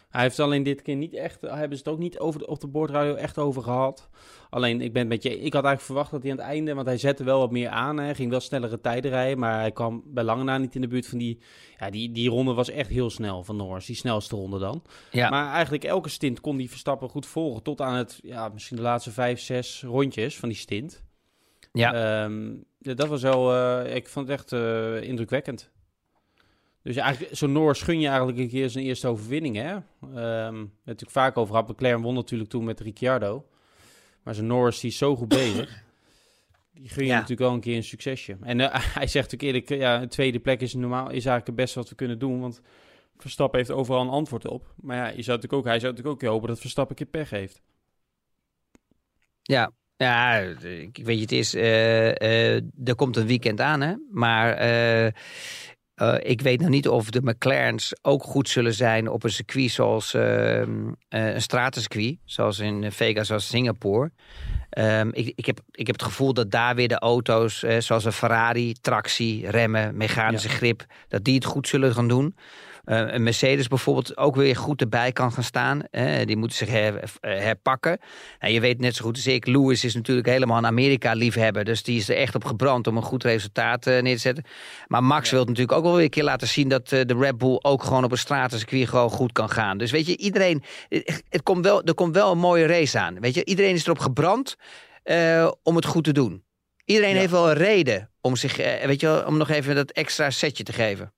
Hij 0.09 0.23
heeft 0.23 0.41
alleen 0.41 0.63
dit 0.63 0.83
keer 0.83 0.97
niet 0.97 1.15
echt, 1.15 1.41
hebben 1.41 1.79
ze 1.79 1.85
het 1.85 1.93
ook 1.93 1.99
niet 1.99 2.19
over 2.19 2.41
de, 2.41 2.47
op 2.47 2.61
de 2.61 2.67
boordradio 2.67 3.15
echt 3.15 3.39
over 3.39 3.63
gehad. 3.63 4.09
Alleen, 4.51 4.81
ik 4.81 4.93
ben 4.93 5.03
het 5.03 5.11
met 5.11 5.23
je, 5.23 5.31
ik 5.31 5.53
had 5.53 5.65
eigenlijk 5.65 5.81
verwacht 5.81 6.11
dat 6.11 6.23
hij 6.23 6.31
aan 6.31 6.37
het 6.37 6.47
einde, 6.47 6.75
want 6.75 6.87
hij 6.87 6.99
zette 6.99 7.25
wel 7.25 7.39
wat 7.39 7.51
meer 7.51 7.69
aan. 7.69 7.99
Hij 7.99 8.15
ging 8.15 8.31
wel 8.31 8.41
snellere 8.41 8.81
tijden 8.81 9.11
rijden, 9.11 9.39
maar 9.39 9.59
hij 9.59 9.73
kwam 9.73 10.03
bij 10.07 10.25
lange 10.25 10.45
na 10.45 10.59
niet 10.59 10.75
in 10.75 10.81
de 10.81 10.89
buurt 10.89 11.07
van 11.07 11.19
die, 11.19 11.39
ja, 11.79 11.91
die, 11.91 12.13
die 12.13 12.29
ronde 12.29 12.53
was 12.53 12.71
echt 12.71 12.91
heel 12.91 13.11
snel 13.11 13.45
van 13.45 13.57
Norris, 13.57 13.87
die 13.87 13.97
snelste 13.97 14.37
ronde 14.37 14.59
dan. 14.59 14.83
Ja. 15.11 15.29
Maar 15.29 15.53
eigenlijk 15.53 15.85
elke 15.85 16.09
stint 16.09 16.41
kon 16.41 16.57
die 16.57 16.71
Verstappen 16.71 17.09
goed 17.09 17.27
volgen, 17.27 17.63
tot 17.63 17.81
aan 17.81 17.95
het, 17.95 18.19
ja, 18.23 18.49
misschien 18.49 18.77
de 18.77 18.83
laatste 18.83 19.11
vijf, 19.11 19.41
zes 19.41 19.83
rondjes 19.83 20.37
van 20.37 20.49
die 20.49 20.59
stint. 20.59 21.03
Ja. 21.73 22.23
Ehm, 22.25 22.55
dat 22.79 23.09
was 23.09 23.23
wel, 23.23 23.55
eh, 23.55 23.95
ik 23.95 24.09
vond 24.09 24.29
het 24.29 24.39
echt 24.39 24.53
eh, 24.53 25.03
indrukwekkend. 25.03 25.71
Dus 26.89 26.97
eigenlijk, 26.97 27.37
zo'n 27.37 27.53
Norris 27.53 27.83
gun 27.83 28.01
je 28.01 28.07
eigenlijk 28.09 28.39
een 28.39 28.49
keer 28.49 28.71
zijn 28.71 28.85
eerste 28.85 29.09
overwinning, 29.09 29.57
hè? 29.57 29.75
We 30.01 30.21
hebben 30.21 30.61
het 30.61 30.71
natuurlijk 30.85 31.11
vaak 31.11 31.37
over 31.37 31.55
gehad. 31.55 31.69
McLaren 31.71 32.01
won 32.01 32.15
natuurlijk 32.15 32.51
toen 32.51 32.65
met 32.65 32.81
Ricciardo. 32.81 33.47
Maar 34.23 34.35
zo'n 34.35 34.47
Norris, 34.47 34.81
die 34.81 34.91
is 34.91 34.97
zo 34.97 35.17
goed 35.17 35.29
bezig. 35.29 35.85
Die 36.73 36.89
gun 36.89 37.03
je 37.03 37.09
Ja. 37.09 37.15
natuurlijk 37.15 37.41
wel 37.41 37.53
een 37.53 37.61
keer 37.61 37.77
een 37.77 37.85
succesje. 37.85 38.37
En 38.43 38.61
eh, 38.61 38.75
hij 38.99 39.07
zegt 39.07 39.35
ook 39.35 39.41
eerlijk, 39.41 39.69
ja, 39.69 40.03
een 40.03 40.09
tweede 40.09 40.39
plek 40.39 40.61
is 40.61 40.75
normaal, 40.75 41.05
is 41.07 41.13
eigenlijk 41.13 41.47
het 41.47 41.55
beste 41.55 41.79
wat 41.79 41.89
we 41.89 41.95
kunnen 41.95 42.19
doen. 42.19 42.41
Want 42.41 42.61
Verstappen 43.17 43.59
heeft 43.59 43.71
overal 43.71 44.01
een 44.03 44.09
antwoord 44.09 44.47
op. 44.47 44.73
Maar 44.77 44.97
ja, 44.97 45.07
je 45.07 45.23
zou 45.23 45.37
natuurlijk 45.37 45.53
ook, 45.53 45.65
hij 45.65 45.81
zou 45.81 45.93
natuurlijk 45.93 46.23
ook 46.23 46.31
hopen 46.31 46.49
dat 46.49 46.61
Verstappen 46.61 46.97
een 46.99 47.05
keer 47.05 47.21
pech 47.21 47.31
heeft. 47.31 47.63
Ja, 49.43 49.73
ja, 49.97 50.37
ik 50.63 51.01
weet 51.03 51.17
je, 51.17 51.23
het 51.23 51.33
is, 51.33 51.55
eh, 51.55 52.21
eh, 52.57 52.63
er 52.85 52.95
komt 52.95 53.17
een 53.17 53.27
weekend 53.27 53.61
aan, 53.61 53.81
hè. 53.81 53.95
Maar 54.11 54.57
eh, 55.99 56.31
ik 56.31 56.41
weet 56.41 56.61
nog 56.61 56.69
niet 56.69 56.89
of 56.89 57.11
de 57.11 57.21
McLaren's 57.23 57.93
ook 58.03 58.23
goed 58.23 58.49
zullen 58.49 58.75
zijn 58.75 59.09
op 59.09 59.25
een 59.25 59.31
circuit 59.31 59.71
zoals 59.71 60.15
eh, 60.15 60.61
eh, 60.63 60.67
een 61.09 61.43
stratencircuit, 61.43 62.17
zoals 62.25 62.59
in 62.59 62.93
Vegas, 62.93 63.27
zoals 63.27 63.47
Singapore. 63.47 64.11
Ehm, 64.71 65.09
ik, 65.13 65.33
ik, 65.35 65.47
heb, 65.47 65.61
ik 65.71 65.87
heb 65.87 65.97
het 65.97 66.05
gevoel 66.05 66.35
dat 66.35 66.51
daar 66.51 66.75
weer 66.75 66.89
de 66.89 66.99
auto's, 66.99 67.63
eh, 67.63 67.81
zoals 67.81 68.05
een 68.05 68.13
Ferrari, 68.13 68.75
tractie, 68.81 69.51
remmen, 69.51 69.97
mechanische 69.97 70.49
grip, 70.49 70.87
dat 71.09 71.25
die 71.25 71.35
het 71.35 71.45
goed 71.45 71.69
zullen 71.69 71.95
gaan 71.95 72.09
doen. 72.09 72.37
Eh, 72.89 73.05
een 73.07 73.23
Mercedes 73.23 73.69
bijvoorbeeld 73.69 74.17
ook 74.17 74.37
weer 74.37 74.57
goed 74.57 74.81
erbij 74.81 75.13
kan 75.13 75.33
gaan 75.33 75.43
staan. 75.43 75.83
Die 76.25 76.37
moeten 76.37 76.57
zich 76.57 76.69
her- 76.69 77.01
eh, 77.21 77.39
herpakken. 77.39 77.99
Nou, 78.41 78.53
je 78.53 78.61
weet 78.61 78.81
net 78.81 78.97
zo 78.97 79.05
goed 79.05 79.17
als 79.17 79.27
ik, 79.27 79.47
Lewis 79.47 79.85
is 79.85 79.95
natuurlijk 79.95 80.27
helemaal 80.27 80.59
een 80.59 80.67
Amerika-liefhebber. 80.67 81.65
Dus 81.65 81.83
die 81.83 81.99
is 81.99 82.09
er 82.09 82.17
echt 82.17 82.35
op 82.35 82.45
gebrand 82.45 82.87
om 82.87 82.97
een 82.97 83.03
goed 83.03 83.23
resultaat 83.25 83.87
eh, 83.87 84.03
neer 84.03 84.15
te 84.15 84.21
zetten. 84.21 84.45
Maar 84.87 85.05
Max 85.05 85.31
wil 85.31 85.45
natuurlijk 85.45 85.73
ook 85.73 85.83
wel 85.83 85.95
weer 85.95 86.03
een 86.05 86.11
keer 86.11 86.25
laten 86.25 86.49
zien 86.49 86.69
dat 86.69 86.89
de 86.89 87.17
Red 87.19 87.39
Bull 87.39 87.59
ook 87.63 87.83
gewoon 87.83 88.05
op 88.05 88.13
een 88.13 88.19
stratencircuit 88.19 88.89
gewoon 88.89 89.11
goed 89.11 89.33
kan 89.33 89.51
gaan. 89.51 89.79
Dus 89.79 89.91
weet 89.91 90.07
je, 90.07 90.17
iedereen, 90.17 90.63
het, 91.29 91.43
komt 91.43 91.65
wel, 91.65 91.83
er 91.83 91.95
komt 91.95 92.15
wel 92.15 92.33
een 92.33 92.39
mooie 92.39 92.67
race 92.67 92.99
aan. 92.99 93.21
Weet 93.21 93.35
je, 93.35 93.45
iedereen 93.45 93.75
is 93.75 93.85
erop 93.85 93.99
gebrand 93.99 94.57
om 95.63 95.77
het 95.77 95.85
goed 95.85 96.05
te 96.05 96.13
doen. 96.13 96.45
Iedereen 96.85 97.15
Ja. 97.15 97.19
heeft 97.19 97.31
wel 97.33 97.49
een 97.51 97.57
reden 97.57 98.11
om 98.21 98.37
zich, 98.37 98.57
weet 98.87 99.01
je, 99.01 99.07
wel, 99.07 99.25
om 99.25 99.37
nog 99.37 99.49
even 99.49 99.75
dat 99.75 99.91
extra 99.91 100.31
setje 100.31 100.63
te 100.65 100.73
geven. 100.73 101.13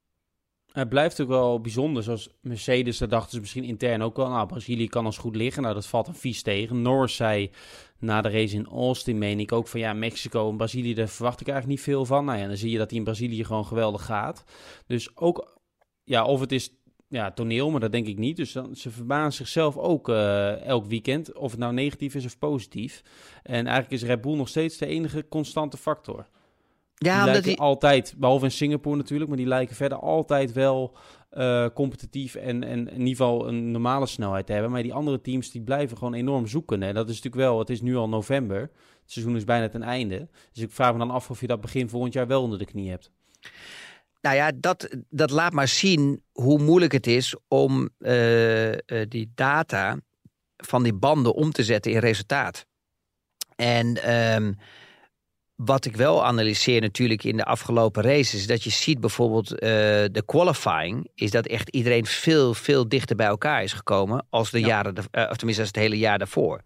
Het 0.73 0.89
blijft 0.89 1.21
ook 1.21 1.29
wel 1.29 1.61
bijzonder. 1.61 2.03
Zoals 2.03 2.29
Mercedes, 2.41 2.99
daar 2.99 3.09
dachten 3.09 3.31
ze 3.31 3.41
misschien 3.41 3.65
intern 3.65 4.03
ook 4.03 4.17
wel. 4.17 4.29
Nou, 4.29 4.47
Brazilië 4.47 4.89
kan 4.89 5.05
ons 5.05 5.19
goed 5.19 5.37
liggen. 5.37 5.63
Nou, 5.63 5.75
dat 5.75 5.87
valt 5.87 6.09
een 6.09 6.15
vies 6.15 6.43
tegen. 6.43 6.83
Norris 6.83 7.17
zei 7.17 7.51
na 7.99 8.21
de 8.21 8.31
race 8.31 8.57
in 8.57 8.67
Austin, 8.67 9.19
meen 9.19 9.41
ik 9.41 9.53
ook 9.53 9.69
van 9.69 9.81
ja, 9.81 9.93
Mexico 9.93 10.51
en 10.51 10.57
Brazilië, 10.57 10.95
daar 10.95 11.09
verwacht 11.09 11.41
ik 11.41 11.49
eigenlijk 11.49 11.79
niet 11.79 11.89
veel 11.89 12.05
van. 12.05 12.25
Nou 12.25 12.39
ja, 12.39 12.47
dan 12.47 12.57
zie 12.57 12.71
je 12.71 12.79
dat 12.79 12.91
hij 12.91 12.99
in 12.99 13.05
Brazilië 13.05 13.45
gewoon 13.45 13.67
geweldig 13.67 14.05
gaat. 14.05 14.45
Dus 14.87 15.17
ook, 15.17 15.61
ja, 16.05 16.25
of 16.25 16.41
het 16.41 16.53
is 16.53 16.71
ja, 17.09 17.31
toneel, 17.31 17.71
maar 17.71 17.81
dat 17.81 17.93
denk 17.93 18.07
ik 18.07 18.19
niet. 18.19 18.37
Dus 18.37 18.53
dan, 18.53 18.77
ze 18.77 18.91
verbazen 18.91 19.33
zichzelf 19.33 19.77
ook 19.77 20.09
eh, 20.09 20.63
elk 20.63 20.87
weekend, 20.87 21.33
of 21.33 21.51
het 21.51 21.61
nou 21.61 21.73
negatief 21.73 22.15
is 22.15 22.25
of 22.25 22.39
positief. 22.39 23.03
En 23.43 23.67
eigenlijk 23.67 24.03
is 24.03 24.09
Red 24.09 24.21
Bull 24.21 24.37
nog 24.37 24.49
steeds 24.49 24.79
de 24.79 24.87
enige 24.87 25.29
constante 25.29 25.77
factor. 25.77 26.27
Ja, 27.05 27.25
die 27.25 27.33
lijken 27.33 27.57
altijd, 27.57 28.15
behalve 28.17 28.45
in 28.45 28.51
Singapore 28.51 28.97
natuurlijk, 28.97 29.29
maar 29.29 29.39
die 29.39 29.47
lijken 29.47 29.77
verder 29.77 29.99
altijd 29.99 30.53
wel 30.53 30.97
eh, 31.31 31.67
competitief 31.75 32.35
en, 32.35 32.65
en 32.65 32.89
in 32.89 32.99
ieder 32.99 33.09
geval 33.09 33.49
een 33.49 33.71
normale 33.71 34.07
snelheid 34.07 34.47
te 34.47 34.53
hebben. 34.53 34.71
Maar 34.71 34.83
die 34.83 34.95
andere 34.95 35.21
teams 35.21 35.51
die 35.51 35.63
blijven 35.63 35.97
gewoon 35.97 36.15
enorm 36.15 36.47
zoeken. 36.47 36.83
En 36.83 36.95
dat 36.95 37.09
is 37.09 37.15
natuurlijk 37.15 37.43
wel, 37.43 37.59
het 37.59 37.71
is 37.71 37.81
nu 37.81 37.97
al 37.97 38.09
november, 38.09 38.61
het 38.61 38.71
seizoen 39.13 39.37
is 39.37 39.45
bijna 39.45 39.69
ten 39.69 39.83
einde. 39.83 40.29
Dus 40.53 40.63
ik 40.63 40.73
vraag 40.73 40.93
me 40.93 40.99
dan 40.99 41.11
af 41.11 41.31
of 41.31 41.41
je 41.41 41.47
dat 41.47 41.61
begin 41.61 41.89
volgend 41.89 42.13
jaar 42.13 42.27
wel 42.27 42.43
onder 42.43 42.59
de 42.59 42.65
knie 42.65 42.91
hebt. 42.91 43.11
Nou 44.21 44.37
ja, 44.37 44.53
dat, 44.55 44.97
dat 45.11 45.31
laat 45.31 45.53
maar 45.53 45.69
zien 45.69 46.23
hoe 46.33 46.59
moeilijk 46.59 46.93
het 46.93 47.07
is 47.07 47.37
om 47.49 47.91
eh, 47.99 48.73
eh, 48.73 48.79
die 49.09 49.33
data 49.35 49.99
van 50.57 50.83
die 50.83 50.95
banden 50.95 51.35
om 51.35 51.53
te 51.53 51.65
zetten 51.65 51.93
in 51.93 51.99
resultaat. 51.99 52.67
En 53.57 54.03
ehm, 54.03 54.53
wat 55.65 55.85
ik 55.85 55.97
wel 55.97 56.25
analyseer 56.25 56.81
natuurlijk 56.81 57.25
in 57.25 57.37
de 57.37 57.45
afgelopen 57.45 58.03
races, 58.03 58.35
is 58.35 58.47
dat 58.47 58.63
je 58.65 58.71
ziet 58.71 59.01
bijvoorbeeld 59.01 59.53
eh, 59.53 59.59
de 60.13 60.23
qualifying, 60.27 61.11
is 61.15 61.31
dat 61.31 61.47
echt 61.47 61.69
iedereen 61.69 62.07
veel, 62.07 62.55
veel 62.55 62.89
dichter 62.89 63.17
bij 63.17 63.27
elkaar 63.27 63.63
is 63.63 63.73
gekomen 63.73 64.27
als 64.31 64.51
de 64.51 64.61
jaren, 64.61 64.95
de- 64.95 65.03
eh, 65.11 65.27
of 65.31 65.37
tenminste 65.37 65.63
als 65.63 65.71
het 65.75 65.83
hele 65.83 65.99
jaar 65.99 66.19
daarvoor. 66.19 66.61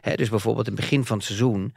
Hè, 0.00 0.14
dus 0.14 0.28
bijvoorbeeld 0.28 0.66
in 0.66 0.72
het 0.72 0.80
begin 0.80 1.04
van 1.04 1.16
het 1.16 1.26
seizoen 1.26 1.74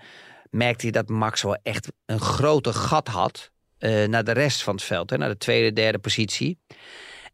merkte 0.50 0.86
je 0.86 0.92
dat 0.92 1.10
Max 1.10 1.42
wel 1.42 1.58
echt 1.64 1.92
een 2.06 2.20
grote 2.20 2.74
gat 2.74 3.08
had 3.08 3.52
eh, 3.78 4.08
naar 4.08 4.24
de 4.24 4.32
rest 4.32 4.64
van 4.64 4.76
het 4.76 4.84
veld, 4.84 5.10
hè, 5.10 5.18
naar 5.18 5.30
de 5.30 5.38
tweede, 5.38 5.74
derde 5.74 6.00
positie. 6.00 6.58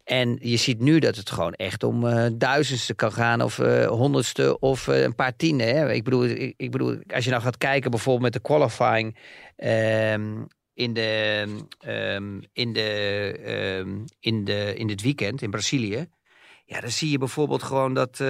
En 0.05 0.37
je 0.41 0.57
ziet 0.57 0.79
nu 0.79 0.99
dat 0.99 1.15
het 1.15 1.29
gewoon 1.29 1.53
echt 1.53 1.83
om 1.83 2.07
eh, 2.07 2.25
duizendste 2.33 2.93
kan 2.93 3.11
gaan, 3.11 3.41
of 3.41 3.59
eh, 3.59 3.87
honderdste, 3.87 4.59
of 4.59 4.87
eh, 4.87 5.01
een 5.01 5.15
paar 5.15 5.35
tienden. 5.35 5.67
Hè. 5.67 5.91
Ik, 5.93 6.03
bedoel, 6.03 6.23
ik, 6.25 6.53
ik 6.57 6.71
bedoel, 6.71 6.97
als 7.13 7.23
je 7.23 7.29
nou 7.29 7.41
gaat 7.41 7.57
kijken 7.57 7.91
bijvoorbeeld 7.91 8.23
met 8.23 8.33
de 8.33 8.49
qualifying 8.49 9.17
ehm, 9.55 10.43
in, 10.73 10.93
de, 10.93 11.45
ehm, 11.79 12.41
in, 12.53 12.73
de, 12.73 13.31
ehm, 13.45 14.05
in, 14.19 14.45
de, 14.45 14.73
in 14.75 14.87
dit 14.87 15.01
weekend 15.01 15.41
in 15.41 15.49
Brazilië. 15.51 16.07
Ja, 16.65 16.79
dan 16.81 16.91
zie 16.91 17.11
je 17.11 17.17
bijvoorbeeld 17.17 17.63
gewoon 17.63 17.93
dat 17.93 18.23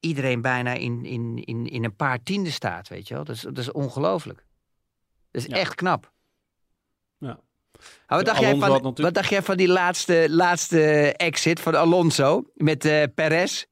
iedereen 0.00 0.40
bijna 0.40 0.72
in, 0.72 1.04
in, 1.04 1.42
in, 1.44 1.66
in 1.66 1.84
een 1.84 1.96
paar 1.96 2.22
tienden 2.22 2.52
staat, 2.52 2.88
weet 2.88 3.08
je 3.08 3.14
wel. 3.14 3.24
Dat 3.24 3.34
is, 3.36 3.40
dat 3.42 3.58
is 3.58 3.72
ongelooflijk. 3.72 4.44
Dat 5.30 5.42
is 5.42 5.48
Ja. 5.48 5.56
echt 5.56 5.74
knap. 5.74 6.12
Maar 8.06 8.18
wat, 8.18 8.26
dacht 8.26 8.40
jij 8.40 8.50
van, 8.50 8.60
natuurlijk- 8.60 8.98
wat 8.98 9.14
dacht 9.14 9.28
jij 9.30 9.42
van 9.42 9.56
die 9.56 9.68
laatste, 9.68 10.26
laatste 10.28 10.82
exit 11.16 11.60
van 11.60 11.74
Alonso 11.74 12.42
met 12.54 12.84
eh 12.84 13.02
Perez? 13.14 13.64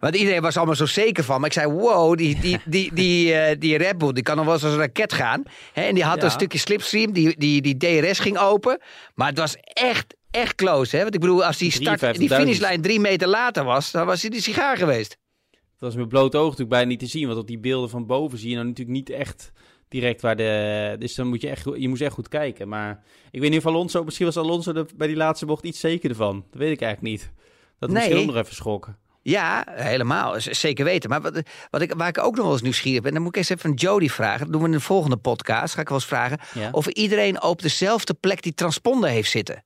Want 0.00 0.16
iedereen 0.16 0.42
was 0.42 0.56
allemaal 0.56 0.74
zo 0.74 0.86
zeker 0.86 1.24
van. 1.24 1.36
Maar 1.40 1.46
ik 1.48 1.54
zei, 1.54 1.72
wow, 1.72 2.16
die, 2.18 2.40
die, 2.40 2.58
die, 2.64 2.94
die, 2.94 3.34
eh, 3.34 3.56
die 3.58 3.76
Red 3.76 3.98
Bull 3.98 4.12
die 4.12 4.22
kan 4.22 4.36
nog 4.36 4.44
wel 4.44 4.54
eens 4.54 4.64
als 4.64 4.72
een 4.72 4.78
raket 4.78 5.12
gaan. 5.12 5.42
Hè, 5.72 5.82
en 5.82 5.94
die 5.94 6.04
had 6.04 6.18
Ja. 6.18 6.24
een 6.24 6.30
stukje 6.30 6.58
slipstream, 6.58 7.12
die, 7.12 7.38
die, 7.38 7.62
die 7.62 7.76
DRS 7.76 8.18
ging 8.18 8.38
open. 8.38 8.80
Maar 9.14 9.28
het 9.28 9.38
was 9.38 9.56
echt, 9.62 10.16
echt 10.30 10.54
close. 10.54 10.96
Hè? 10.96 11.02
Want 11.02 11.14
ik 11.14 11.20
bedoel, 11.20 11.44
als 11.44 11.56
die, 11.58 11.70
start, 11.70 12.18
die 12.18 12.28
53.000. 12.30 12.34
finishlijn 12.36 12.82
drie 12.82 13.00
meter 13.00 13.28
later 13.28 13.64
was... 13.64 13.90
dan 13.90 14.06
was 14.06 14.20
hij 14.20 14.30
de 14.30 14.40
sigaar 14.40 14.76
geweest. 14.76 15.16
Dat 15.50 15.88
was 15.88 15.94
met 15.94 16.08
bloot 16.08 16.34
oog 16.34 16.44
natuurlijk 16.44 16.70
bijna 16.70 16.86
niet 16.88 16.98
te 16.98 17.06
zien. 17.06 17.26
Want 17.26 17.38
op 17.38 17.46
die 17.46 17.58
beelden 17.58 17.90
van 17.90 18.06
boven 18.06 18.38
zie 18.38 18.48
je 18.48 18.54
nou 18.54 18.66
natuurlijk 18.66 18.96
niet 18.96 19.10
echt 19.10 19.52
direct 19.88 20.20
waar 20.20 20.36
de... 20.36 20.96
Dus 20.98 21.14
dan 21.14 21.26
moet 21.26 21.40
je 21.40 21.48
echt, 21.48 21.64
je 21.76 21.88
moest 21.88 22.02
echt 22.02 22.12
goed 22.14 22.28
kijken. 22.28 22.68
Maar 22.68 23.02
ik 23.30 23.40
weet 23.40 23.50
niet 23.50 23.58
of 23.58 23.66
Alonso... 23.66 24.04
Misschien 24.04 24.26
was 24.26 24.36
Alonso 24.36 24.72
er 24.72 24.86
bij 24.96 25.06
die 25.06 25.16
laatste 25.16 25.46
bocht 25.46 25.64
iets 25.64 25.80
zekerder 25.80 26.16
van. 26.16 26.44
Dat 26.50 26.60
weet 26.60 26.72
ik 26.72 26.80
eigenlijk 26.82 27.12
niet. 27.12 27.30
Dat 27.78 27.90
Nee. 27.90 27.98
misschien 28.08 28.26
nog 28.26 28.36
even 28.36 28.54
schokken. 28.54 28.98
Ja, 29.22 29.64
helemaal. 29.70 30.34
Zeker 30.40 30.84
weten. 30.84 31.10
Maar 31.10 31.20
wat, 31.20 31.42
wat 31.70 31.80
ik, 31.80 31.94
waar 31.96 32.08
ik 32.08 32.18
ook 32.18 32.34
nog 32.34 32.44
wel 32.44 32.52
eens 32.52 32.62
nieuwsgierig 32.62 33.02
ben... 33.02 33.12
dan 33.12 33.22
moet 33.22 33.30
ik 33.30 33.36
eens 33.36 33.48
even 33.48 33.62
van 33.62 33.72
Jody 33.74 34.08
vragen. 34.08 34.40
Dat 34.40 34.52
doen 34.52 34.60
we 34.60 34.66
in 34.66 34.72
de 34.72 34.80
volgende 34.80 35.16
podcast. 35.16 35.74
Ga 35.74 35.80
ik 35.80 35.88
wel 35.88 35.98
eens 35.98 36.06
vragen... 36.06 36.38
Ja. 36.54 36.68
of 36.72 36.86
iedereen 36.86 37.42
op 37.42 37.62
dezelfde 37.62 38.14
plek 38.14 38.42
die 38.42 38.54
transponder 38.54 39.10
heeft 39.10 39.30
zitten. 39.30 39.64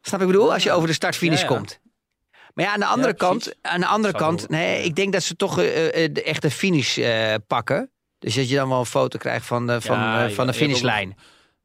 Snap 0.00 0.20
ik 0.20 0.26
bedoel? 0.26 0.52
Als 0.52 0.62
je 0.62 0.68
Ja. 0.68 0.74
over 0.74 0.88
de 0.88 0.94
start-finish 0.94 1.40
Ja, 1.42 1.48
ja. 1.48 1.54
komt. 1.56 1.80
Maar 2.54 2.64
ja, 2.64 2.72
aan 2.72 2.80
de 2.80 2.86
andere 2.86 3.14
kant, 3.14 3.54
aan 3.62 3.80
de 3.80 3.86
andere 3.86 4.18
Zou 4.18 4.24
kant, 4.24 4.48
nee, 4.48 4.84
ik 4.84 4.96
denk 4.96 5.12
dat 5.12 5.22
ze 5.22 5.36
toch 5.36 5.58
eh, 5.58 5.64
de 6.12 6.22
echte 6.22 6.50
finish 6.50 6.98
pakken. 7.46 7.90
Dus 8.20 8.34
dat 8.34 8.48
je 8.48 8.54
dan 8.56 8.68
wel 8.68 8.78
een 8.78 8.86
foto 8.86 9.18
krijgt 9.18 9.46
van 9.46 9.66
de, 9.66 9.80
van, 9.80 9.96
Ja, 9.96 10.26
eh, 10.26 10.32
van 10.34 10.46
de 10.46 10.52
finishlijn. 10.52 11.16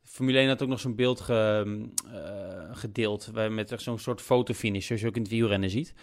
Formule 0.04 0.38
1 0.40 0.48
had 0.48 0.62
ook 0.62 0.70
nog 0.70 0.80
zo'n 0.80 0.96
beeld 0.96 1.22
ge- 1.22 1.88
eh, 2.14 2.78
gedeeld. 2.78 3.30
Met 3.50 3.74
zo'n 3.78 4.00
soort 4.00 4.22
fotofinish. 4.22 4.86
Zoals 4.86 5.02
je 5.02 5.08
ook 5.08 5.16
in 5.16 5.22
het 5.22 5.32
wielrennen 5.32 5.70
ziet. 5.70 5.94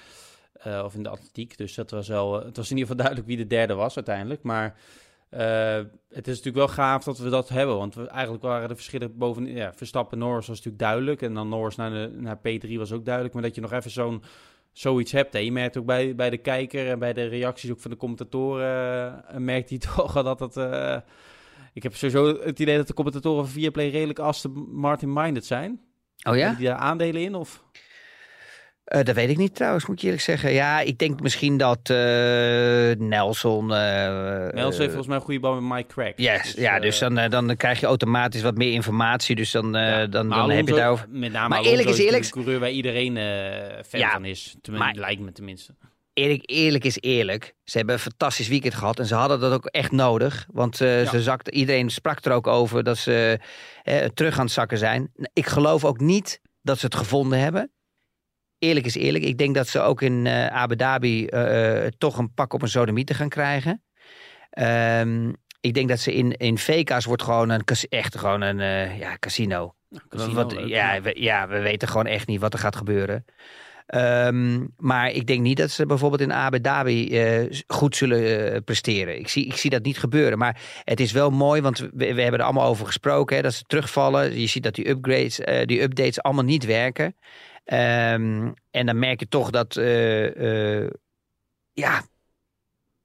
Eh, 0.53 0.83
of 0.85 0.95
in 0.95 1.03
de 1.03 1.09
atletiek. 1.09 1.57
Dus 1.59 1.75
dat 1.75 1.91
was 1.91 2.09
wel. 2.09 2.45
het 2.45 2.57
was 2.57 2.71
in 2.71 2.77
ieder 2.77 2.91
geval 2.91 2.97
duidelijk 2.97 3.27
wie 3.27 3.37
de 3.37 3.47
derde 3.47 3.75
was 3.75 3.97
uiteindelijk. 3.97 4.43
Maar 4.43 4.77
het 6.09 6.27
is 6.29 6.37
natuurlijk 6.37 6.57
wel 6.57 6.69
gaaf 6.69 7.05
dat 7.05 7.19
we 7.19 7.29
dat 7.29 7.49
hebben. 7.49 7.77
Want 7.77 7.95
we, 7.95 8.07
eigenlijk 8.07 8.43
waren 8.43 8.69
de 8.69 8.75
verschillen 8.75 9.17
boven. 9.19 9.47
Ja, 9.47 9.73
Verstappen 9.75 10.19
Norris 10.19 10.47
was 10.47 10.57
natuurlijk 10.57 10.83
duidelijk. 10.83 11.23
En 11.23 11.35
dan 11.35 11.49
Norris 11.49 11.77
naar, 11.77 11.91
de, 11.91 12.11
naar 12.15 12.37
P3 12.39 12.77
was 12.77 12.93
ook 12.93 13.05
duidelijk. 13.05 13.35
Maar 13.35 13.43
dat 13.43 13.55
je 13.55 13.61
nog 13.61 13.73
even 13.73 13.91
zo'n. 13.91 14.23
Zoiets 14.73 15.13
hebt. 15.13 15.33
Hè. 15.33 15.39
Je 15.39 15.53
merkt 15.53 15.77
ook 15.77 15.85
bij, 15.87 16.15
bij 16.15 16.31
de 16.31 16.39
kijker 16.39 16.89
en 16.89 16.99
bij 16.99 17.13
de 17.13 17.27
reacties 17.27 17.71
ook 17.71 17.81
van 17.81 17.91
de 17.91 17.97
commentatoren. 17.97 19.25
eh, 19.29 19.37
merkt 19.37 19.69
hij 19.69 19.79
toch 19.97 20.13
wel 20.13 20.23
dat 20.23 20.41
het. 20.41 20.57
eh, 20.57 20.97
ik 21.73 21.83
heb 21.83 21.97
sowieso 21.97 22.41
het 22.45 22.59
idee 22.59 22.77
dat 22.77 22.87
de 22.87 22.95
commentatoren 22.95 23.45
van 23.45 23.53
Viaplay 23.53 23.89
redelijk 23.89 24.19
Aston 24.19 24.69
Martin 24.71 25.13
minded 25.13 25.47
zijn. 25.47 25.81
Oh 26.29 26.35
ja? 26.37 26.41
Hebben 26.41 26.59
die 26.59 26.67
daar 26.69 26.79
aandelen 26.79 27.23
in? 27.23 27.35
Of? 27.35 27.65
Eh, 28.85 29.03
dat 29.05 29.15
weet 29.15 29.29
ik 29.31 29.37
niet 29.37 29.55
trouwens, 29.55 29.87
moet 29.87 29.97
ik 29.99 30.03
eerlijk 30.05 30.23
zeggen. 30.23 30.53
Ja, 30.53 30.81
ik 30.81 30.99
denk 30.99 31.21
misschien 31.21 31.57
dat 31.57 31.79
eh, 31.91 31.97
Nelson... 32.99 33.73
eh, 33.75 34.49
Nelson 34.53 34.63
heeft 34.63 34.77
volgens 34.79 35.07
mij 35.07 35.17
een 35.17 35.23
goede 35.23 35.41
bal 35.41 35.61
met 35.61 35.77
Mike 35.77 35.95
Crack. 35.95 36.13
Yes, 36.17 36.53
ja, 36.53 36.77
eh, 36.77 36.83
dus 36.83 36.99
dan, 36.99 37.15
dan 37.31 37.57
krijg 37.57 37.81
je 37.81 37.87
automatisch 37.87 38.43
wat 38.43 38.57
meer 38.57 38.73
informatie. 38.73 39.37
Dus 39.37 39.51
dan, 39.51 39.73
ja. 39.73 40.07
dan, 40.07 40.29
dan 40.29 40.51
heb 40.51 40.69
je 40.69 40.75
daarover... 40.75 41.07
Met 41.09 41.33
name 41.33 41.49
Maar 41.49 41.59
Alonso 41.59 41.71
eerlijk 41.79 41.97
is 41.99 42.05
eerlijk- 42.05 42.25
een 42.25 42.31
coureur 42.31 42.59
waar 42.61 42.71
iedereen 42.71 43.15
fan 43.87 44.01
Ja, 44.01 44.11
van 44.11 44.25
is. 44.25 44.55
Tenminste, 44.61 44.71
maar- 44.91 44.95
lijkt 44.95 45.21
me 45.21 45.33
tenminste. 45.33 45.75
Eerlijk, 46.15 46.43
eerlijk 46.47 46.85
is 46.85 46.97
eerlijk. 47.01 47.55
Ze 47.65 47.77
hebben 47.77 47.95
een 47.95 48.01
fantastisch 48.01 48.49
weekend 48.49 48.75
gehad. 48.75 48.99
En 48.99 49.07
ze 49.07 49.15
hadden 49.15 49.41
dat 49.41 49.53
ook 49.53 49.67
echt 49.67 49.91
nodig. 49.93 50.47
Want 50.51 50.79
Ja. 50.79 51.05
ze 51.05 51.23
zakte, 51.23 51.51
iedereen 51.51 51.91
sprak 51.91 52.25
er 52.25 52.33
ook 52.33 52.47
over 52.47 52.85
dat 52.85 52.99
ze 52.99 53.39
terug 54.15 54.39
aan 54.39 54.45
het 54.45 54.55
zakken 54.55 54.79
zijn. 54.79 55.13
Ik 55.33 55.47
geloof 55.47 55.85
ook 55.85 56.01
niet 56.01 56.41
dat 56.63 56.79
ze 56.79 56.85
het 56.85 56.95
gevonden 56.95 57.39
hebben. 57.39 57.71
Eerlijk 58.63 58.87
is 58.87 58.95
eerlijk. 58.95 59.25
Ik 59.25 59.39
denk 59.39 59.55
dat 59.55 59.69
ze 59.69 59.81
ook 59.81 60.03
in 60.03 60.27
eh, 60.27 60.47
Abu 60.47 60.77
Dhabi 60.77 61.27
eh, 61.27 61.85
eh, 61.85 61.93
toch 61.99 62.19
een 62.19 62.35
pak 62.35 62.53
op 62.53 62.63
een 62.63 62.69
sodemieter 62.69 63.15
gaan 63.15 63.29
krijgen. 63.29 63.83
Ehm, 64.51 65.33
ik 65.61 65.75
denk 65.75 65.89
dat 65.89 65.99
ze 65.99 66.15
in, 66.15 66.33
in 66.37 66.59
VK's 66.59 67.05
wordt 67.05 67.23
gewoon 67.23 67.51
een, 67.51 67.63
echt 67.89 68.19
gewoon 68.19 68.41
een 68.41 68.59
ja, 68.99 69.17
casino. 69.19 69.75
Casino, 70.09 70.35
Wat- 70.35 70.53
leuk, 70.53 70.69
ja, 70.69 71.01
we, 71.01 71.23
ja, 71.23 71.49
we 71.49 71.61
weten 71.61 71.89
gewoon 71.89 72.07
echt 72.07 72.27
niet 72.27 72.41
wat 72.41 72.53
er 72.53 72.59
gaat 72.59 72.77
gebeuren. 72.77 73.25
Ehm, 73.87 74.67
maar 74.77 75.11
ik 75.11 75.27
denk 75.27 75.41
niet 75.41 75.57
dat 75.57 75.71
ze 75.71 75.87
bijvoorbeeld 75.87 76.21
in 76.21 76.33
Abu 76.33 76.61
Dhabi 76.61 77.21
goed 77.67 77.97
zullen 77.97 78.65
presteren. 78.65 79.19
Ik 79.19 79.29
zie, 79.29 79.47
ik 79.47 79.57
zie 79.57 79.71
dat 79.71 79.83
niet 79.83 79.99
gebeuren. 79.99 80.39
Maar 80.39 80.61
het 80.85 81.01
is 81.01 81.13
wel 81.13 81.31
mooi, 81.31 81.61
want 81.61 81.79
we, 81.79 81.89
we 81.95 82.23
hebben 82.23 82.41
er 82.41 82.47
allemaal 82.47 82.69
over 82.69 82.87
gesproken. 82.87 83.37
Hè, 83.37 83.43
dat 83.43 83.55
ze 83.55 83.65
terugvallen. 83.67 84.41
Je 84.41 84.47
ziet 84.47 84.63
dat 84.63 84.75
die 84.75 84.89
upgrades, 84.89 85.41
die 85.65 85.83
updates 85.83 86.23
allemaal 86.23 86.45
niet 86.45 86.65
werken. 86.65 87.15
Ehm, 87.65 88.51
en 88.71 88.87
dan 88.87 88.99
merk 88.99 89.21
je 89.21 89.29
toch 89.29 89.51
dat, 89.51 89.77
eh, 89.77 90.83
eh, 90.83 90.91
ja, 91.73 92.03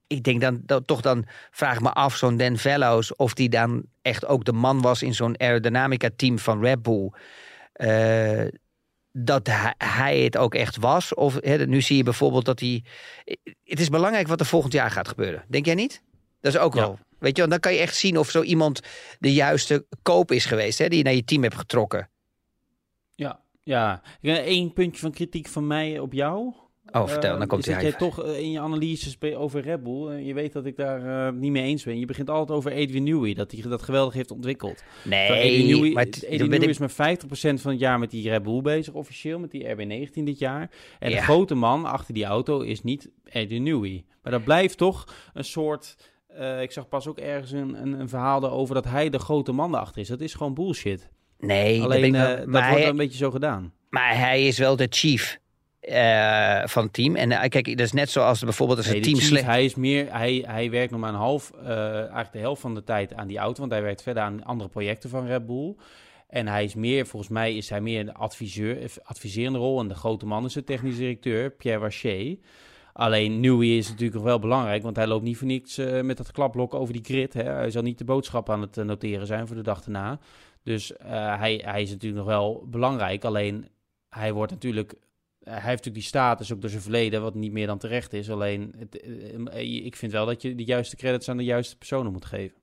ik 0.08 0.24
denk 0.24 0.42
dan, 0.42 0.62
dat, 0.66 0.88
toch 0.88 1.02
dan 1.02 1.26
vraag 1.52 1.76
ik 1.76 1.82
me 1.82 1.94
af, 1.94 2.16
zo'n 2.16 2.38
Dan 2.38 2.58
Vellows, 2.58 3.16
of 3.16 3.34
die 3.34 3.50
dan 3.50 3.84
echt 4.02 4.26
ook 4.26 4.44
de 4.46 4.54
man 4.54 4.82
was 4.82 5.02
in 5.04 5.14
zo'n 5.14 5.40
aerodynamica 5.40 6.10
team 6.16 6.40
van 6.40 6.62
Red 6.62 6.82
Bull. 6.82 7.12
Eh, 7.74 8.46
dat 9.12 9.48
hij, 9.48 9.74
hij 9.78 10.20
het 10.20 10.38
ook 10.38 10.56
echt 10.56 10.78
was. 10.78 11.14
Of 11.14 11.42
nu 11.44 11.82
zie 11.82 11.98
je 11.98 12.04
bijvoorbeeld 12.04 12.46
dat 12.46 12.60
hij. 12.60 12.84
Het 13.64 13.80
is 13.80 13.90
belangrijk 13.90 14.28
wat 14.28 14.40
er 14.40 14.46
volgend 14.46 14.74
jaar 14.74 14.92
gaat 14.92 15.08
gebeuren. 15.08 15.44
Denk 15.48 15.66
jij 15.66 15.76
niet? 15.76 16.02
Dat 16.42 16.54
is 16.54 16.60
ook 16.60 16.74
Ja. 16.74 16.80
wel. 16.82 17.00
Weet 17.20 17.38
je, 17.38 17.48
dan 17.48 17.60
kan 17.60 17.74
je 17.74 17.80
echt 17.80 17.96
zien 17.96 18.18
of 18.18 18.30
zo 18.30 18.42
iemand 18.42 18.82
de 19.20 19.34
juiste 19.34 19.86
koop 20.02 20.32
is 20.32 20.46
geweest, 20.46 20.80
hè, 20.80 20.88
die 20.88 20.98
je 20.98 21.04
naar 21.04 21.14
je 21.14 21.24
team 21.24 21.42
hebt 21.44 21.56
getrokken. 21.56 22.10
Ja, 23.68 24.02
ja. 24.22 24.42
Eén 24.46 24.74
puntje 24.74 25.02
van 25.02 25.12
kritiek 25.12 25.48
van 25.48 25.68
mij 25.68 26.00
op 26.00 26.14
jou. 26.14 26.54
Oh, 26.92 27.08
vertel, 27.08 27.32
Eh, 27.34 27.38
dan 27.38 27.48
komt 27.48 27.66
hij 27.66 27.74
dat 27.74 27.84
jij 27.84 27.92
toch 27.94 28.24
eh, 28.24 28.40
in 28.40 28.52
je 28.52 28.60
analyses 28.60 29.18
over 29.36 29.62
Red 29.62 29.84
Bull, 29.84 30.08
eh, 30.10 30.26
je 30.28 30.34
weet 30.34 30.54
dat 30.54 30.66
ik 30.66 30.76
daar 30.78 31.28
eh, 31.28 31.34
niet 31.34 31.52
mee 31.52 31.64
eens 31.64 31.84
ben. 31.84 32.00
Je 32.00 32.06
begint 32.06 32.30
altijd 32.30 32.58
over 32.58 32.72
Adrian 32.72 33.04
Newey, 33.04 33.34
dat 33.34 33.52
hij 33.52 33.62
dat 33.62 33.82
geweldig 33.82 34.14
heeft 34.14 34.32
ontwikkeld. 34.32 34.84
Terwijl 35.02 35.34
Nee, 35.34 35.58
Newey, 35.66 35.92
maar 35.92 36.06
Newey 36.30 36.58
ik- 36.60 36.70
is 36.70 36.78
maar 36.78 36.90
50% 36.92 37.62
van 37.62 37.72
het 37.72 37.80
jaar 37.80 38.00
met 38.00 38.12
die 38.12 38.30
Red 38.30 38.44
Bull 38.44 38.62
bezig, 38.62 38.94
officieel, 38.94 39.40
met 39.40 39.52
die 39.52 39.64
RB19 39.76 40.24
dit 40.24 40.40
jaar. 40.40 40.72
En 41.00 41.10
Ja. 41.10 41.16
de 41.16 41.22
grote 41.22 41.56
man 41.56 41.86
achter 41.86 42.14
die 42.14 42.26
auto 42.26 42.60
is 42.62 42.84
niet 42.84 43.10
Adrian 43.32 43.64
Newey. 43.64 44.06
Maar 44.24 44.32
dat 44.32 44.44
blijft 44.44 44.78
toch 44.78 45.08
een 45.34 45.44
soort... 45.44 45.96
eh, 46.28 46.62
ik 46.62 46.72
zag 46.72 46.88
pas 46.90 47.08
ook 47.08 47.18
ergens 47.18 47.52
een, 47.52 47.82
een, 47.82 48.00
een 48.00 48.10
verhaal 48.10 48.44
erover 48.44 48.76
dat 48.76 48.86
hij 48.86 49.10
de 49.10 49.20
grote 49.20 49.52
man 49.52 49.74
erachter 49.76 50.02
is. 50.02 50.08
Dat 50.08 50.22
is 50.22 50.34
gewoon 50.34 50.54
bullshit. 50.54 51.10
Nee, 51.40 51.82
Alleen 51.84 52.12
wel- 52.12 52.22
eh, 52.28 52.38
dat 52.38 52.46
maar 52.46 52.62
wordt 52.70 52.82
hij- 52.84 52.88
een 52.92 52.98
beetje 52.98 53.18
zo 53.18 53.32
gedaan. 53.32 53.74
maar 53.90 54.18
hij 54.20 54.48
is 54.48 54.58
wel 54.58 54.76
de 54.76 54.88
chief 54.90 55.40
eh, 55.80 56.62
van 56.66 56.84
het 56.84 56.94
team. 56.94 57.16
En 57.16 57.32
eh, 57.32 57.50
kijk, 57.50 57.66
dat 57.66 57.80
is 57.86 57.92
net 57.92 58.10
zoals 58.10 58.40
bijvoorbeeld 58.44 58.78
als 58.78 58.88
Nee, 58.88 58.96
het 58.96 59.04
team 59.06 59.20
slecht... 59.20 59.46
hij 59.46 59.66
is 59.66 59.76
meer, 59.76 60.08
hij, 60.12 60.44
hij 60.48 60.70
werkt 60.70 60.92
nog 60.92 61.00
maar 61.00 61.10
een 61.10 61.16
half, 61.16 61.52
eigenlijk 61.64 62.32
de 62.32 62.40
helft 62.40 62.62
van 62.62 62.76
de 62.76 62.84
tijd 62.84 63.14
aan 63.14 63.28
die 63.28 63.38
auto, 63.38 63.60
want 63.60 63.72
hij 63.72 63.82
werkt 63.82 64.02
verder 64.02 64.24
aan 64.24 64.44
andere 64.44 64.70
projecten 64.70 65.10
van 65.10 65.26
Red 65.26 65.46
Bull. 65.46 65.76
En 66.28 66.48
hij 66.48 66.64
is 66.64 66.76
meer, 66.76 67.06
volgens 67.08 67.32
mij 67.32 67.56
is 67.56 67.70
hij 67.70 67.82
meer 67.82 68.00
een 68.00 68.14
adviseur, 68.14 68.92
adviserende 69.04 69.58
rol. 69.60 69.80
En 69.80 69.88
de 69.88 69.96
grote 69.96 70.26
man 70.26 70.46
is 70.46 70.54
de 70.54 70.64
technisch 70.64 70.98
directeur, 70.98 71.50
Pierre 71.52 71.80
Waché. 71.82 72.38
Alleen 72.94 73.40
Newey 73.40 73.78
is 73.78 73.88
natuurlijk 73.88 74.16
nog 74.16 74.24
wel 74.24 74.40
belangrijk, 74.40 74.84
want 74.84 74.96
hij 74.96 75.08
loopt 75.08 75.24
niet 75.24 75.38
voor 75.38 75.48
niks 75.48 75.78
met 76.02 76.18
dat 76.18 76.32
klapblok 76.32 76.74
over 76.74 76.94
die 76.94 77.04
grid. 77.04 77.34
Hè. 77.34 77.44
Hij 77.44 77.72
zal 77.72 77.82
niet 77.82 77.98
de 77.98 78.04
boodschap 78.06 78.50
aan 78.50 78.62
het 78.62 78.76
noteren 78.76 79.28
zijn 79.28 79.48
voor 79.48 79.56
de 79.56 79.62
dag 79.62 79.84
erna. 79.86 80.20
Dus 80.68 80.98
eh, 80.98 81.40
hij, 81.40 81.62
hij 81.66 81.82
is 81.82 81.90
natuurlijk 81.90 82.26
nog 82.26 82.28
wel 82.36 82.66
belangrijk. 82.70 83.24
Alleen 83.24 83.68
hij 84.10 84.34
wordt 84.34 84.52
natuurlijk. 84.52 84.92
eh, 84.92 84.98
Hij 85.44 85.54
heeft 85.54 85.66
natuurlijk 85.66 85.94
die 85.96 86.04
status 86.04 86.54
ook 86.54 86.62
door 86.62 86.70
zijn 86.70 86.82
verleden, 86.82 87.22
wat 87.22 87.34
niet 87.36 87.52
meer 87.52 87.68
dan 87.68 87.78
terecht 87.78 88.14
is. 88.14 88.30
Alleen 88.30 88.74
het, 88.78 89.00
eh, 89.52 89.86
ik 89.86 89.96
vind 89.96 90.12
wel 90.12 90.26
dat 90.26 90.42
je 90.42 90.56
de 90.56 90.64
juiste 90.64 90.96
credits 90.96 91.30
aan 91.30 91.38
de 91.38 91.44
juiste 91.44 91.78
personen 91.78 92.12
moet 92.12 92.26
geven. 92.26 92.58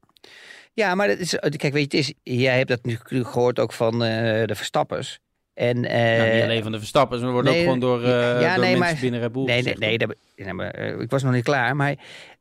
Ja, 0.72 0.94
maar 0.94 1.08
dat 1.08 1.18
is, 1.18 1.34
kijk, 1.38 1.72
weet 1.72 1.92
je, 1.92 1.98
het 1.98 2.06
is, 2.08 2.12
jij 2.22 2.56
hebt 2.56 2.68
dat 2.68 2.84
natuurlijk 2.84 3.30
gehoord 3.30 3.58
ook 3.58 3.72
van 3.72 3.98
de 3.98 4.52
Verstappers. 4.54 5.18
En, 5.54 5.80
nou, 5.80 6.34
niet 6.34 6.42
alleen 6.42 6.62
van 6.62 6.72
de 6.72 6.78
Verstappers, 6.78 7.20
maar 7.22 7.32
wordt 7.32 7.48
nee, 7.48 7.56
ook 7.58 7.64
gewoon 7.64 7.78
door, 7.80 8.06
ja, 8.06 8.54
door 8.54 8.64
nee, 8.64 8.76
mensen 8.76 8.78
maar- 8.78 9.00
binnen 9.00 9.20
Red 9.20 9.32
Bull 9.32 9.44
Nee, 9.44 9.62
nee, 9.62 9.74
nee, 9.78 9.98
dat, 9.98 10.14
nee, 10.36 10.52
maar, 10.52 10.74
ik 10.74 11.10
was 11.10 11.22
nog 11.22 11.32
niet 11.32 11.44
klaar. 11.44 11.76
Maar 11.76 11.94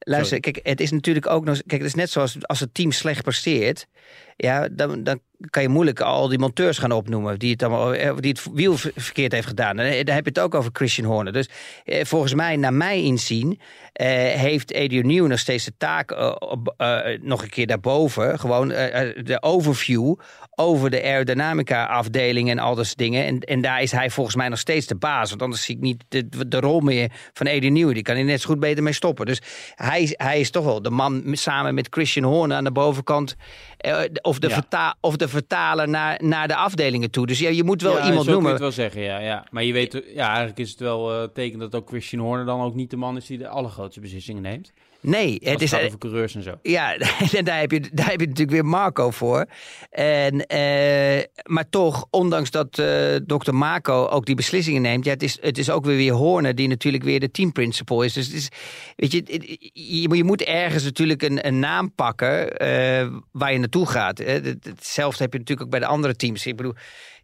luister, 0.03 0.39
kijk, 0.39 0.59
het 0.63 0.79
is 0.81 0.91
natuurlijk 0.91 1.27
ook 1.27 1.45
nog. 1.45 1.57
Kijk, 1.65 1.81
het 1.81 1.89
is 1.89 1.95
net 1.95 2.09
zoals 2.09 2.37
als 2.41 2.59
het 2.59 2.73
team 2.73 2.91
slecht 2.91 3.21
presteert. 3.23 3.87
Ja, 4.35 4.67
dan, 4.71 5.03
dan 5.03 5.19
kan 5.49 5.61
je 5.63 5.69
moeilijk 5.69 5.99
al 6.01 6.27
die 6.27 6.39
monteurs 6.39 6.77
gaan 6.77 6.91
opnoemen 6.91 7.39
die 7.39 7.51
het, 7.51 7.63
allemaal, 7.63 7.93
eh, 7.93 8.15
die 8.19 8.31
het 8.31 8.47
wiel 8.53 8.77
ver- 8.77 8.91
verkeerd 8.95 9.31
heeft 9.31 9.47
gedaan. 9.47 9.79
En 9.79 10.05
daar 10.05 10.15
heb 10.15 10.23
je 10.23 10.29
het 10.29 10.39
ook 10.39 10.55
over 10.55 10.69
Christian 10.73 11.07
Horner. 11.07 11.33
Dus 11.33 11.49
eh, 11.85 12.05
volgens 12.05 12.33
mij, 12.33 12.55
naar 12.55 12.73
mij 12.73 13.01
inzien, 13.03 13.59
eh, 13.93 14.07
heeft 14.17 14.73
Adrian 14.73 15.07
Newey 15.07 15.29
nog 15.29 15.39
steeds 15.39 15.65
de 15.65 15.73
taak 15.77 16.11
eh, 16.11 16.35
eh, 16.77 17.21
nog 17.21 17.41
een 17.41 17.49
keer 17.49 17.67
daarboven. 17.67 18.39
Gewoon 18.39 18.71
eh, 18.71 19.01
eh, 19.09 19.25
de 19.25 19.41
overview 19.41 20.15
over 20.55 20.89
de 20.89 21.03
aerodynamica 21.03 21.85
afdeling 21.85 22.49
en 22.49 22.59
al 22.59 22.75
dat 22.75 22.85
soort 22.85 22.97
dingen. 22.97 23.25
En, 23.25 23.39
en 23.39 23.61
daar 23.61 23.81
is 23.81 23.91
hij 23.91 24.09
volgens 24.09 24.35
mij 24.35 24.49
nog 24.49 24.59
steeds 24.59 24.87
de 24.87 24.95
baas. 24.95 25.29
Want 25.29 25.41
anders 25.41 25.63
zie 25.63 25.75
ik 25.75 25.81
niet 25.81 26.03
de, 26.07 26.47
de 26.47 26.59
rol 26.59 26.79
meer 26.79 27.11
van 27.33 27.47
Adrian 27.47 27.73
Newey. 27.73 27.93
Die 27.93 28.03
kan 28.03 28.15
hij 28.15 28.23
net 28.23 28.41
zo 28.41 28.47
goed 28.49 28.59
beter 28.59 28.83
mee 28.83 28.93
stoppen. 28.93 29.25
Dus 29.25 29.41
hij, 29.75 29.92
is- 30.01 30.13
hij 30.17 30.39
is 30.39 30.51
toch 30.51 30.65
wel 30.65 30.81
de 30.81 30.89
man 30.89 31.23
samen 31.31 31.73
met 31.73 31.87
Christian 31.89 32.25
Horner 32.25 32.57
aan 32.57 32.63
de 32.63 32.71
bovenkant. 32.71 33.35
eh, 33.77 33.99
of, 34.21 34.39
de 34.39 34.61
Ja. 34.69 34.95
of 35.01 35.15
de 35.15 35.27
vertaler 35.27 35.89
naar, 35.89 36.19
naar 36.23 36.47
de 36.47 36.55
afdelingen 36.55 37.11
toe. 37.11 37.25
Dus 37.27 37.39
ja, 37.39 37.49
je 37.49 37.63
moet 37.63 37.81
wel 37.81 37.97
ja, 37.97 38.05
iemand 38.05 38.27
noemen. 38.27 38.51
het 38.51 38.59
wel 38.59 38.71
zeggen, 38.71 39.01
ja, 39.01 39.17
ja. 39.19 39.45
Maar 39.51 39.63
je 39.63 39.73
weet, 39.73 40.03
ja, 40.15 40.27
eigenlijk 40.27 40.57
is 40.59 40.69
het 40.69 40.79
wel 40.79 41.13
eh 41.13 41.27
teken 41.33 41.59
dat 41.59 41.75
ook 41.75 41.87
Christian 41.87 42.21
Horner 42.21 42.45
dan 42.45 42.61
ook 42.61 42.75
niet 42.75 42.89
de 42.89 42.97
man 42.97 43.17
is 43.17 43.25
die 43.25 43.37
de 43.37 43.47
allergrootste 43.47 43.99
beslissingen 43.99 44.41
neemt. 44.41 44.71
Nee, 45.03 45.37
Het 45.43 45.61
is, 45.61 45.73
over 45.73 45.97
coureurs 45.97 46.35
en 46.35 46.43
zo. 46.43 46.53
Ja, 46.61 46.95
en 47.33 47.45
daar 47.45 47.59
heb, 47.59 47.71
je, 47.71 47.79
daar 47.93 48.09
heb 48.09 48.19
je 48.19 48.25
natuurlijk 48.27 48.51
weer 48.51 48.65
Marco 48.65 49.11
voor. 49.11 49.45
En, 49.89 50.45
eh, 50.45 51.23
maar 51.43 51.69
toch, 51.69 52.05
ondanks 52.09 52.51
dat 52.51 52.79
eh 52.79 53.15
dokter 53.25 53.55
Marco 53.55 54.05
ook 54.07 54.25
die 54.25 54.35
beslissingen 54.35 54.81
neemt... 54.81 55.05
Ja, 55.05 55.11
het, 55.11 55.23
is, 55.23 55.37
het 55.41 55.57
is 55.57 55.69
ook 55.69 55.85
weer 55.85 55.95
weer 55.97 56.13
Horner 56.13 56.55
die 56.55 56.67
natuurlijk 56.67 57.03
weer 57.03 57.19
de 57.19 57.31
team 57.31 57.51
principal 57.51 58.01
is. 58.01 58.13
Dus 58.13 58.25
het 58.25 58.35
is, 58.35 58.49
weet 58.95 59.11
je, 59.11 59.17
het- 59.25 59.57
je, 59.73 60.15
je 60.15 60.23
moet 60.23 60.41
ergens 60.41 60.83
natuurlijk 60.83 61.21
een, 61.21 61.47
een 61.47 61.59
naam 61.59 61.93
pakken 61.95 62.57
eh, 62.57 63.07
waar 63.31 63.51
je 63.53 63.59
naartoe 63.59 63.87
gaat. 63.87 64.17
hè. 64.17 64.25
Het- 64.25 64.57
Hetzelfde 64.63 65.23
heb 65.23 65.33
je 65.33 65.39
natuurlijk 65.39 65.65
ook 65.67 65.71
bij 65.71 65.79
de 65.87 65.93
andere 65.93 66.15
teams. 66.15 66.45
Ik 66.45 66.55
bedoel, 66.55 66.73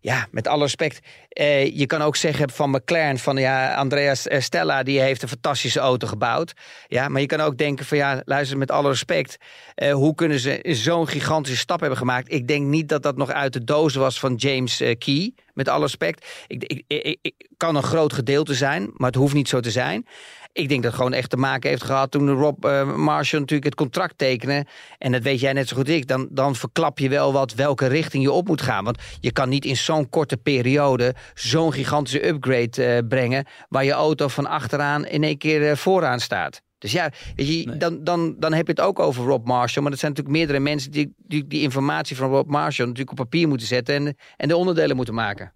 ja, 0.01 0.27
met 0.31 0.47
alle 0.47 0.63
respect. 0.63 0.99
eh, 1.29 1.77
je 1.77 1.85
kan 1.85 2.01
ook 2.01 2.15
zeggen 2.15 2.49
van 2.49 2.69
McLaren 2.69 3.17
van 3.17 3.37
ja, 3.37 3.75
Andreas 3.75 4.27
eh, 4.27 4.41
Stella 4.41 4.83
die 4.83 4.99
heeft 4.99 5.21
een 5.21 5.27
fantastische 5.27 5.79
auto 5.79 6.07
gebouwd. 6.07 6.53
Ja, 6.87 7.07
maar 7.09 7.21
je 7.21 7.27
kan 7.27 7.39
ook 7.39 7.57
denken 7.57 7.85
van 7.85 7.97
ja, 7.97 8.21
luister 8.25 8.57
met 8.57 8.71
alle 8.71 8.89
respect. 8.89 9.37
eh, 9.75 9.93
hoe 9.93 10.15
kunnen 10.15 10.39
ze 10.39 10.59
zo'n 10.63 11.07
gigantische 11.07 11.57
stap 11.59 11.79
hebben 11.79 11.97
gemaakt? 11.97 12.31
Ik 12.33 12.47
denk 12.47 12.65
niet 12.65 12.89
dat 12.89 13.03
dat 13.03 13.17
nog 13.17 13.29
uit 13.31 13.53
de 13.53 13.63
doos 13.63 13.95
was 13.95 14.19
van 14.19 14.35
James 14.35 14.79
eh, 14.81 14.97
Key. 14.97 15.33
Met 15.53 15.67
alle 15.69 15.81
respect. 15.83 16.25
Ik, 16.47 16.63
ik, 16.63 16.83
ik, 16.87 17.17
ik- 17.21 17.47
kan 17.57 17.75
een 17.75 17.83
groot 17.83 18.13
gedeelte 18.13 18.53
zijn, 18.53 18.89
maar 18.93 19.07
het 19.07 19.15
hoeft 19.19 19.33
niet 19.33 19.49
zo 19.49 19.59
te 19.59 19.71
zijn. 19.71 20.05
Ik 20.51 20.69
denk 20.69 20.83
dat 20.83 20.91
het 20.91 21.01
gewoon 21.01 21.13
echt 21.17 21.29
te 21.29 21.37
maken 21.37 21.69
heeft 21.69 21.83
gehad 21.83 22.11
toen 22.11 22.29
Rob 22.29 22.65
eh, 22.65 22.95
Marshall 22.95 23.39
natuurlijk 23.39 23.63
het 23.69 23.75
contract 23.75 24.17
tekende. 24.17 24.65
En 24.97 25.11
dat 25.11 25.21
weet 25.21 25.39
jij 25.39 25.53
net 25.53 25.67
zo 25.67 25.75
goed 25.75 25.87
als 25.87 25.95
ik. 25.95 26.07
Dan, 26.07 26.27
dan 26.31 26.55
verklap 26.55 26.99
je 26.99 27.09
wel 27.09 27.33
wat 27.33 27.53
welke 27.53 27.87
richting 27.87 28.23
je 28.23 28.31
op 28.31 28.47
moet 28.47 28.61
gaan. 28.61 28.83
Want 28.83 29.01
je 29.19 29.31
kan 29.31 29.49
niet 29.49 29.65
in 29.65 29.77
zo'n 29.77 30.09
korte 30.09 30.37
periode 30.37 31.15
zo'n 31.33 31.73
gigantische 31.73 32.27
upgrade 32.27 32.83
eh, 32.83 33.07
brengen. 33.07 33.45
Waar 33.69 33.83
je 33.85 33.91
auto 33.91 34.27
van 34.27 34.45
achteraan 34.45 35.05
in 35.05 35.23
één 35.23 35.37
keer 35.37 35.69
eh, 35.69 35.75
vooraan 35.75 36.19
staat. 36.19 36.61
Dus 36.77 36.91
ja, 36.91 37.11
weet 37.35 37.47
je, 37.47 37.65
Nee. 37.65 37.77
dan, 37.77 38.03
dan, 38.03 38.35
dan 38.39 38.53
heb 38.53 38.65
je 38.65 38.71
het 38.71 38.81
ook 38.81 38.99
over 38.99 39.25
Rob 39.25 39.47
Marshall. 39.47 39.81
Maar 39.81 39.91
dat 39.91 39.99
zijn 39.99 40.11
natuurlijk 40.11 40.37
meerdere 40.37 40.59
mensen 40.59 40.91
die 40.91 41.13
die, 41.17 41.47
die 41.47 41.61
informatie 41.61 42.15
van 42.15 42.29
Rob 42.29 42.49
Marshall 42.49 42.87
natuurlijk 42.87 43.19
op 43.19 43.29
papier 43.29 43.47
moeten 43.47 43.67
zetten. 43.67 43.95
En, 43.95 44.15
en 44.37 44.47
de 44.47 44.55
onderdelen 44.55 44.95
moeten 44.95 45.13
maken. 45.13 45.53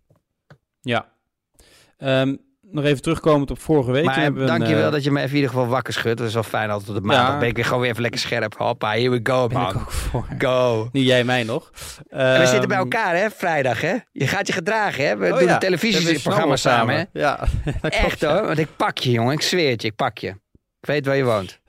Ja. 0.82 1.12
Ehm, 1.98 2.36
nog 2.74 2.84
even 2.84 3.02
terugkomend 3.02 3.52
op 3.52 3.60
vorige 3.62 3.92
week. 3.92 4.06
Maar 4.06 4.16
hebben 4.22 4.46
we 4.46 4.52
een, 4.52 4.58
dankjewel 4.58 4.86
eh, 4.86 4.92
dat 4.92 5.04
je 5.04 5.12
me 5.12 5.18
even 5.18 5.30
in 5.30 5.36
ieder 5.36 5.50
geval 5.50 5.68
wakker 5.68 5.94
schudt. 5.94 6.18
Dat 6.18 6.28
is 6.28 6.34
wel 6.34 6.44
fijn 6.44 6.70
altijd 6.70 6.90
op 6.90 6.96
de 6.96 7.02
maandag. 7.02 7.34
Ja. 7.34 7.38
Ben 7.38 7.48
ik 7.48 7.56
weer 7.56 7.66
gewoon 7.66 7.80
weer 7.82 7.90
even 7.90 8.02
lekker 8.02 8.20
scherp. 8.20 8.56
Hoppa, 8.58 8.92
here 8.92 9.10
we 9.10 9.20
go 9.24 9.46
ik 9.46 9.52
man. 9.52 9.76
ook 9.76 9.92
voor. 9.92 10.28
Go. 10.38 10.90
Nu 10.92 11.02
jij 11.02 11.24
mij 11.24 11.44
nog. 11.44 11.72
En 12.10 12.40
we 12.40 12.46
zitten 12.46 12.68
bij 12.68 12.78
Ehm, 12.78 12.86
elkaar 12.86 13.16
hè, 13.16 13.30
vrijdag 13.30 13.82
hè. 13.82 13.96
Je 14.12 14.28
gaat 14.28 14.48
je 14.48 14.54
gedragen 14.54 15.08
hè. 15.08 15.18
We 15.18 15.32
oh 15.32 15.38
doen 15.38 15.48
ja, 15.48 15.54
een 15.54 15.60
televisieprogramma 15.60 16.56
samen 16.56 16.96
hè. 16.96 17.04
Ja, 17.20 17.40
Echt 17.82 18.22
hoor, 18.22 18.46
want 18.46 18.58
ik 18.58 18.68
pak 18.78 18.98
je 18.98 19.12
jongen. 19.12 19.34
Ik 19.34 19.42
zweer 19.42 19.70
het 19.72 19.82
je, 19.82 19.88
ik 19.88 19.96
pak 19.96 20.18
je. 20.18 20.28
Ik 20.80 20.90
weet 20.90 21.06
waar 21.06 21.16
je 21.16 21.24
woont. 21.24 21.62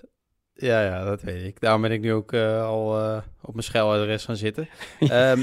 Ja, 0.55 0.83
ja, 0.83 1.05
dat 1.05 1.23
weet 1.23 1.45
ik. 1.45 1.61
Daarom 1.61 1.83
ben 1.83 1.93
ik 1.93 2.01
nu 2.01 2.13
ook 2.13 2.33
eh, 2.33 2.65
al 2.65 2.99
eh, 2.99 3.23
op 3.41 3.53
mijn 3.53 3.65
schuiladres 3.65 4.25
gaan 4.25 4.37
zitten. 4.37 4.69
Ehm, 5.01 5.39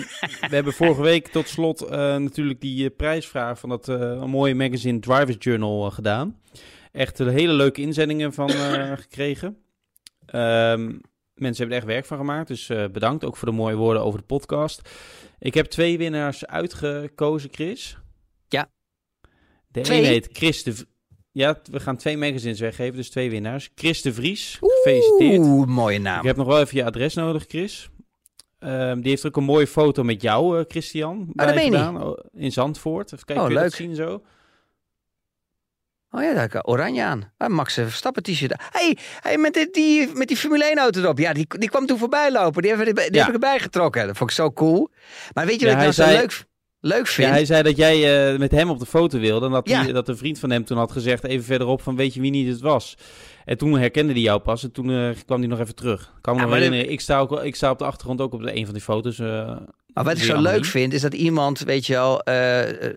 we 0.50 0.56
hebben 0.56 0.74
vorige 0.74 1.02
week 1.02 1.28
tot 1.28 1.48
slot 1.48 1.82
eh, 1.82 2.16
natuurlijk 2.16 2.62
die 2.62 2.90
prijsvraag 2.90 3.60
van 3.60 3.70
dat 3.70 3.90
eh, 3.90 4.24
mooie 4.24 4.56
magazine 4.56 5.00
Drivers 5.00 5.36
Journal 5.40 5.92
gedaan. 5.92 6.40
Echt 6.92 7.20
een 7.20 7.28
hele 7.28 7.54
leuke 7.54 7.82
inzendingen 7.82 8.34
van 8.34 8.50
eh, 8.50 8.92
gekregen. 9.04 9.58
Ehm, 10.26 10.86
mensen 11.34 11.58
hebben 11.58 11.70
er 11.70 11.76
echt 11.76 11.86
werk 11.86 12.06
van 12.06 12.18
gemaakt, 12.18 12.48
dus 12.48 12.70
eh, 12.70 12.86
bedankt 12.92 13.26
ook 13.26 13.38
voor 13.38 13.48
de 13.48 13.54
mooie 13.54 13.76
woorden 13.76 14.04
over 14.04 14.20
de 14.20 14.26
podcast. 14.26 14.90
Ik 15.40 15.54
heb 15.54 15.66
twee 15.66 15.98
winnaars 15.98 16.46
uitgekozen, 16.46 17.50
Chris. 17.52 17.98
Ja. 18.48 18.72
De 19.68 19.82
Twee? 19.82 20.00
ene 20.00 20.08
heet 20.08 20.30
Chris 20.32 20.64
de... 20.64 20.88
Ja, 21.32 21.60
we 21.72 21.80
gaan 21.80 21.98
twee 21.98 22.18
magazines 22.18 22.60
weggeven, 22.60 22.96
dus 22.96 23.10
twee 23.10 23.30
winnaars. 23.30 23.70
Chris 23.76 24.02
de 24.02 24.14
Vries, 24.14 24.58
gefeliciteerd. 24.62 25.40
Oeh, 25.40 25.68
mooie 25.68 26.00
naam. 26.00 26.20
Ik 26.20 26.26
heb 26.26 26.36
nog 26.36 26.48
wel 26.48 26.60
even 26.60 26.78
je 26.78 26.86
adres 26.86 27.14
nodig, 27.14 27.46
Chris. 27.48 27.90
Ehm, 28.60 29.00
die 29.02 29.10
heeft 29.10 29.26
ook 29.26 29.38
een 29.38 29.44
mooie 29.44 29.68
foto 29.68 30.04
met 30.04 30.22
jou, 30.22 30.60
eh, 30.60 30.66
Christian, 30.68 31.30
bij 31.34 31.46
dat 31.46 31.56
meen 31.56 31.66
je 31.66 31.72
gedaan. 31.72 32.04
Oh, 32.04 32.18
In 32.34 32.52
Zandvoort. 32.52 33.14
Even 33.14 33.26
kijken, 33.26 33.44
Oh, 33.46 33.50
kun 33.50 33.58
je 33.60 33.64
leuk. 33.66 33.76
zien 33.76 33.96
zo? 33.96 34.24
Oh 36.14 36.22
ja, 36.22 36.34
daar 36.34 36.42
heb 36.42 36.54
ik 36.54 36.68
oranje 36.70 37.04
aan. 37.04 37.32
Ah, 37.38 37.50
Max 37.50 37.74
Verstappen 37.74 38.24
t-shirt. 38.24 38.54
Hey, 38.72 38.98
hey, 39.22 39.38
met, 39.38 39.54
die, 39.54 39.70
die, 39.72 40.10
met 40.14 40.28
die 40.28 40.38
Formule 40.38 40.66
1 40.66 40.78
auto 40.78 41.02
erop. 41.02 41.18
Ja, 41.18 41.34
die, 41.34 41.46
die 41.60 41.70
kwam 41.70 41.86
toen 41.86 41.98
voorbij 41.98 42.32
lopen. 42.32 42.62
Die, 42.62 42.76
hebben, 42.76 42.96
die, 42.96 43.04
die 43.06 43.14
Ja. 43.14 43.20
heb 43.20 43.28
ik 43.28 43.34
erbij 43.34 43.60
getrokken. 43.60 44.08
Dat 44.08 44.18
vond 44.18 44.30
ik 44.30 44.36
zo 44.36 44.52
cool. 44.52 44.90
Maar 45.34 45.46
weet 45.46 45.60
je 45.60 45.66
Ja, 45.66 45.72
wat 45.76 45.76
ik 45.76 45.82
nou 45.82 45.94
zo 45.94 46.04
zei- 46.04 46.18
leuk, 46.18 46.44
leuk 46.82 47.08
vind? 47.08 47.28
Ja, 47.28 47.34
hij 47.34 47.46
zei 47.46 47.64
dat 47.64 47.78
jij 47.78 48.32
eh, 48.34 48.40
met 48.40 48.52
hem 48.52 48.70
op 48.70 48.80
de 48.80 48.86
foto 48.86 49.20
wilde. 49.20 49.46
En 49.46 49.52
dat, 49.52 49.70
Ja. 49.70 49.84
die- 49.84 49.94
dat 49.94 50.08
een 50.08 50.18
vriend 50.18 50.40
van 50.40 50.50
hem 50.52 50.64
toen 50.66 50.78
had 50.78 50.92
gezegd, 50.92 51.24
even 51.24 51.46
verderop, 51.46 51.82
van 51.82 51.96
weet 51.96 52.14
je 52.14 52.22
wie 52.22 52.32
niet 52.32 52.48
het 52.48 52.60
was. 52.62 52.98
En 53.46 53.58
toen 53.58 53.80
herkende 53.80 54.14
hij 54.14 54.22
jou 54.22 54.40
pas 54.40 54.64
en 54.64 54.72
toen 54.72 54.90
eh, 54.92 55.10
kwam 55.26 55.40
hij 55.40 55.48
nog 55.48 55.60
even 55.60 55.76
terug. 55.76 56.02
Ik 56.02 56.22
kan 56.22 56.34
me 56.34 56.40
Ja, 56.40 56.46
nog 56.46 56.52
maar 56.56 56.62
herinneren, 56.64 56.92
ik, 56.94 57.02
sta 57.02 57.20
ook, 57.20 57.44
ik 57.44 57.56
sta 57.56 57.72
op 57.72 57.78
de 57.80 57.86
achtergrond 57.86 58.22
ook 58.22 58.34
op 58.34 58.42
de, 58.44 58.56
een 58.56 58.66
van 58.66 58.74
die 58.74 58.84
foto's. 58.84 59.20
eh, 59.20 59.28
Maar 59.94 60.04
wat 60.04 60.18
ik 60.18 60.24
zo 60.24 60.42
leuk 60.42 60.66
vind, 60.66 60.94
is 60.94 61.02
dat 61.02 61.14
iemand, 61.14 61.60
weet 61.60 61.86
je 61.86 61.94
wel, 61.94 62.22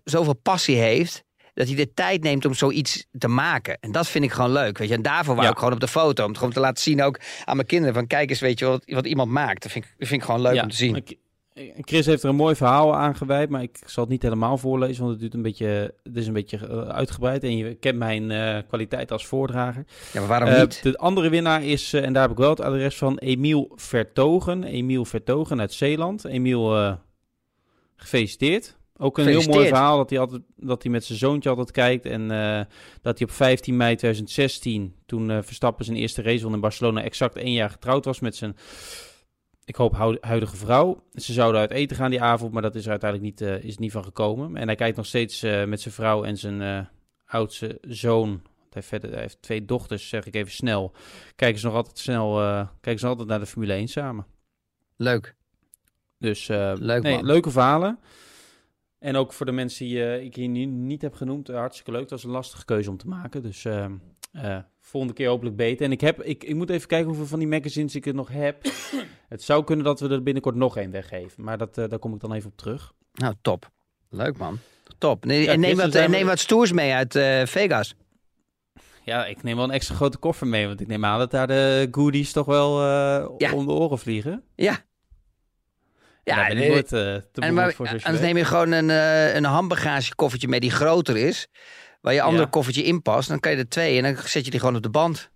zoveel 0.05 0.35
passie 0.43 0.77
heeft. 0.77 1.25
Dat 1.55 1.67
hij 1.67 1.77
de 1.77 1.95
tijd 1.95 2.23
neemt 2.23 2.45
om 2.45 2.55
zoiets 2.55 3.07
te 3.19 3.29
maken. 3.29 3.77
En 3.81 3.93
dat 3.93 4.09
vind 4.09 4.25
ik 4.25 4.33
gewoon 4.33 4.53
leuk. 4.53 4.79
Weet 4.79 4.89
je. 4.89 4.95
En 4.95 5.03
daarvoor 5.03 5.35
wou 5.35 5.47
Ja. 5.47 5.53
ik 5.53 5.59
gewoon 5.59 5.73
op 5.73 5.81
de 5.81 5.89
foto. 5.89 6.23
Om 6.23 6.29
het 6.29 6.39
gewoon 6.39 6.53
te 6.53 6.61
laten 6.61 6.83
zien 6.83 7.03
ook 7.03 7.21
aan 7.45 7.57
mijn 7.57 7.69
kinderen. 7.69 7.95
Van 7.95 8.07
kijk 8.07 8.31
eens, 8.31 8.41
weet 8.41 8.59
je 8.59 8.65
wat, 8.65 8.83
wat 8.87 9.07
iemand 9.07 9.31
maakt. 9.31 9.63
Dat 9.63 9.73
vind, 9.73 9.85
ik, 9.85 9.95
dat 9.99 10.09
vind 10.09 10.21
ik 10.21 10.27
gewoon 10.27 10.41
leuk 10.43 10.63
om 10.63 10.69
te 10.71 10.77
zien. 10.77 11.05
Chris 11.81 12.07
heeft 12.07 12.23
er 12.23 12.29
een 12.29 12.37
mooi 12.37 12.55
verhaal 12.55 12.95
aan 12.95 13.17
gewijd, 13.17 13.49
maar 13.51 13.63
ik 13.63 13.79
zal 13.87 14.03
het 14.03 14.13
niet 14.13 14.23
helemaal 14.23 14.59
voorlezen, 14.59 14.99
want 14.99 15.11
het, 15.11 15.21
duurt 15.21 15.35
een 15.35 15.43
beetje, 15.43 15.95
het 16.03 16.17
is 16.17 16.27
een 16.27 16.33
beetje 16.33 16.57
eh, 16.57 16.89
uitgebreid 16.89 17.43
en 17.43 17.57
je 17.57 17.75
kent 17.75 17.99
mijn 17.99 18.31
eh, 18.31 18.59
kwaliteit 18.69 19.13
als 19.13 19.27
voordrager. 19.27 19.85
Ja, 20.13 20.21
maar 20.21 20.29
waarom 20.29 20.49
Eh, 20.49 20.61
niet? 20.61 20.83
de 20.83 20.99
andere 20.99 21.29
winnaar 21.29 21.65
is, 21.65 21.93
en 21.93 22.13
daar 22.13 22.23
heb 22.23 22.31
ik 22.31 22.37
wel 22.37 22.51
het 22.51 22.61
adres 22.61 22.97
van, 22.97 23.19
Emiel 23.19 23.73
Vertogen. 23.75 24.65
Emiel 24.65 25.05
Vertogen 25.05 25.61
uit 25.61 25.73
Zeeland. 25.73 26.25
Emiel, 26.25 26.97
gefeliciteerd. 27.97 28.77
Ook 28.97 29.19
een 29.19 29.27
heel 29.27 29.43
mooi 29.49 29.67
verhaal 29.69 29.97
dat 29.97 30.11
hij, 30.11 30.19
altijd, 30.19 30.43
dat 30.57 30.83
hij 30.83 30.93
met 30.93 31.05
zijn 31.05 31.19
zoontje 31.19 31.49
altijd 31.49 31.71
kijkt. 31.71 32.07
En 32.07 32.29
dat 33.03 33.19
hij 33.19 33.29
op 33.29 33.35
15 33.35 33.77
mei 33.77 33.97
2016, 33.97 34.95
toen 35.07 35.43
Verstappen 35.43 35.85
zijn 35.85 35.97
eerste 35.97 36.23
race 36.23 36.45
won 36.45 36.55
in 36.55 36.61
Barcelona, 36.61 37.03
exact 37.03 37.37
één 37.37 37.53
jaar 37.53 37.71
getrouwd 37.71 38.05
was 38.05 38.21
met 38.21 38.37
zijn 38.37 38.57
ik 39.65 39.77
hoop 39.77 40.19
huidige 40.21 40.57
vrouw. 40.57 41.03
Ze 41.15 41.33
zouden 41.33 41.61
uit 41.61 41.71
eten 41.71 41.97
gaan 41.97 42.11
die 42.11 42.23
avond, 42.23 42.53
maar 42.53 42.63
dat 42.63 42.75
is 42.75 42.85
er 42.85 42.91
uiteindelijk 42.91 43.31
niet, 43.31 43.49
eh, 43.49 43.65
is 43.65 43.79
niet 43.79 43.93
van 43.93 44.05
gekomen. 44.05 44.57
En 44.57 44.67
hij 44.67 44.77
kijkt 44.77 44.97
nog 44.97 45.07
steeds 45.07 45.43
eh, 45.43 45.65
met 45.65 45.81
zijn 45.81 45.95
vrouw 45.95 46.25
en 46.25 46.37
zijn 46.37 46.63
eh, 46.63 46.81
oudste 47.25 47.79
zoon. 47.81 48.29
Hij 48.29 48.83
heeft, 48.83 48.89
verder, 48.89 49.11
hij 49.11 49.21
heeft 49.21 49.43
twee 49.43 49.65
dochters, 49.65 50.09
zeg 50.09 50.27
ik 50.27 50.35
even 50.35 50.53
snel. 50.53 50.93
Kijken 51.37 51.61
ze 51.61 51.67
nog 51.67 51.75
altijd 51.75 51.99
snel, 51.99 52.35
kijken 52.81 52.99
ze 52.99 53.07
altijd 53.07 53.29
naar 53.29 53.39
de 53.39 53.47
Formule 53.47 53.73
1 53.73 53.89
samen. 53.89 54.27
Leuk. 54.97 55.35
Dus 56.19 56.47
Leuk, 56.47 57.03
nee, 57.03 57.23
leuke 57.23 57.51
verhalen. 57.51 57.99
En 59.05 59.17
ook 59.17 59.33
voor 59.33 59.47
de 59.47 59.53
mensen 59.53 59.87
die 59.87 60.05
eh, 60.05 60.23
ik 60.25 60.35
hier 60.35 60.49
nu 60.49 60.65
niet 60.65 61.03
heb 61.03 61.15
genoemd, 61.15 61.49
eh, 61.49 61.57
hartstikke 61.57 61.91
leuk. 61.91 62.01
Dat 62.01 62.11
was 62.11 62.25
een 62.25 62.31
lastige 62.31 62.65
keuze 62.65 62.91
om 62.91 62.97
te 62.97 63.09
maken. 63.09 63.43
Dus 63.43 63.65
eh, 63.65 63.85
eh, 64.33 64.59
volgende 64.81 65.15
keer 65.17 65.29
hopelijk 65.29 65.57
beter. 65.57 65.87
En 65.87 65.93
ik, 65.93 66.01
heb, 66.01 66.23
ik, 66.23 66.45
ik 66.45 66.55
moet 66.55 66.71
even 66.71 66.89
kijken 66.89 67.07
hoeveel 67.09 67.27
van 67.27 67.39
die 67.39 67.49
magazines 67.49 67.95
ik 67.95 68.07
er 68.07 68.15
nog 68.15 68.29
heb. 68.29 68.63
Het 69.29 69.43
zou 69.43 69.65
kunnen 69.65 69.85
dat 69.85 70.01
we 70.01 70.09
er 70.09 70.23
binnenkort 70.23 70.55
nog 70.55 70.77
één 70.77 70.91
weggeven. 70.91 71.45
Maar 71.45 71.59
dat, 71.59 71.75
daar 71.75 71.99
kom 71.99 72.15
ik 72.15 72.21
dan 72.21 72.33
even 72.33 72.51
op 72.51 72.57
terug. 72.57 72.93
Nou, 73.13 73.35
top. 73.43 73.71
Leuk, 74.11 74.39
man. 74.39 74.59
Top. 74.99 75.25
Nee, 75.25 75.43
Ja, 75.43 75.53
en 75.53 75.61
neem 75.61 75.77
wat, 75.77 75.93
we- 75.93 75.99
neem 76.09 76.27
wat 76.27 76.39
stoers 76.39 76.73
mee 76.73 76.93
uit 76.93 77.13
Vegas. 77.51 77.95
Ja, 79.05 79.27
ik 79.27 79.43
neem 79.43 79.57
wel 79.57 79.65
een 79.65 79.71
extra 79.71 79.95
grote 79.95 80.19
koffer 80.19 80.47
mee. 80.47 80.67
Want 80.67 80.81
ik 80.81 80.87
neem 80.87 81.05
aan 81.05 81.19
dat 81.19 81.31
daar 81.31 81.47
de 81.47 81.89
goodies 81.91 82.33
toch 82.33 82.47
wel 82.47 82.83
Ja. 83.39 83.53
om 83.55 83.67
de 83.67 83.73
oren 83.73 83.99
vliegen. 83.99 84.43
Ja. 84.55 84.85
Ja, 86.25 86.37
ben 86.37 86.51
ik 86.51 86.59
nee, 86.59 86.69
nooit 86.71 86.85
eh, 86.85 86.91
te 86.91 87.41
en 87.41 87.55
maar, 87.55 87.73
voor 87.73 87.89
anders 87.89 88.21
neem 88.21 88.37
je 88.37 88.45
gewoon 88.45 88.71
een, 88.73 88.91
eh 88.91 89.35
een 89.35 89.45
handbagagekoffertje 89.45 90.49
mee 90.49 90.61
die 90.61 90.71
groter 90.71 91.17
is. 91.17 91.47
Waar 92.01 92.15
je 92.15 92.23
andere 92.23 92.43
Ja. 92.43 92.49
koffertje 92.49 92.83
in 92.83 93.03
past. 93.03 93.29
Dan 93.29 93.41
kan 93.41 93.53
je 93.53 93.59
er 93.59 93.69
twee 93.69 93.97
en 93.97 94.15
dan 94.15 94.23
zet 94.27 94.45
je 94.45 94.51
die 94.51 94.61
gewoon 94.61 94.77
op 94.77 94.83
de 94.83 94.91
band. 94.91 95.31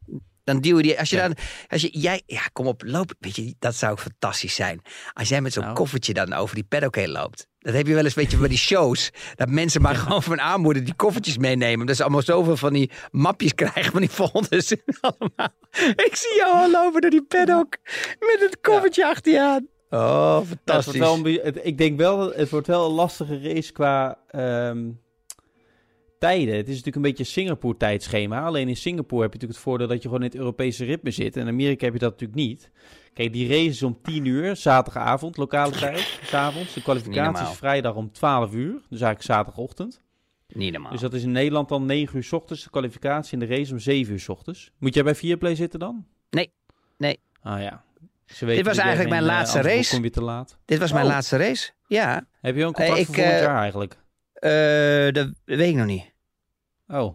Dan 0.45 0.61
duw 0.61 0.77
je 0.77 0.83
die. 0.83 0.99
Als 0.99 1.11
je 1.11 1.17
Ja. 1.17 1.23
dan. 1.23 1.37
Als 1.69 1.83
je, 1.83 1.99
jij, 1.99 2.23
ja, 2.27 2.41
kom 2.53 2.67
op, 2.67 2.83
loop. 2.87 3.13
Weet 3.19 3.37
je, 3.37 3.55
dat 3.59 3.75
zou 3.75 3.97
fantastisch 3.99 4.55
zijn. 4.55 4.83
Als 5.13 5.29
jij 5.29 5.41
met 5.41 5.53
zo'n 5.53 5.63
Nou. 5.63 5.75
koffertje 5.75 6.13
dan 6.15 6.33
over 6.33 6.55
die 6.55 6.65
paddock 6.65 6.97
heen 6.97 7.11
loopt. 7.11 7.47
Dat 7.59 7.75
heb 7.75 7.87
je 7.87 7.95
wel 7.95 8.05
eens, 8.05 8.15
weet 8.15 8.31
je, 8.31 8.37
bij 8.37 8.49
die 8.49 8.59
shows. 8.59 9.11
Dat 9.35 9.49
mensen 9.49 9.83
maar 9.83 9.95
gewoon 9.95 10.23
van 10.23 10.39
armoede 10.39 10.83
die 10.83 10.95
koffertjes 10.95 11.39
meenemen. 11.39 11.87
Dat 11.87 11.97
ze 11.97 12.03
allemaal 12.03 12.23
zoveel 12.23 12.57
van 12.57 12.73
die 12.73 12.91
mapjes 13.11 13.55
krijgen, 13.55 13.93
van 13.93 14.01
die 14.01 14.11
folders. 14.11 14.73
allemaal. 15.01 15.49
Ik 15.97 16.11
zie 16.17 16.35
jou 16.37 16.55
al 16.55 16.71
lopen 16.71 17.01
door 17.01 17.11
die 17.11 17.25
paddock. 17.25 17.77
Met 18.19 18.37
het 18.41 18.59
koffertje 18.61 19.07
achter 19.07 19.33
je 19.33 19.41
aan. 19.43 19.67
Oh, 19.91 19.99
Ja, 20.01 20.39
het 20.39 20.47
fantastisch. 20.49 20.85
wordt 20.85 20.99
wel 20.99 21.15
een 21.17 21.23
be- 21.23 21.41
het- 21.43 21.67
ik 21.67 21.79
denk 21.79 21.99
wel, 21.99 22.33
het 22.33 22.51
wordt 22.51 22.67
wel 22.67 22.87
een 22.89 22.95
lastige 22.95 23.41
race 23.43 23.73
qua 23.73 24.19
ehm, 24.31 24.91
tijden. 26.19 26.55
Het 26.57 26.65
is 26.69 26.69
natuurlijk 26.77 26.97
een 26.97 27.03
beetje 27.03 27.19
een 27.25 27.31
Singapore 27.31 27.77
tijdschema. 27.77 28.45
Alleen 28.45 28.69
in 28.69 28.77
Singapore 28.77 29.23
heb 29.23 29.33
je 29.33 29.39
natuurlijk 29.39 29.53
het 29.59 29.69
voordeel 29.69 29.87
dat 29.87 29.97
je 29.97 30.09
gewoon 30.09 30.23
in 30.23 30.29
het 30.31 30.39
Europese 30.39 30.85
ritme 30.85 31.11
zit. 31.11 31.37
En 31.37 31.43
in 31.43 31.49
Amerika 31.49 31.85
heb 31.85 31.93
je 31.95 31.99
dat 32.01 32.11
natuurlijk 32.11 32.39
niet. 32.39 32.71
Kijk, 33.13 33.33
die 33.33 33.49
race 33.49 33.65
is 33.69 33.83
om 33.83 33.99
10 34.03 34.25
uur, 34.25 34.57
zaterdagavond, 34.57 35.37
lokale 35.37 35.73
tijd, 35.79 36.19
s 36.25 36.35
avonds. 36.35 36.75
De 36.75 36.83
kwalificatie 36.83 37.47
is 37.47 37.57
vrijdag 37.57 37.95
om 37.95 38.13
12 38.13 38.53
uur, 38.55 38.73
dus 38.73 39.01
eigenlijk 39.01 39.23
zaterdagochtend. 39.23 40.01
Niet 40.55 40.73
normaal. 40.73 40.91
Dus 40.93 41.01
dat 41.01 41.15
is 41.15 41.23
in 41.23 41.33
Nederland 41.33 41.69
dan 41.69 41.87
9 41.87 42.17
uur 42.17 42.23
s 42.25 42.33
ochtends, 42.33 42.63
de 42.65 42.71
kwalificatie 42.71 43.33
en 43.41 43.47
de 43.49 43.55
race 43.57 43.73
om 43.73 43.79
7 43.79 44.13
uur 44.13 44.21
s 44.21 44.29
ochtends. 44.29 44.71
Moet 44.79 44.95
jij 44.95 45.03
bij 45.05 45.15
Viaplay 45.15 45.55
zitten 45.55 45.79
dan? 45.81 46.07
Nee. 46.31 46.51
Nee. 46.99 47.19
Ah 47.43 47.61
ja. 47.61 47.85
Weten 48.41 48.65
was 48.65 48.77
eigenlijk 48.79 49.11
mijn 49.11 49.23
eh, 49.23 49.29
laatste 49.29 49.61
race. 49.61 49.95
kom 49.95 50.05
je 50.05 50.11
te 50.11 50.23
laat. 50.23 50.59
Dit 50.65 50.79
was 50.79 50.93
mijn 50.93 51.05
Oh. 51.05 51.11
laatste 51.11 51.37
race. 51.37 51.71
Ja. 51.87 52.27
Heb 52.41 52.55
je 52.57 52.63
een 52.63 52.67
Eh, 52.69 52.75
contract 52.75 52.99
ik, 52.99 53.07
voor 53.07 53.15
volgend 53.15 53.35
eh, 53.37 53.43
jaar 53.43 53.61
eigenlijk? 53.61 53.97
Eh, 54.33 55.13
dat 55.13 55.33
weet 55.45 55.69
ik 55.69 55.75
nog 55.75 55.87
niet. 55.87 56.13
Oh, 56.89 57.15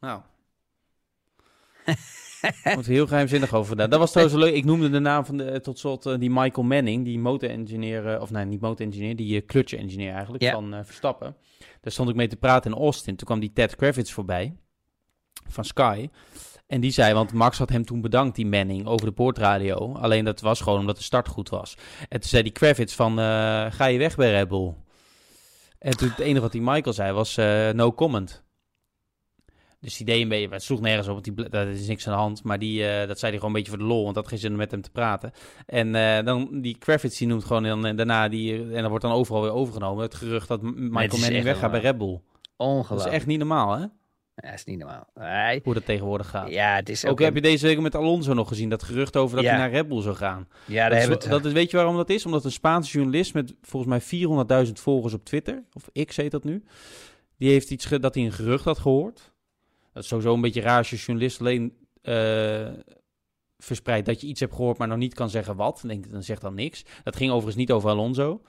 nou. 0.00 0.20
Moet 2.74 2.86
heel 2.86 3.06
geheimzinnig 3.06 3.54
over 3.54 3.70
gedaan. 3.70 3.90
Dat 3.90 3.98
was 3.98 4.10
trouwens 4.12 4.38
leuk. 4.38 4.54
Ik 4.54 4.64
noemde 4.64 4.90
de 4.90 4.98
naam 4.98 5.24
van 5.24 5.36
de, 5.36 5.44
eh, 5.44 5.60
tot 5.60 5.78
slot 5.78 6.06
eh, 6.06 6.18
die 6.18 6.30
Michael 6.30 6.66
Manning, 6.66 7.04
die 7.04 7.18
motor-engineer, 7.18 8.14
eh, 8.14 8.20
of 8.20 8.30
nee, 8.30 8.44
niet 8.44 8.60
motor-engineer, 8.60 9.16
die 9.16 9.40
uh, 9.40 9.46
clutch-engineer 9.46 10.12
eigenlijk 10.12 10.42
Ja. 10.42 10.52
van 10.52 10.74
eh, 10.74 10.80
Verstappen. 10.84 11.36
Daar 11.80 11.92
stond 11.92 12.08
ik 12.08 12.14
mee 12.16 12.28
te 12.28 12.36
praten 12.36 12.72
in 12.72 12.78
Austin. 12.78 13.16
Toen 13.16 13.26
kwam 13.26 13.40
die 13.40 13.52
Ted 13.52 13.76
Kravitz 13.76 14.12
voorbij 14.12 14.56
van 15.48 15.64
Sky. 15.64 16.08
En 16.68 16.80
die 16.80 16.90
zei, 16.90 17.14
want 17.14 17.32
Max 17.32 17.58
had 17.58 17.68
hem 17.68 17.84
toen 17.84 18.00
bedankt, 18.00 18.36
die 18.36 18.46
Manning, 18.46 18.86
over 18.86 19.06
de 19.06 19.12
boordradio. 19.12 19.94
Alleen 19.94 20.24
dat 20.24 20.40
was 20.40 20.60
gewoon 20.60 20.78
omdat 20.78 20.96
de 20.96 21.02
start 21.02 21.28
goed 21.28 21.48
was. 21.48 21.76
En 22.08 22.20
toen 22.20 22.28
zei 22.28 22.42
die 22.42 22.52
Kravitz 22.52 22.94
van, 22.94 23.18
eh, 23.18 23.24
ga 23.70 23.84
je 23.86 23.98
weg 23.98 24.16
bij 24.16 24.30
Red 24.30 24.48
Bull? 24.48 24.74
En 25.78 25.96
toen 25.96 26.08
het 26.08 26.18
enige 26.18 26.40
wat 26.40 26.52
die 26.52 26.62
Michael 26.62 26.92
zei 26.92 27.12
was, 27.12 27.36
eh, 27.36 27.70
no 27.70 27.92
comment. 27.92 28.44
Dus 29.80 29.96
die 29.96 30.06
deed 30.06 30.22
een 30.22 30.28
beetje, 30.28 30.48
het 30.48 30.62
sloeg 30.62 30.80
nergens 30.80 31.06
op, 31.08 31.12
want 31.12 31.24
die, 31.24 31.48
daar 31.48 31.68
is 31.68 31.86
niks 31.86 32.06
aan 32.06 32.12
de 32.12 32.18
hand. 32.18 32.42
Maar 32.42 32.58
die, 32.58 32.88
eh, 32.88 33.08
dat 33.08 33.18
zei 33.18 33.30
hij 33.30 33.40
gewoon 33.40 33.56
een 33.56 33.62
beetje 33.62 33.76
voor 33.76 33.86
de 33.86 33.92
lol, 33.94 34.02
want 34.02 34.14
dat 34.14 34.24
had 34.24 34.32
geen 34.32 34.42
zin 34.42 34.50
om 34.50 34.56
met 34.56 34.70
hem 34.70 34.82
te 34.82 34.90
praten. 34.90 35.32
En 35.66 35.92
dan, 36.24 36.60
die 36.60 36.78
Kravitz, 36.78 37.18
die 37.18 37.28
noemt 37.28 37.44
gewoon 37.44 37.62
dan, 37.62 37.86
en 37.86 37.96
daarna, 37.96 38.28
die, 38.28 38.54
en 38.54 38.80
dan 38.80 38.88
wordt 38.88 39.04
dan 39.04 39.12
overal 39.12 39.42
weer 39.42 39.52
overgenomen. 39.52 40.02
Het 40.02 40.14
gerucht 40.14 40.48
dat 40.48 40.62
Michael 40.62 41.12
is 41.12 41.20
Manning 41.20 41.44
weggaat 41.44 41.70
bij. 41.70 41.80
Red 41.80 41.98
Bull. 41.98 42.12
Dat 42.12 42.20
Ongelooflijk. 42.56 43.10
is 43.10 43.16
echt 43.16 43.26
niet 43.26 43.38
normaal, 43.38 43.78
hè? 43.78 43.86
Ja, 44.40 44.52
is 44.52 44.64
niet 44.64 44.78
normaal. 44.78 45.06
Hoe 45.62 45.74
dat 45.74 45.84
tegenwoordig 45.84 46.28
gaat. 46.28 46.48
Ja, 46.50 46.74
het 46.74 46.88
is 46.88 47.04
Ook 47.04 47.10
ook... 47.10 47.18
heb 47.20 47.34
je 47.34 47.40
deze 47.40 47.66
week 47.66 47.80
met 47.80 47.94
Alonso 47.94 48.34
nog 48.34 48.48
gezien, 48.48 48.68
dat 48.68 48.82
gerucht 48.82 49.16
over 49.16 49.36
dat 49.36 49.44
Ja. 49.44 49.50
hij 49.50 49.58
naar 49.58 49.70
Red 49.70 49.88
Bull 49.88 50.02
zou 50.02 50.14
gaan. 50.16 50.48
ja, 50.66 50.74
daar 50.74 50.90
dat, 50.90 50.98
hebben 50.98 51.18
is, 51.18 51.24
we 51.24 51.30
het. 51.32 51.42
dat 51.42 51.44
is, 51.44 51.52
weet 51.52 51.70
je 51.70 51.76
waarom 51.76 51.96
dat 51.96 52.10
is? 52.10 52.26
Omdat 52.26 52.44
een 52.44 52.52
Spaanse 52.52 52.92
journalist 52.92 53.34
met 53.34 53.54
volgens 53.62 54.08
mij 54.10 54.66
400.000 54.66 54.72
volgers 54.72 55.14
op 55.14 55.24
Twitter, 55.24 55.62
of 55.72 56.04
X 56.04 56.16
heet 56.16 56.30
dat 56.30 56.44
nu, 56.44 56.64
die 57.38 57.50
heeft 57.50 57.70
iets 57.70 57.88
dat 57.88 58.14
hij 58.14 58.24
een 58.24 58.32
gerucht 58.32 58.64
had 58.64 58.78
gehoord. 58.78 59.32
Dat 59.92 60.02
is 60.02 60.08
sowieso 60.08 60.34
een 60.34 60.40
beetje 60.40 60.60
raar 60.60 60.78
als 60.78 60.90
je 60.90 60.96
journalist 60.96 61.40
alleen 61.40 61.76
eh, 62.02 62.68
verspreidt 63.58 64.06
dat 64.06 64.20
je 64.20 64.26
iets 64.26 64.40
hebt 64.40 64.54
gehoord, 64.54 64.78
maar 64.78 64.88
nog 64.88 64.98
niet 64.98 65.14
kan 65.14 65.30
zeggen 65.30 65.56
wat. 65.56 65.78
Dan, 65.80 65.88
denk, 65.90 66.04
ik, 66.04 66.12
dan 66.12 66.22
zegt 66.22 66.40
dan 66.40 66.54
niks. 66.54 66.84
Dat 67.04 67.16
ging 67.16 67.30
overigens 67.30 67.56
niet 67.56 67.72
over 67.72 67.90
Alonso. 67.90 68.42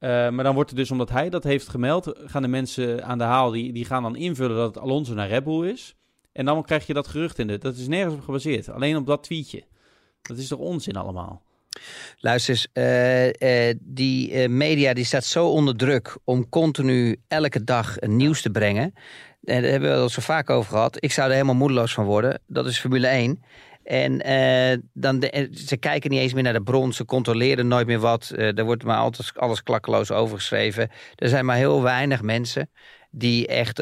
Eh, 0.00 0.08
maar 0.08 0.44
dan 0.44 0.54
wordt 0.54 0.70
er 0.70 0.76
dus, 0.76 0.90
omdat 0.90 1.10
hij 1.10 1.30
dat 1.30 1.44
heeft 1.44 1.68
gemeld, 1.68 2.12
gaan 2.24 2.42
de 2.42 2.48
mensen 2.48 3.04
aan 3.04 3.18
de 3.18 3.24
haal, 3.24 3.50
die, 3.50 3.72
die 3.72 3.84
gaan 3.84 4.02
dan 4.02 4.16
invullen 4.16 4.56
dat 4.56 4.74
het 4.74 4.84
Alonso 4.84 5.14
naar 5.14 5.28
Red 5.28 5.44
Bull 5.44 5.68
is. 5.68 5.94
En 6.32 6.44
dan 6.44 6.62
krijg 6.62 6.86
je 6.86 6.92
dat 6.94 7.06
gerucht 7.08 7.38
in 7.38 7.46
de. 7.46 7.58
Dat 7.58 7.76
is 7.76 7.88
nergens 7.88 8.14
op 8.14 8.22
gebaseerd. 8.22 8.68
Alleen 8.68 8.96
op 8.96 9.06
dat 9.06 9.22
tweetje. 9.22 9.62
Dat 10.22 10.38
is 10.38 10.48
toch 10.48 10.58
onzin 10.58 10.96
allemaal? 10.96 11.42
Luister 12.18 12.54
eens, 12.54 12.68
eh, 12.72 13.68
eh, 13.68 13.76
die 13.80 14.48
media 14.48 14.94
die 14.94 15.04
staat 15.04 15.24
zo 15.24 15.48
onder 15.48 15.76
druk 15.76 16.16
om 16.24 16.48
continu 16.48 17.20
elke 17.28 17.64
dag 17.64 18.00
nieuws 18.00 18.42
te 18.42 18.50
brengen. 18.50 18.94
En 19.44 19.62
daar 19.62 19.70
hebben 19.70 19.88
we 19.88 19.94
het 19.94 20.02
al 20.02 20.08
zo 20.08 20.20
vaak 20.20 20.50
over 20.50 20.70
gehad. 20.70 20.96
Ik 21.00 21.12
zou 21.12 21.28
er 21.28 21.34
helemaal 21.34 21.54
moedeloos 21.54 21.94
van 21.94 22.04
worden. 22.04 22.40
Dat 22.46 22.66
is 22.66 22.80
Formule 22.80 23.06
1. 23.06 23.42
En 23.90 24.20
eh, 24.20 24.78
dan 24.92 25.20
eh, 25.22 25.46
ze 25.52 25.76
kijken 25.76 26.10
niet 26.10 26.20
eens 26.20 26.32
meer 26.32 26.42
naar 26.42 26.52
de 26.52 26.62
bron. 26.62 26.92
Ze 26.92 27.04
controleren 27.04 27.68
nooit 27.68 27.86
meer 27.86 27.98
wat. 27.98 28.30
Eh 28.36 28.58
er 28.58 28.64
wordt 28.64 28.84
maar 28.84 28.96
altijd 28.96 29.32
alles 29.36 29.62
klakkeloos 29.62 30.10
overgeschreven. 30.10 30.90
Er 31.16 31.28
zijn 31.28 31.44
maar 31.44 31.56
heel 31.56 31.82
weinig 31.82 32.22
mensen 32.22 32.70
die 33.10 33.46
echt 33.46 33.80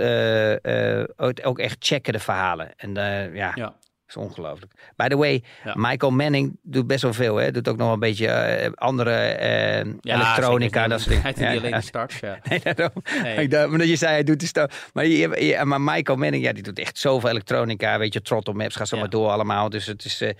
ook- 1.42 1.58
echt 1.58 1.76
checken 1.78 2.12
de 2.12 2.18
verhalen. 2.18 2.72
En 2.76 2.94
ja, 3.34 3.52
Ja. 3.54 3.76
Is 4.08 4.16
ongelooflijk. 4.16 4.72
By 4.96 5.08
the 5.08 5.16
way, 5.16 5.42
Ja. 5.64 5.72
Michael 5.76 6.12
Manning 6.12 6.58
doet 6.62 6.86
best 6.86 7.02
wel 7.02 7.12
veel. 7.12 7.36
Hè? 7.36 7.50
Doet 7.50 7.68
ook 7.68 7.76
nog 7.76 7.92
een 7.92 7.98
beetje 7.98 8.26
eh, 8.28 8.70
andere 8.74 9.10
eh, 9.14 9.78
elektronica. 10.02 10.88
Dat 10.88 11.00
soort 11.00 11.08
dingen. 11.10 11.22
Hij 11.22 11.32
doet 11.32 11.42
Ja, 11.42 11.50
niet 11.50 11.58
alleen 11.60 11.72
de 11.72 11.80
starts, 11.80 12.18
ja. 12.20 12.38
Nee, 12.48 12.60
daarom. 12.74 13.02
Nee. 13.22 13.36
Ik 13.36 13.50
dacht, 13.50 13.84
je 13.84 13.96
zei, 13.96 14.12
hij 14.12 14.24
doet 14.24 14.40
de 14.40 14.46
sto- 14.46 14.66
maar, 14.92 15.06
je, 15.06 15.44
je- 15.46 15.64
maar 15.64 15.80
Michael 15.80 16.18
Manning, 16.18 16.44
ja, 16.44 16.52
die 16.52 16.62
doet 16.62 16.78
echt 16.78 16.98
zoveel 16.98 17.28
elektronica. 17.30 17.98
Weet 17.98 18.12
je, 18.12 18.22
Throttle 18.22 18.54
Maps, 18.54 18.76
gaat 18.76 18.88
zo 18.88 18.94
Ja. 18.96 19.02
maar 19.02 19.10
door 19.10 19.28
allemaal. 19.28 19.68
Dus 19.68 19.86
het 19.86 20.04
is, 20.04 20.20
eh, 20.20 20.30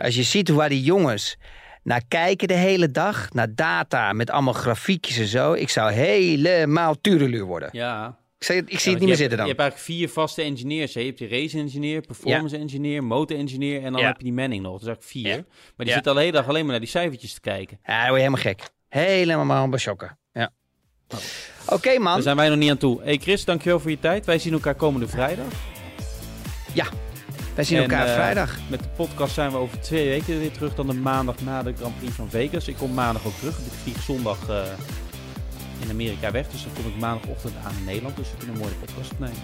als 0.00 0.14
je 0.14 0.22
ziet 0.22 0.48
waar 0.48 0.68
die 0.68 0.82
jongens 0.82 1.36
naar 1.82 2.02
kijken 2.08 2.48
de 2.48 2.54
hele 2.54 2.90
dag, 2.90 3.32
naar 3.32 3.54
data 3.54 4.12
met 4.12 4.30
allemaal 4.30 4.52
grafiekjes 4.52 5.18
en 5.18 5.26
zo. 5.26 5.52
Ik 5.52 5.68
zou 5.68 5.92
helemaal 5.92 7.00
tureluur 7.00 7.44
worden. 7.44 7.68
Ja. 7.72 8.16
Ik, 8.38 8.46
het- 8.46 8.70
ik 8.72 8.78
zie 8.78 8.84
Ja, 8.84 8.90
het 8.90 8.98
niet 8.98 9.08
meer 9.08 9.16
zitten 9.16 9.36
dan. 9.38 9.46
Je 9.46 9.52
hebt 9.52 9.62
eigenlijk 9.62 9.90
vier 9.90 10.08
vaste 10.08 10.42
engineers. 10.42 10.94
hè. 10.94 11.00
Je 11.00 11.06
hebt 11.06 11.18
die 11.18 11.28
race 11.28 11.58
engineer, 11.58 12.00
performance 12.00 12.56
engineer, 12.56 13.04
motor 13.04 13.36
engineer 13.38 13.82
en 13.84 13.92
dan 13.92 14.00
Ja. 14.00 14.06
heb 14.06 14.16
je 14.16 14.24
die 14.24 14.32
Manning 14.32 14.62
nog. 14.62 14.78
Dus 14.78 14.86
eigenlijk 14.88 15.08
vier. 15.16 15.28
Ja. 15.28 15.36
Maar 15.36 15.72
die 15.76 15.86
Ja. 15.86 15.92
zitten 15.92 16.12
al 16.12 16.18
de 16.18 16.24
hele 16.24 16.36
dag 16.36 16.48
alleen 16.48 16.62
maar 16.62 16.70
naar 16.70 16.80
die 16.80 16.88
cijfertjes 16.88 17.34
te 17.34 17.40
kijken. 17.40 17.78
Ja, 17.82 17.92
dan 17.92 18.08
word 18.08 18.20
je 18.22 18.26
helemaal 18.30 18.40
gek. 18.54 18.70
Helemaal 18.88 19.68
bij 19.68 19.78
chokken. 19.78 20.18
Ja. 20.32 20.50
Oké, 21.68 21.98
man. 21.98 22.12
Daar 22.14 22.22
zijn 22.22 22.36
wij 22.36 22.48
nog 22.48 22.58
niet 22.58 22.70
aan 22.70 22.76
toe. 22.76 23.02
Hey 23.02 23.16
Chris, 23.18 23.44
dankjewel 23.44 23.80
voor 23.80 23.90
je 23.90 23.98
tijd. 24.00 24.26
Wij 24.26 24.38
zien 24.38 24.52
elkaar 24.52 24.74
komende 24.74 25.08
vrijdag. 25.08 25.46
Wij 27.54 27.64
zien 27.64 27.76
En, 27.76 27.82
elkaar 27.82 28.06
eh, 28.06 28.12
vrijdag. 28.14 28.58
Met 28.70 28.82
de 28.82 28.88
podcast 28.96 29.34
zijn 29.34 29.50
we 29.50 29.56
over 29.56 29.80
twee 29.80 30.08
weken 30.08 30.38
weer 30.38 30.50
terug. 30.50 30.74
Dan 30.74 30.86
de 30.86 30.94
maandag 30.94 31.40
na 31.40 31.62
de 31.62 31.72
Grand 31.76 31.98
Prix 31.98 32.12
van 32.14 32.30
Vegas. 32.30 32.68
Ik 32.68 32.76
kom 32.76 32.94
maandag 32.94 33.26
ook 33.26 33.32
terug. 33.34 33.58
Ik 33.58 33.72
vlieg 33.82 34.02
zondag 34.02 34.48
eh, 34.48 34.62
in 35.80 35.90
Amerika 35.90 36.30
weg. 36.30 36.48
Dus 36.48 36.62
dan 36.62 36.72
kom 36.72 36.92
ik 36.92 36.98
maandagochtend 36.98 37.54
aan 37.64 37.72
in 37.78 37.84
Nederland. 37.84 38.16
Dus 38.16 38.30
we 38.30 38.36
kunnen 38.36 38.54
een 38.54 38.60
mooie 38.60 38.74
podcast 38.74 39.12
opnemen. 39.12 39.36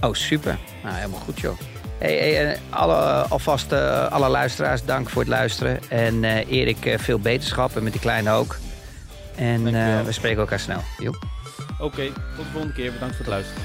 Oh, 0.00 0.14
super. 0.14 0.58
Nou, 0.82 0.94
helemaal 0.94 1.20
goed, 1.20 1.40
joh. 1.40 1.58
Hey, 1.98 2.16
hey, 2.16 2.52
eh, 2.52 2.58
alle, 2.70 2.94
alvast 3.28 3.72
eh, 3.72 4.12
alle 4.12 4.28
luisteraars, 4.28 4.84
dank 4.84 5.08
voor 5.10 5.22
het 5.22 5.30
luisteren. 5.30 5.80
En 5.88 6.24
eh, 6.24 6.50
Erik, 6.50 6.86
eh, 6.86 6.98
veel 6.98 7.18
beterschap 7.18 7.76
en 7.76 7.82
met 7.82 7.92
die 7.92 8.00
kleine 8.00 8.30
ook. 8.30 8.56
En 9.36 9.66
eh, 9.66 10.00
we 10.04 10.12
spreken 10.12 10.38
elkaar 10.38 10.60
snel. 10.60 10.80
Joep. 10.98 11.26
Oké, 11.78 12.06
tot 12.06 12.44
de 12.44 12.50
volgende 12.52 12.74
keer. 12.74 12.92
Bedankt 12.92 13.16
voor 13.16 13.24
het 13.24 13.34
luisteren. 13.34 13.62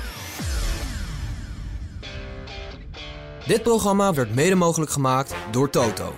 Dit 3.46 3.64
programma 3.64 4.14
werd 4.14 4.36
mede 4.36 4.56
mogelijk 4.56 4.92
gemaakt 4.92 5.36
door 5.52 5.70
Toto. 5.70 6.16